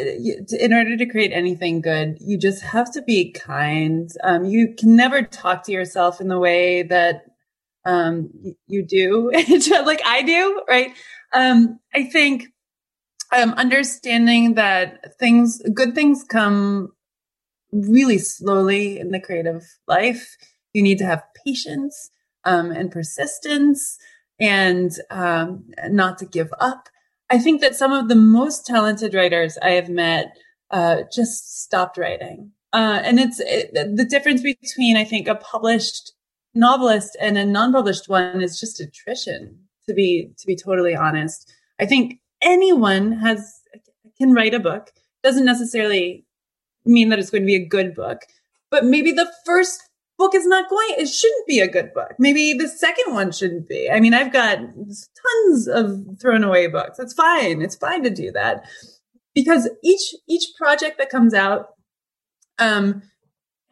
in 0.59 0.73
order 0.73 0.97
to 0.97 1.07
create 1.07 1.33
anything 1.33 1.81
good, 1.81 2.19
you 2.21 2.37
just 2.37 2.63
have 2.63 2.91
to 2.93 3.03
be 3.03 3.31
kind. 3.31 4.11
Um, 4.25 4.45
you 4.45 4.75
can 4.77 4.97
never 4.97 5.23
talk 5.23 5.63
to 5.65 5.73
yourself 5.73 6.21
in 6.21 6.27
the 6.29 6.39
way 6.39 6.83
that 6.83 7.27
um, 7.85 8.31
you 8.67 8.85
do, 8.85 9.31
like 9.85 10.03
I 10.05 10.23
do, 10.23 10.63
right? 10.69 10.93
Um, 11.33 11.79
I 11.95 12.05
think 12.05 12.47
um, 13.33 13.51
understanding 13.53 14.55
that 14.55 15.17
things, 15.19 15.63
good 15.75 15.95
things 15.95 16.25
come 16.25 16.93
really 17.73 18.19
slowly 18.19 18.99
in 18.99 19.11
the 19.11 19.21
creative 19.21 19.65
life. 19.89 20.37
You 20.73 20.83
need 20.83 20.99
to 20.99 21.07
have 21.07 21.23
patience 21.47 22.11
um, 22.45 22.71
and 22.71 22.91
persistence 22.91 23.99
and 24.39 24.93
um, 25.11 25.65
not 25.85 26.19
to 26.19 26.27
give 26.27 26.53
up. 26.61 26.89
I 27.33 27.39
think 27.39 27.63
that 27.63 27.75
some 27.75 27.93
of 27.93 28.09
the 28.09 28.15
most 28.15 28.67
talented 28.67 29.15
writers 29.15 29.57
I 29.63 29.71
have 29.71 29.89
met 29.89 30.37
uh, 30.71 31.05
just 31.11 31.63
stopped 31.63 31.97
writing. 31.97 32.53
Uh, 32.75 33.01
and 33.03 33.19
it's 33.19 33.41
it, 33.41 33.73
the 33.73 34.05
difference 34.05 34.43
between, 34.43 34.99
I 34.99 35.05
think, 35.05 35.29
a 35.29 35.35
published 35.35 36.13
novelist 36.55 37.17
and 37.19 37.39
a 37.39 37.47
non-published 37.47 38.07
one 38.07 38.43
is 38.43 38.61
just 38.61 38.81
attrition. 38.81 39.59
To 39.89 39.95
be 39.95 40.31
to 40.39 40.47
be 40.47 40.55
totally 40.55 40.95
honest, 40.95 41.53
I 41.81 41.87
think 41.87 42.21
anyone 42.41 43.13
has 43.13 43.61
can 44.19 44.33
write 44.33 44.55
a 44.55 44.61
book. 44.61 44.93
Doesn't 45.25 45.45
necessarily 45.45 46.25
mean 46.85 47.09
that 47.09 47.19
it's 47.19 47.31
going 47.31 47.43
to 47.43 47.47
be 47.47 47.57
a 47.57 47.67
good 47.67 47.95
book, 47.95 48.21
but 48.71 48.85
maybe 48.85 49.11
the 49.11 49.31
first 49.45 49.83
book 50.23 50.35
is 50.37 50.47
not 50.47 50.71
going 50.71 50.95
it 50.99 51.09
shouldn't 51.09 51.47
be 51.49 51.59
a 51.59 51.67
good 51.67 51.93
book. 51.93 52.13
Maybe 52.17 52.53
the 52.53 52.69
second 52.69 53.13
one 53.13 53.33
shouldn't 53.33 53.69
be. 53.69 53.91
I 53.91 53.99
mean 53.99 54.15
i've 54.15 54.33
got 54.33 54.59
tons 54.59 55.69
of 55.69 56.21
thrown 56.21 56.45
away 56.45 56.69
books. 56.69 57.01
It's 57.01 57.15
fine. 57.15 57.61
It's 57.61 57.75
fine 57.75 58.05
to 58.05 58.11
do 58.11 58.31
that. 58.33 58.65
Because 59.35 59.69
each 59.83 60.15
each 60.29 60.47
project 60.57 60.99
that 60.99 61.11
comes 61.11 61.35
out 61.35 61.67
um 62.59 63.03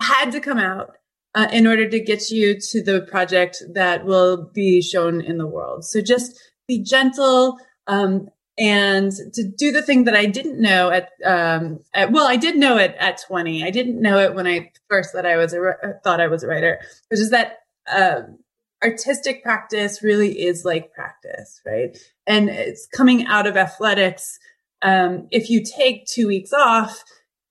had 0.03 0.33
to 0.33 0.41
come 0.41 0.59
out 0.59 0.97
uh, 1.37 1.47
in 1.53 1.67
order 1.67 1.89
to 1.89 2.01
get 2.01 2.31
you 2.31 2.59
to 2.59 2.83
the 2.83 3.03
project 3.03 3.63
that 3.75 4.05
will 4.05 4.51
be 4.53 4.83
shown 4.83 5.21
in 5.21 5.39
the 5.39 5.47
world. 5.47 5.85
So 5.85 6.01
just 6.01 6.37
be 6.67 6.83
gentle 6.83 7.59
um 7.87 8.29
and 8.61 9.11
to 9.33 9.43
do 9.43 9.73
the 9.73 9.81
thing 9.81 10.05
that 10.05 10.15
I 10.15 10.27
didn't 10.27 10.61
know 10.61 10.91
at, 10.91 11.09
um, 11.25 11.81
at 11.95 12.13
well, 12.13 12.29
I 12.29 12.37
did 12.37 12.57
know 12.57 12.77
it 12.77 12.95
at 12.99 13.23
20. 13.27 13.65
I 13.65 13.71
didn't 13.71 14.03
know 14.03 14.19
it 14.19 14.35
when 14.35 14.47
I 14.47 14.71
first 14.87 15.15
that 15.15 15.25
I 15.25 15.39
was 15.39 15.55
a, 15.55 15.95
thought 16.05 16.21
I 16.21 16.27
was 16.27 16.43
a 16.43 16.47
writer, 16.47 16.79
which 17.09 17.21
is 17.21 17.31
that, 17.31 17.61
um, 17.91 18.39
artistic 18.85 19.43
practice 19.43 20.03
really 20.03 20.43
is 20.43 20.67
like 20.67 20.93
practice, 20.93 21.63
right? 21.67 21.97
And 22.27 22.51
it's 22.51 22.87
coming 22.87 23.27
out 23.27 23.47
of 23.47 23.57
athletics. 23.57 24.39
Um, 24.83 25.27
if 25.31 25.49
you 25.49 25.65
take 25.65 26.07
two 26.07 26.27
weeks 26.27 26.53
off, 26.53 27.03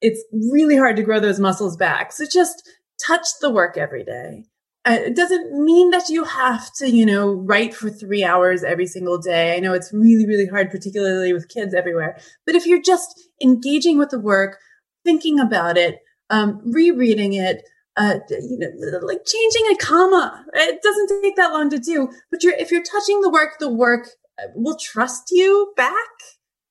it's 0.01 0.23
really 0.31 0.77
hard 0.77 0.95
to 0.95 1.03
grow 1.03 1.19
those 1.19 1.39
muscles 1.39 1.75
back. 1.75 2.11
So 2.11 2.25
just 2.31 2.69
touch 3.03 3.25
the 3.41 3.49
work 3.49 3.77
every 3.77 4.03
day. 4.03 4.45
Uh, 4.85 4.97
it 5.07 5.15
doesn't 5.15 5.51
mean 5.51 5.91
that 5.91 6.07
you 6.09 6.23
have 6.23 6.73
to, 6.73 6.89
you 6.89 7.05
know, 7.05 7.33
write 7.33 7.73
for 7.73 7.89
three 7.89 8.23
hours 8.23 8.63
every 8.63 8.87
single 8.87 9.17
day. 9.17 9.55
I 9.55 9.59
know 9.59 9.73
it's 9.73 9.93
really, 9.93 10.25
really 10.25 10.47
hard, 10.47 10.71
particularly 10.71 11.33
with 11.33 11.49
kids 11.49 11.73
everywhere. 11.73 12.17
But 12.45 12.55
if 12.55 12.65
you're 12.65 12.81
just 12.81 13.29
engaging 13.43 13.97
with 13.97 14.09
the 14.09 14.19
work, 14.19 14.59
thinking 15.03 15.39
about 15.39 15.77
it, 15.77 15.99
um, 16.29 16.61
rereading 16.63 17.33
it, 17.33 17.63
uh, 17.97 18.19
you 18.29 18.57
know, 18.57 18.99
like 19.01 19.25
changing 19.25 19.65
a 19.71 19.75
comma, 19.75 20.45
it 20.53 20.81
doesn't 20.81 21.21
take 21.21 21.35
that 21.35 21.51
long 21.51 21.69
to 21.69 21.77
do. 21.77 22.09
But 22.31 22.43
you're, 22.43 22.55
if 22.55 22.71
you're 22.71 22.83
touching 22.83 23.19
the 23.19 23.29
work, 23.29 23.59
the 23.59 23.69
work 23.69 24.07
uh, 24.41 24.47
will 24.55 24.77
trust 24.77 25.29
you 25.31 25.73
back, 25.75 25.93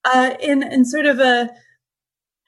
uh, 0.05 0.35
in, 0.41 0.62
in 0.62 0.87
sort 0.87 1.05
of 1.05 1.20
a, 1.20 1.51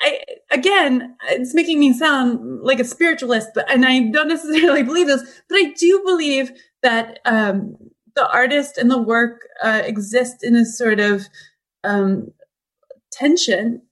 I, 0.00 0.20
again, 0.50 1.16
it's 1.28 1.54
making 1.54 1.78
me 1.78 1.92
sound 1.92 2.62
like 2.62 2.80
a 2.80 2.84
spiritualist, 2.84 3.50
but, 3.54 3.70
and 3.70 3.84
I 3.84 4.08
don't 4.10 4.28
necessarily 4.28 4.82
believe 4.82 5.06
this, 5.06 5.42
but 5.48 5.56
I 5.56 5.72
do 5.78 6.02
believe 6.04 6.52
that, 6.82 7.18
um, 7.24 7.76
the 8.16 8.28
artist 8.30 8.78
and 8.78 8.90
the 8.90 9.00
work, 9.00 9.40
uh, 9.62 9.82
exist 9.84 10.42
in 10.42 10.56
a 10.56 10.64
sort 10.64 11.00
of, 11.00 11.26
um, 11.84 12.32
tension. 13.12 13.82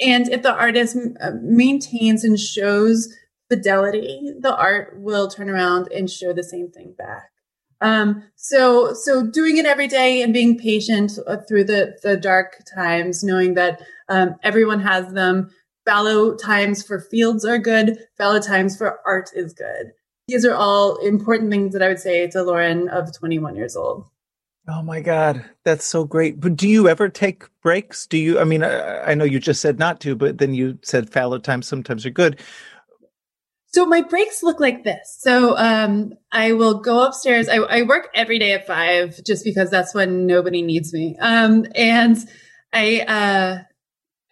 And 0.00 0.28
if 0.28 0.42
the 0.42 0.52
artist 0.52 0.96
uh, 1.20 1.32
maintains 1.42 2.22
and 2.22 2.38
shows 2.38 3.12
fidelity, 3.48 4.32
the 4.38 4.54
art 4.54 4.94
will 4.98 5.28
turn 5.28 5.48
around 5.48 5.90
and 5.92 6.10
show 6.10 6.32
the 6.32 6.42
same 6.42 6.70
thing 6.70 6.94
back. 6.96 7.30
Um, 7.80 8.22
so, 8.36 8.94
so 8.94 9.26
doing 9.26 9.58
it 9.58 9.66
every 9.66 9.88
day 9.88 10.22
and 10.22 10.32
being 10.32 10.58
patient 10.58 11.12
uh, 11.26 11.38
through 11.48 11.64
the, 11.64 11.98
the 12.02 12.16
dark 12.16 12.62
times, 12.74 13.22
knowing 13.22 13.54
that, 13.54 13.82
um, 14.08 14.36
everyone 14.42 14.80
has 14.80 15.12
them. 15.12 15.50
Fallow 15.84 16.34
times 16.34 16.82
for 16.82 17.00
fields 17.00 17.44
are 17.44 17.58
good. 17.58 17.98
Fallow 18.18 18.40
times 18.40 18.76
for 18.76 18.98
art 19.06 19.30
is 19.34 19.52
good. 19.52 19.92
These 20.28 20.44
are 20.44 20.54
all 20.54 20.96
important 20.96 21.50
things 21.50 21.72
that 21.72 21.82
I 21.82 21.88
would 21.88 22.00
say 22.00 22.26
to 22.28 22.42
Lauren 22.42 22.88
of 22.88 23.16
21 23.16 23.54
years 23.54 23.76
old. 23.76 24.04
Oh 24.68 24.82
my 24.82 25.00
God, 25.00 25.44
that's 25.62 25.84
so 25.84 26.02
great. 26.04 26.40
But 26.40 26.56
do 26.56 26.68
you 26.68 26.88
ever 26.88 27.08
take 27.08 27.44
breaks? 27.62 28.08
Do 28.08 28.18
you, 28.18 28.40
I 28.40 28.44
mean, 28.44 28.64
I, 28.64 29.12
I 29.12 29.14
know 29.14 29.24
you 29.24 29.38
just 29.38 29.60
said 29.60 29.78
not 29.78 30.00
to, 30.00 30.16
but 30.16 30.38
then 30.38 30.54
you 30.54 30.76
said 30.82 31.08
fallow 31.08 31.38
times 31.38 31.68
sometimes 31.68 32.04
are 32.04 32.10
good. 32.10 32.40
So 33.76 33.84
my 33.84 34.00
breaks 34.00 34.42
look 34.42 34.58
like 34.58 34.84
this. 34.84 35.18
So 35.20 35.54
um, 35.58 36.14
I 36.32 36.54
will 36.54 36.80
go 36.80 37.04
upstairs. 37.04 37.46
I, 37.46 37.56
I, 37.56 37.82
work 37.82 38.08
every 38.14 38.38
day 38.38 38.52
at 38.52 38.66
five 38.66 39.22
just 39.22 39.44
because 39.44 39.68
that's 39.68 39.94
when 39.94 40.24
nobody 40.24 40.62
needs 40.62 40.94
me. 40.94 41.14
Um, 41.20 41.66
and 41.74 42.16
I 42.72 43.00
uh, 43.00 43.58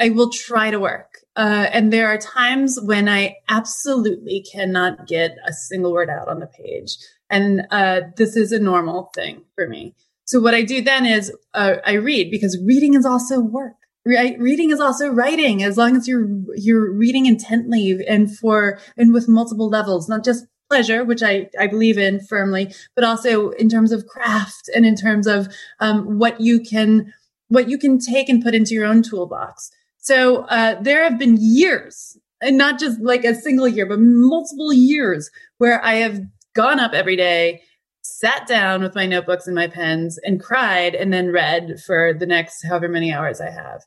I 0.01 0.09
will 0.09 0.31
try 0.31 0.71
to 0.71 0.81
work. 0.81 1.19
Uh, 1.37 1.67
and 1.71 1.93
there 1.93 2.09
are 2.09 2.17
times 2.17 2.79
when 2.83 3.07
I 3.07 3.37
absolutely 3.51 4.47
cannot 4.51 5.07
get 5.07 5.37
a 5.47 5.53
single 5.53 5.93
word 5.93 6.09
out 6.09 6.29
on 6.29 6.41
the 6.41 6.47
page. 6.47 6.97
And 7.29 7.67
uh, 7.71 8.01
this 8.17 8.37
is 8.37 8.51
a 8.51 8.59
normal 8.59 9.11
thing 9.15 9.43
for 9.57 9.69
me. 9.69 9.95
So 10.25 10.41
what 10.41 10.55
I 10.55 10.63
do 10.63 10.81
then 10.81 11.05
is 11.05 11.31
uh, 11.53 11.75
I 11.85 11.97
read 11.97 12.31
because 12.31 12.59
reading 12.65 12.95
is 12.95 13.05
also 13.05 13.41
work. 13.41 13.75
Right? 14.07 14.39
Reading 14.39 14.71
is 14.71 14.81
also 14.81 15.09
writing 15.09 15.63
as 15.63 15.79
long 15.79 15.97
as 15.97 16.07
you're, 16.07 16.29
you're 16.57 16.93
reading 16.93 17.25
intently 17.25 18.05
and 18.07 18.37
for, 18.37 18.79
and 18.99 19.15
with 19.15 19.29
multiple 19.29 19.71
levels, 19.71 20.11
not 20.11 20.23
just 20.25 20.47
pleasure, 20.69 21.05
which 21.05 21.23
I, 21.23 21.49
I 21.59 21.69
believe 21.69 21.97
in 21.97 22.21
firmly, 22.21 22.75
but 22.95 23.05
also 23.05 23.51
in 23.51 23.71
terms 23.71 23.93
of 23.93 24.07
craft 24.07 24.69
and 24.75 24.85
in 24.85 24.95
terms 24.95 25.27
of, 25.27 25.49
um, 25.81 26.19
what 26.19 26.39
you 26.39 26.61
can, 26.61 27.15
what 27.49 27.71
you 27.71 27.79
can 27.79 27.99
take 27.99 28.29
and 28.29 28.43
put 28.43 28.55
into 28.55 28.75
your 28.75 28.85
own 28.85 29.03
toolbox. 29.03 29.71
So, 29.99 30.45
uh, 30.45 30.81
there 30.83 31.03
have 31.05 31.19
been 31.19 31.39
years 31.41 32.19
and 32.43 32.59
not 32.59 32.79
just 32.79 33.01
like 33.01 33.25
a 33.25 33.35
single 33.35 33.67
year, 33.67 33.87
but 33.87 34.01
multiple 34.01 34.73
years 34.73 35.31
where 35.57 35.83
I 35.83 35.95
have 35.95 36.21
gone 36.55 36.79
up 36.79 36.93
every 36.93 37.17
day 37.17 37.63
sat 38.03 38.47
down 38.47 38.83
with 38.83 38.95
my 38.95 39.07
notebooks 39.07 39.47
and 39.47 39.55
my 39.55 39.67
pens 39.67 40.19
and 40.25 40.43
cried 40.43 40.95
and 40.95 41.11
then 41.11 41.33
read 41.33 41.81
for 41.87 42.13
the 42.13 42.27
next 42.27 42.63
however 42.67 42.87
many 42.87 43.13
hours 43.13 43.41
I 43.41 43.49
have. 43.51 43.83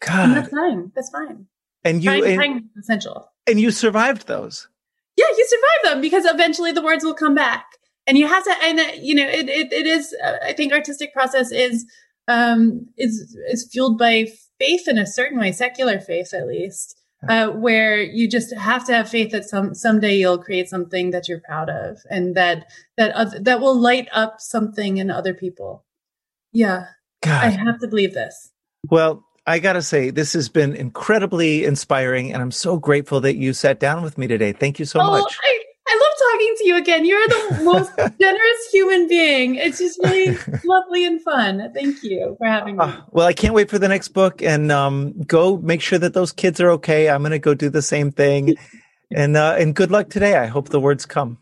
God. 0.00 0.28
And 0.28 0.36
that's 0.36 0.48
fine. 0.50 0.92
That's 0.94 1.10
fine. 1.10 1.46
And 1.84 2.02
you 2.02 2.36
time 2.36 2.70
essential. 2.78 3.30
And 3.46 3.60
you 3.60 3.70
survived 3.70 4.26
those. 4.26 4.68
Yeah, 5.16 5.26
you 5.36 5.46
survived 5.48 5.94
them 5.94 6.00
because 6.00 6.24
eventually 6.24 6.72
the 6.72 6.82
words 6.82 7.04
will 7.04 7.14
come 7.14 7.34
back. 7.34 7.66
And 8.06 8.18
you 8.18 8.26
have 8.26 8.44
to, 8.44 8.54
and 8.62 8.78
uh, 8.78 8.84
you 9.00 9.14
know, 9.14 9.26
it, 9.26 9.48
it, 9.48 9.72
it 9.72 9.86
is, 9.86 10.14
uh, 10.22 10.36
I 10.42 10.52
think 10.52 10.72
artistic 10.72 11.12
process 11.12 11.50
is, 11.50 11.86
um, 12.28 12.88
is, 12.96 13.36
is 13.48 13.68
fueled 13.70 13.98
by 13.98 14.26
faith 14.58 14.86
in 14.86 14.98
a 14.98 15.06
certain 15.06 15.38
way, 15.38 15.52
secular 15.52 15.98
faith 16.00 16.34
at 16.34 16.46
least 16.46 16.96
uh, 17.28 17.48
where 17.48 18.00
you 18.00 18.28
just 18.28 18.54
have 18.54 18.84
to 18.86 18.92
have 18.92 19.08
faith 19.08 19.30
that 19.32 19.44
some 19.44 19.74
someday 19.74 20.14
you'll 20.14 20.38
create 20.38 20.68
something 20.68 21.10
that 21.10 21.28
you're 21.28 21.40
proud 21.40 21.68
of 21.68 21.98
and 22.10 22.34
that 22.34 22.66
that 22.96 23.14
uh, 23.14 23.30
that 23.40 23.60
will 23.60 23.78
light 23.78 24.08
up 24.12 24.40
something 24.40 24.98
in 24.98 25.10
other 25.10 25.34
people. 25.34 25.84
Yeah, 26.52 26.86
God. 27.22 27.44
I 27.44 27.48
have 27.48 27.80
to 27.80 27.88
believe 27.88 28.14
this. 28.14 28.52
Well, 28.88 29.24
I 29.46 29.60
got 29.60 29.74
to 29.74 29.82
say, 29.82 30.10
this 30.10 30.32
has 30.32 30.48
been 30.48 30.74
incredibly 30.74 31.64
inspiring, 31.64 32.32
and 32.32 32.42
I'm 32.42 32.50
so 32.50 32.76
grateful 32.78 33.20
that 33.20 33.36
you 33.36 33.52
sat 33.52 33.78
down 33.78 34.02
with 34.02 34.18
me 34.18 34.26
today. 34.26 34.52
Thank 34.52 34.80
you 34.80 34.84
so 34.84 35.00
oh, 35.00 35.06
much. 35.06 35.38
I, 35.40 35.64
I 35.86 35.94
love 35.94 36.32
talking 36.32 36.54
to 36.58 36.66
you 36.66 36.76
again. 36.76 37.04
You're 37.04 37.28
the 37.28 37.60
most 37.62 37.92
generous 38.20 38.70
human 38.72 39.06
being. 39.06 39.54
It's 39.54 39.78
just 39.78 40.00
really 40.02 40.36
lovely 40.64 41.06
and 41.06 41.22
fun. 41.22 41.70
Thank 41.72 42.02
you 42.02 42.34
for 42.38 42.46
having 42.46 42.76
me. 42.76 42.84
Uh, 42.84 43.00
well, 43.12 43.26
I 43.26 43.32
can't 43.32 43.54
wait 43.54 43.70
for 43.70 43.78
the 43.78 43.86
next 43.86 44.08
book 44.08 44.42
and 44.42 44.72
um, 44.72 45.22
go 45.22 45.58
make 45.58 45.80
sure 45.80 45.98
that 46.00 46.12
those 46.12 46.32
kids 46.32 46.60
are 46.60 46.70
okay. 46.72 47.08
I'm 47.08 47.22
going 47.22 47.30
to 47.30 47.38
go 47.38 47.54
do 47.54 47.70
the 47.70 47.82
same 47.82 48.10
thing. 48.10 48.56
and 49.14 49.36
uh, 49.36 49.54
and 49.58 49.74
good 49.74 49.92
luck 49.92 50.10
today. 50.10 50.36
I 50.36 50.46
hope 50.46 50.70
the 50.70 50.80
words 50.80 51.06
come. 51.06 51.38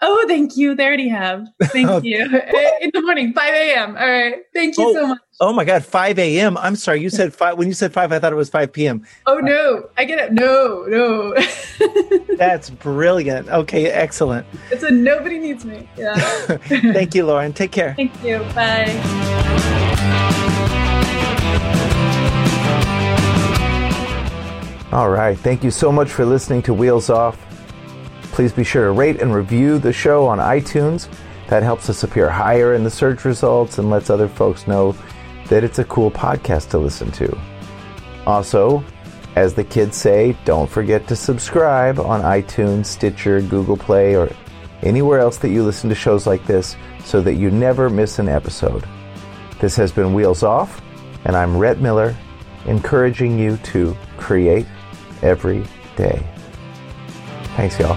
Oh, 0.00 0.24
thank 0.28 0.56
you. 0.56 0.74
They 0.76 0.86
already 0.86 1.08
have. 1.08 1.48
Thank 1.64 2.04
you. 2.04 2.18
Eh, 2.48 2.70
in 2.82 2.90
the 2.94 3.02
morning, 3.02 3.32
5 3.32 3.54
a.m. 3.54 3.96
All 3.96 4.08
right. 4.08 4.36
Thank 4.54 4.78
you 4.78 4.84
oh, 4.88 4.92
so 4.94 5.06
much. 5.08 5.18
Oh 5.40 5.52
my 5.52 5.64
God, 5.64 5.84
5 5.84 6.18
a.m. 6.18 6.56
I'm 6.56 6.76
sorry. 6.76 7.00
You 7.00 7.10
said 7.10 7.34
five. 7.34 7.58
When 7.58 7.68
you 7.68 7.74
said 7.74 7.92
five, 7.92 8.12
I 8.12 8.18
thought 8.18 8.32
it 8.32 8.36
was 8.36 8.48
5 8.48 8.72
p.m. 8.72 9.04
Oh, 9.26 9.38
no. 9.38 9.88
I 9.96 10.04
get 10.04 10.18
it. 10.18 10.32
No, 10.32 10.84
no. 10.88 11.34
That's 12.36 12.70
brilliant. 12.70 13.48
Okay, 13.48 13.86
excellent. 13.86 14.46
It's 14.70 14.82
a 14.82 14.90
nobody 14.90 15.38
needs 15.38 15.64
me. 15.64 15.88
Yeah. 15.96 16.14
Thank 16.68 17.14
you, 17.14 17.26
Lauren. 17.26 17.52
Take 17.52 17.72
care. 17.72 17.94
Thank 17.94 18.22
you. 18.22 18.38
Bye. 18.54 18.86
All 24.92 25.10
right. 25.10 25.38
Thank 25.38 25.62
you 25.62 25.70
so 25.70 25.92
much 25.92 26.08
for 26.08 26.24
listening 26.24 26.62
to 26.62 26.74
Wheels 26.74 27.10
Off. 27.10 27.47
Please 28.32 28.52
be 28.52 28.64
sure 28.64 28.84
to 28.84 28.92
rate 28.92 29.20
and 29.20 29.34
review 29.34 29.78
the 29.78 29.92
show 29.92 30.26
on 30.26 30.38
iTunes. 30.38 31.08
That 31.48 31.62
helps 31.62 31.88
us 31.88 32.02
appear 32.02 32.28
higher 32.28 32.74
in 32.74 32.84
the 32.84 32.90
search 32.90 33.24
results 33.24 33.78
and 33.78 33.90
lets 33.90 34.10
other 34.10 34.28
folks 34.28 34.66
know 34.66 34.94
that 35.48 35.64
it's 35.64 35.78
a 35.78 35.84
cool 35.84 36.10
podcast 36.10 36.70
to 36.70 36.78
listen 36.78 37.10
to. 37.12 37.38
Also, 38.26 38.84
as 39.34 39.54
the 39.54 39.64
kids 39.64 39.96
say, 39.96 40.36
don't 40.44 40.68
forget 40.68 41.06
to 41.08 41.16
subscribe 41.16 41.98
on 41.98 42.22
iTunes, 42.22 42.86
Stitcher, 42.86 43.40
Google 43.40 43.76
Play, 43.76 44.14
or 44.14 44.30
anywhere 44.82 45.20
else 45.20 45.38
that 45.38 45.50
you 45.50 45.62
listen 45.62 45.88
to 45.88 45.94
shows 45.94 46.26
like 46.26 46.46
this 46.46 46.76
so 47.04 47.20
that 47.22 47.34
you 47.34 47.50
never 47.50 47.88
miss 47.88 48.18
an 48.18 48.28
episode. 48.28 48.84
This 49.60 49.74
has 49.76 49.90
been 49.90 50.12
Wheels 50.14 50.42
Off, 50.42 50.82
and 51.24 51.34
I'm 51.34 51.56
Rhett 51.56 51.80
Miller, 51.80 52.14
encouraging 52.66 53.38
you 53.38 53.56
to 53.58 53.96
create 54.16 54.66
every 55.22 55.64
day. 55.96 56.24
Thanks, 57.58 57.76
y'all. 57.80 57.96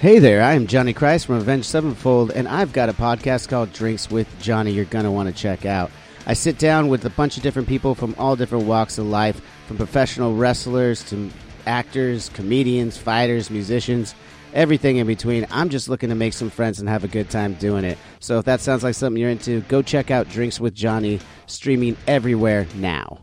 Hey 0.00 0.18
there, 0.18 0.42
I 0.42 0.54
am 0.54 0.66
Johnny 0.66 0.92
Christ 0.92 1.26
from 1.26 1.36
Avenged 1.36 1.66
Sevenfold, 1.66 2.32
and 2.32 2.48
I've 2.48 2.72
got 2.72 2.88
a 2.88 2.92
podcast 2.92 3.48
called 3.48 3.72
Drinks 3.72 4.10
with 4.10 4.26
Johnny 4.40 4.72
you're 4.72 4.86
going 4.86 5.04
to 5.04 5.12
want 5.12 5.28
to 5.28 5.32
check 5.40 5.64
out. 5.64 5.92
I 6.24 6.34
sit 6.34 6.58
down 6.58 6.88
with 6.88 7.04
a 7.04 7.10
bunch 7.10 7.36
of 7.36 7.42
different 7.42 7.66
people 7.66 7.94
from 7.94 8.14
all 8.16 8.36
different 8.36 8.66
walks 8.66 8.96
of 8.98 9.06
life, 9.06 9.40
from 9.66 9.76
professional 9.76 10.36
wrestlers 10.36 11.02
to 11.10 11.30
actors, 11.66 12.28
comedians, 12.30 12.96
fighters, 12.96 13.50
musicians, 13.50 14.14
everything 14.54 14.98
in 14.98 15.06
between. 15.06 15.46
I'm 15.50 15.68
just 15.68 15.88
looking 15.88 16.10
to 16.10 16.14
make 16.14 16.32
some 16.32 16.50
friends 16.50 16.78
and 16.78 16.88
have 16.88 17.02
a 17.02 17.08
good 17.08 17.28
time 17.28 17.54
doing 17.54 17.84
it. 17.84 17.98
So 18.20 18.38
if 18.38 18.44
that 18.44 18.60
sounds 18.60 18.84
like 18.84 18.94
something 18.94 19.20
you're 19.20 19.30
into, 19.30 19.62
go 19.62 19.82
check 19.82 20.10
out 20.10 20.28
Drinks 20.28 20.60
with 20.60 20.74
Johnny, 20.74 21.20
streaming 21.46 21.96
everywhere 22.06 22.66
now. 22.76 23.18